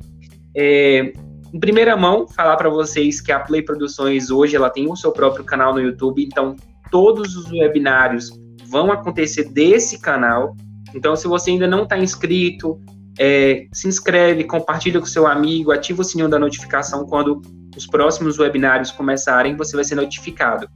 [0.58, 1.14] É,
[1.54, 5.12] em primeira mão, falar para vocês que a Play Produções hoje ela tem o seu
[5.12, 6.56] próprio canal no YouTube, então
[6.90, 8.32] todos os webinários
[8.68, 10.56] vão acontecer desse canal.
[10.96, 12.82] Então, se você ainda não está inscrito,
[13.20, 17.44] é, se inscreve, compartilha com seu amigo, ativa o sininho da notificação quando
[17.76, 20.68] os próximos webinários começarem, você vai ser notificado.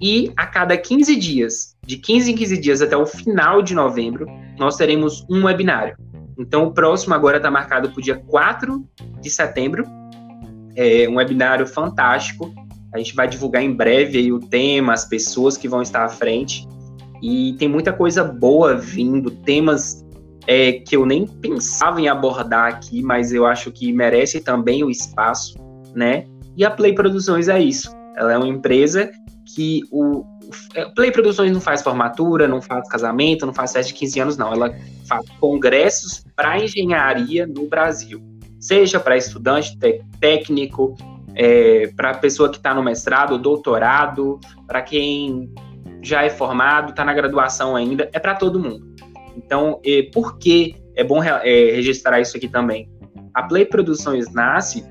[0.00, 4.26] E a cada 15 dias, de 15 em 15 dias até o final de novembro,
[4.58, 5.96] nós teremos um webinário.
[6.38, 8.84] Então, o próximo agora está marcado para o dia 4
[9.20, 9.84] de setembro.
[10.74, 12.52] É um webinário fantástico.
[12.92, 16.08] A gente vai divulgar em breve aí o tema, as pessoas que vão estar à
[16.08, 16.66] frente.
[17.22, 20.04] E tem muita coisa boa vindo, temas
[20.46, 24.90] é, que eu nem pensava em abordar aqui, mas eu acho que merece também o
[24.90, 25.58] espaço,
[25.94, 26.26] né?
[26.56, 27.90] E a Play Produções é isso.
[28.16, 29.10] Ela é uma empresa
[29.54, 30.24] que o,
[30.74, 34.36] é, Play Produções não faz formatura, não faz casamento, não faz festa de 15 anos,
[34.36, 34.52] não.
[34.52, 34.74] Ela
[35.06, 38.22] faz congressos para engenharia no Brasil.
[38.60, 39.76] Seja para estudante
[40.20, 40.96] técnico,
[41.34, 45.52] é, para pessoa que está no mestrado, doutorado, para quem
[46.00, 48.94] já é formado, está na graduação ainda, é para todo mundo.
[49.36, 52.88] Então, é, por que é bom é, registrar isso aqui também?
[53.32, 54.84] A Play Produções nasce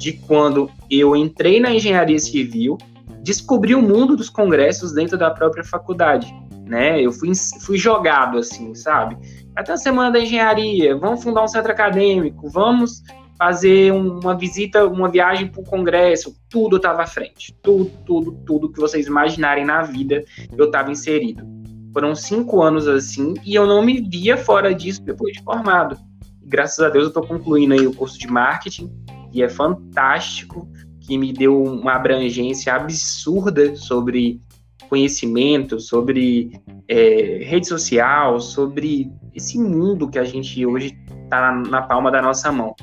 [0.00, 2.78] de quando eu entrei na engenharia civil
[3.22, 7.00] descobri o mundo dos congressos dentro da própria faculdade, né?
[7.00, 9.16] Eu fui, fui jogado assim, sabe?
[9.54, 13.02] Até a semana da engenharia, vamos fundar um centro acadêmico, vamos
[13.36, 18.72] fazer uma visita, uma viagem para o congresso, tudo estava à frente, tudo, tudo, tudo
[18.72, 20.24] que vocês imaginarem na vida,
[20.56, 21.46] eu estava inserido.
[21.92, 25.98] Foram cinco anos assim e eu não me via fora disso depois de formado.
[26.42, 28.90] graças a Deus eu estou concluindo aí o curso de marketing
[29.32, 30.68] e é fantástico
[31.00, 34.40] que me deu uma abrangência absurda sobre
[34.88, 36.50] conhecimento, sobre
[36.88, 42.20] é, rede social, sobre esse mundo que a gente hoje está na, na palma da
[42.20, 42.74] nossa mão.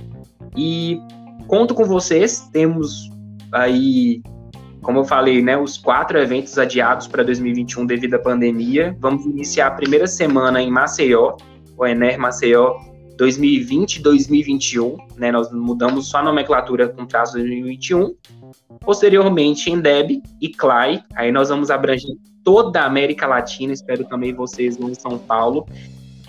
[0.55, 0.99] E
[1.47, 3.09] conto com vocês, temos
[3.51, 4.21] aí,
[4.81, 8.95] como eu falei, né, os quatro eventos adiados para 2021 devido à pandemia.
[8.99, 11.35] Vamos iniciar a primeira semana em Maceió,
[11.77, 12.75] o Ener Maceió
[13.17, 15.31] 2020 2021, né?
[15.31, 18.15] Nós mudamos só a nomenclatura com traço 2021.
[18.79, 24.33] Posteriormente, em Deb e CLAI, aí nós vamos abranger toda a América Latina, espero também
[24.33, 25.65] vocês em São Paulo.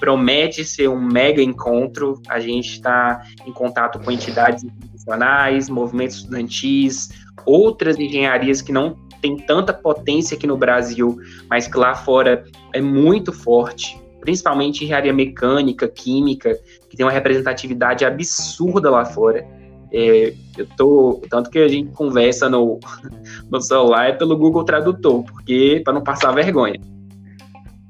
[0.01, 2.21] Promete ser um mega encontro.
[2.29, 7.11] A gente está em contato com entidades internacionais, movimentos estudantis,
[7.45, 11.19] outras engenharias que não têm tanta potência aqui no Brasil,
[11.51, 16.59] mas que lá fora é muito forte principalmente engenharia mecânica, química,
[16.89, 19.47] que tem uma representatividade absurda lá fora.
[19.93, 22.79] É, eu tô, tanto que a gente conversa no,
[23.51, 26.81] no celular é pelo Google Tradutor, porque para não passar vergonha.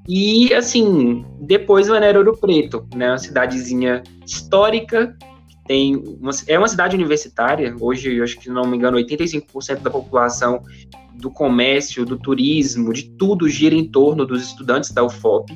[0.06, 5.14] E assim, depois Vanério Ouro Preto, né, uma cidadezinha histórica,
[5.66, 9.90] tem uma, é uma cidade universitária, hoje eu acho que não me engano, 85% da
[9.90, 10.62] população
[11.14, 15.52] do comércio, do turismo, de tudo gira em torno dos estudantes da UFOP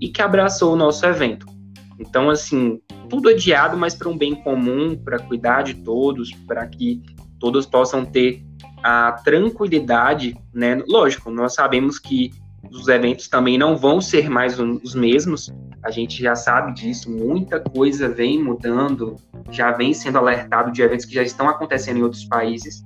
[0.00, 1.55] e que abraçou o nosso evento.
[1.98, 7.02] Então, assim, tudo adiado, mas para um bem comum, para cuidar de todos, para que
[7.38, 8.42] todos possam ter
[8.82, 10.82] a tranquilidade, né?
[10.86, 12.30] Lógico, nós sabemos que
[12.70, 15.52] os eventos também não vão ser mais os mesmos,
[15.82, 19.16] a gente já sabe disso, muita coisa vem mudando,
[19.50, 22.84] já vem sendo alertado de eventos que já estão acontecendo em outros países.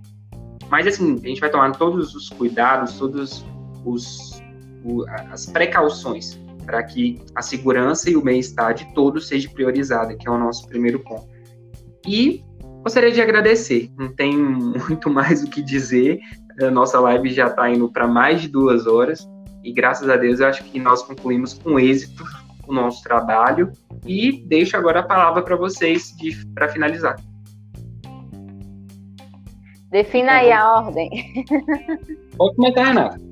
[0.68, 3.44] Mas, assim, a gente vai tomar todos os cuidados, todos
[3.84, 4.42] os,
[5.32, 10.30] as precauções para que a segurança e o bem-estar de todos seja priorizada, que é
[10.30, 11.28] o nosso primeiro ponto.
[12.06, 12.42] E
[12.82, 16.18] gostaria de agradecer, não tem muito mais o que dizer,
[16.60, 19.28] a nossa live já está indo para mais de duas horas,
[19.62, 22.24] e graças a Deus eu acho que nós concluímos com êxito
[22.66, 23.72] o nosso trabalho,
[24.06, 26.14] e deixo agora a palavra para vocês
[26.54, 27.16] para finalizar.
[29.90, 31.10] Defina aí a ordem.
[32.36, 33.29] Pode começar, Renata.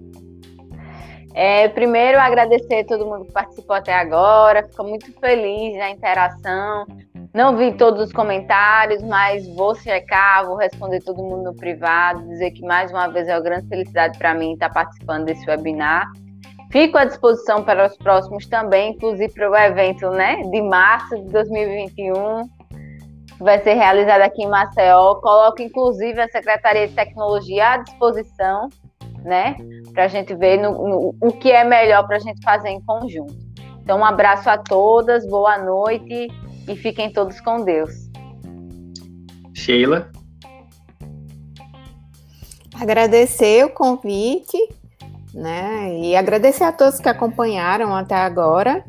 [1.41, 6.85] É, primeiro, agradecer a todo mundo que participou até agora, fico muito feliz na interação.
[7.33, 12.51] Não vi todos os comentários, mas vou checar, vou responder todo mundo no privado, dizer
[12.51, 16.11] que mais uma vez é uma grande felicidade para mim estar participando desse webinar.
[16.73, 21.31] Fico à disposição para os próximos também, inclusive para o evento né, de março de
[21.31, 22.49] 2021,
[23.37, 25.15] que vai ser realizado aqui em Maceió.
[25.21, 28.69] Coloco, inclusive, a Secretaria de Tecnologia à disposição
[29.25, 29.57] né?
[29.93, 32.81] Para a gente ver no, no, o que é melhor para a gente fazer em
[32.81, 33.37] conjunto.
[33.83, 36.29] Então, um abraço a todas, boa noite
[36.69, 38.09] e fiquem todos com Deus.
[39.55, 40.11] Sheila.
[42.79, 44.59] Agradecer o convite,
[45.35, 45.99] né?
[45.99, 48.85] E agradecer a todos que acompanharam até agora.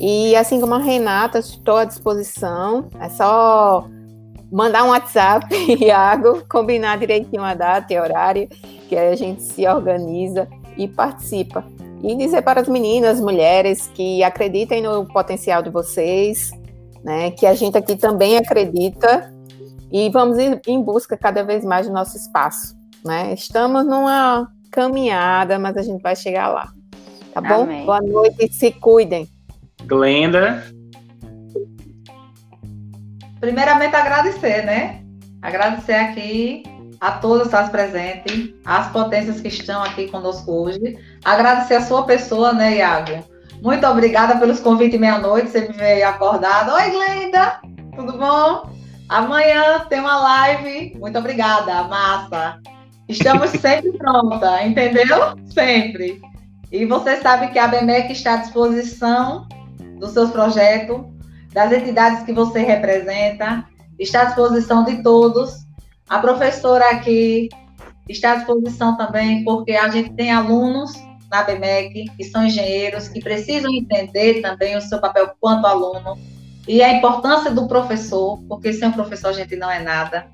[0.00, 2.88] E assim como a Renata, estou à disposição.
[3.00, 3.88] É só
[4.50, 5.46] mandar um WhatsApp,
[5.82, 8.48] Iago, combinar direitinho a data e horário
[8.88, 11.64] que a gente se organiza e participa.
[12.02, 16.50] E dizer para as meninas, mulheres, que acreditem no potencial de vocês,
[17.04, 17.30] né?
[17.32, 19.32] Que a gente aqui também acredita
[19.90, 23.34] e vamos em busca cada vez mais do nosso espaço, né?
[23.34, 26.72] Estamos numa caminhada, mas a gente vai chegar lá.
[27.34, 27.62] Tá bom?
[27.64, 27.84] Amém.
[27.84, 29.28] Boa noite e se cuidem.
[29.84, 30.64] Glenda.
[33.40, 35.02] Primeiramente agradecer, né?
[35.42, 36.62] Agradecer aqui
[37.00, 40.98] a todas as presentes, as potências que estão aqui conosco hoje.
[41.24, 43.24] Agradecer a sua pessoa, né, Iago?
[43.62, 45.50] Muito obrigada pelos convites meia-noite.
[45.50, 46.72] Você me veio acordado.
[46.72, 47.60] Oi, Glenda!
[47.94, 48.70] Tudo bom?
[49.08, 50.96] Amanhã tem uma live.
[50.98, 52.60] Muito obrigada, massa.
[53.08, 55.34] Estamos sempre pronta, entendeu?
[55.52, 56.20] Sempre.
[56.70, 59.48] E você sabe que a BMEC está à disposição
[59.98, 61.00] dos seus projetos,
[61.52, 63.64] das entidades que você representa,
[63.98, 65.66] está à disposição de todos.
[66.08, 67.48] A professora aqui
[68.08, 70.92] está à disposição também, porque a gente tem alunos
[71.30, 76.18] na BMEC que são engenheiros, que precisam entender também o seu papel quanto aluno
[76.66, 80.26] e a importância do professor, porque sem o professor a gente não é nada.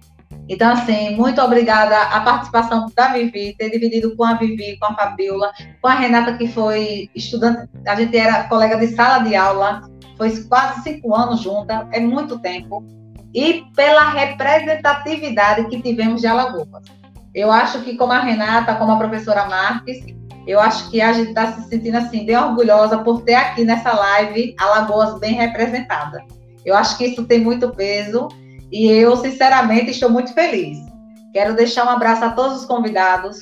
[0.49, 4.95] Então, assim, muito obrigada a participação da Vivi, ter dividido com a Vivi, com a
[4.95, 9.89] Fabiola, com a Renata, que foi estudante, a gente era colega de sala de aula,
[10.19, 12.85] foi quase cinco anos junta, é muito tempo,
[13.35, 16.85] e pela representatividade que tivemos de Alagoas.
[17.35, 20.05] Eu acho que, como a Renata, como a professora Marques,
[20.47, 23.93] eu acho que a gente está se sentindo assim, bem orgulhosa por ter aqui nessa
[23.93, 26.23] live Alagoas bem representada.
[26.65, 28.29] Eu acho que isso tem muito peso
[28.71, 30.79] e eu, sinceramente, estou muito feliz.
[31.33, 33.39] Quero deixar um abraço a todos os convidados,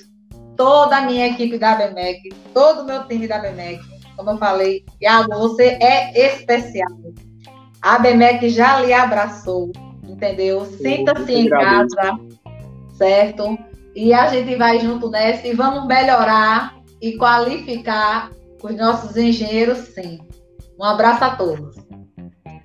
[0.56, 3.80] toda a minha equipe da BMEC, todo o meu time da BMEC.
[4.16, 6.88] Como eu falei, Iago, você é especial.
[7.82, 9.72] A BMEC já lhe abraçou,
[10.08, 10.64] entendeu?
[10.64, 12.18] Sinta-se em casa,
[12.96, 13.58] certo?
[13.94, 18.30] E a gente vai junto nessa e vamos melhorar e qualificar
[18.62, 20.20] os nossos engenheiros, sim.
[20.78, 21.74] Um abraço a todos.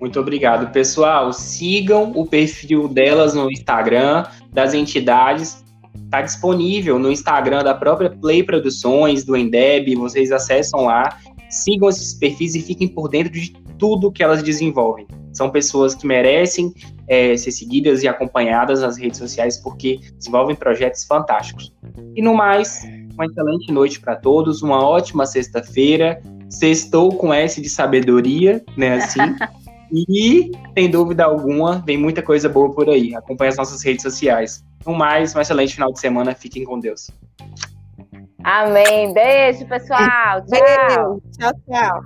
[0.00, 1.32] Muito obrigado, pessoal.
[1.32, 5.64] Sigam o perfil delas no Instagram, das entidades.
[6.04, 9.96] Está disponível no Instagram da própria Play Produções, do Endeb.
[9.96, 11.18] Vocês acessam lá,
[11.50, 15.06] sigam esses perfis e fiquem por dentro de tudo que elas desenvolvem.
[15.32, 16.72] São pessoas que merecem
[17.06, 21.72] é, ser seguidas e acompanhadas nas redes sociais porque desenvolvem projetos fantásticos.
[22.14, 22.82] E no mais,
[23.14, 26.20] uma excelente noite para todos, uma ótima sexta-feira.
[26.50, 28.94] Sextou com S de sabedoria, né?
[28.94, 29.20] Assim.
[29.90, 33.14] E, sem dúvida alguma, vem muita coisa boa por aí.
[33.14, 34.62] Acompanhe as nossas redes sociais.
[34.84, 36.34] No mais, um excelente final de semana.
[36.34, 37.10] Fiquem com Deus.
[38.44, 39.12] Amém.
[39.12, 40.00] Beijo, pessoal.
[40.00, 40.46] Tchau.
[40.50, 41.22] Beijo.
[41.38, 42.02] Tchau, tchau.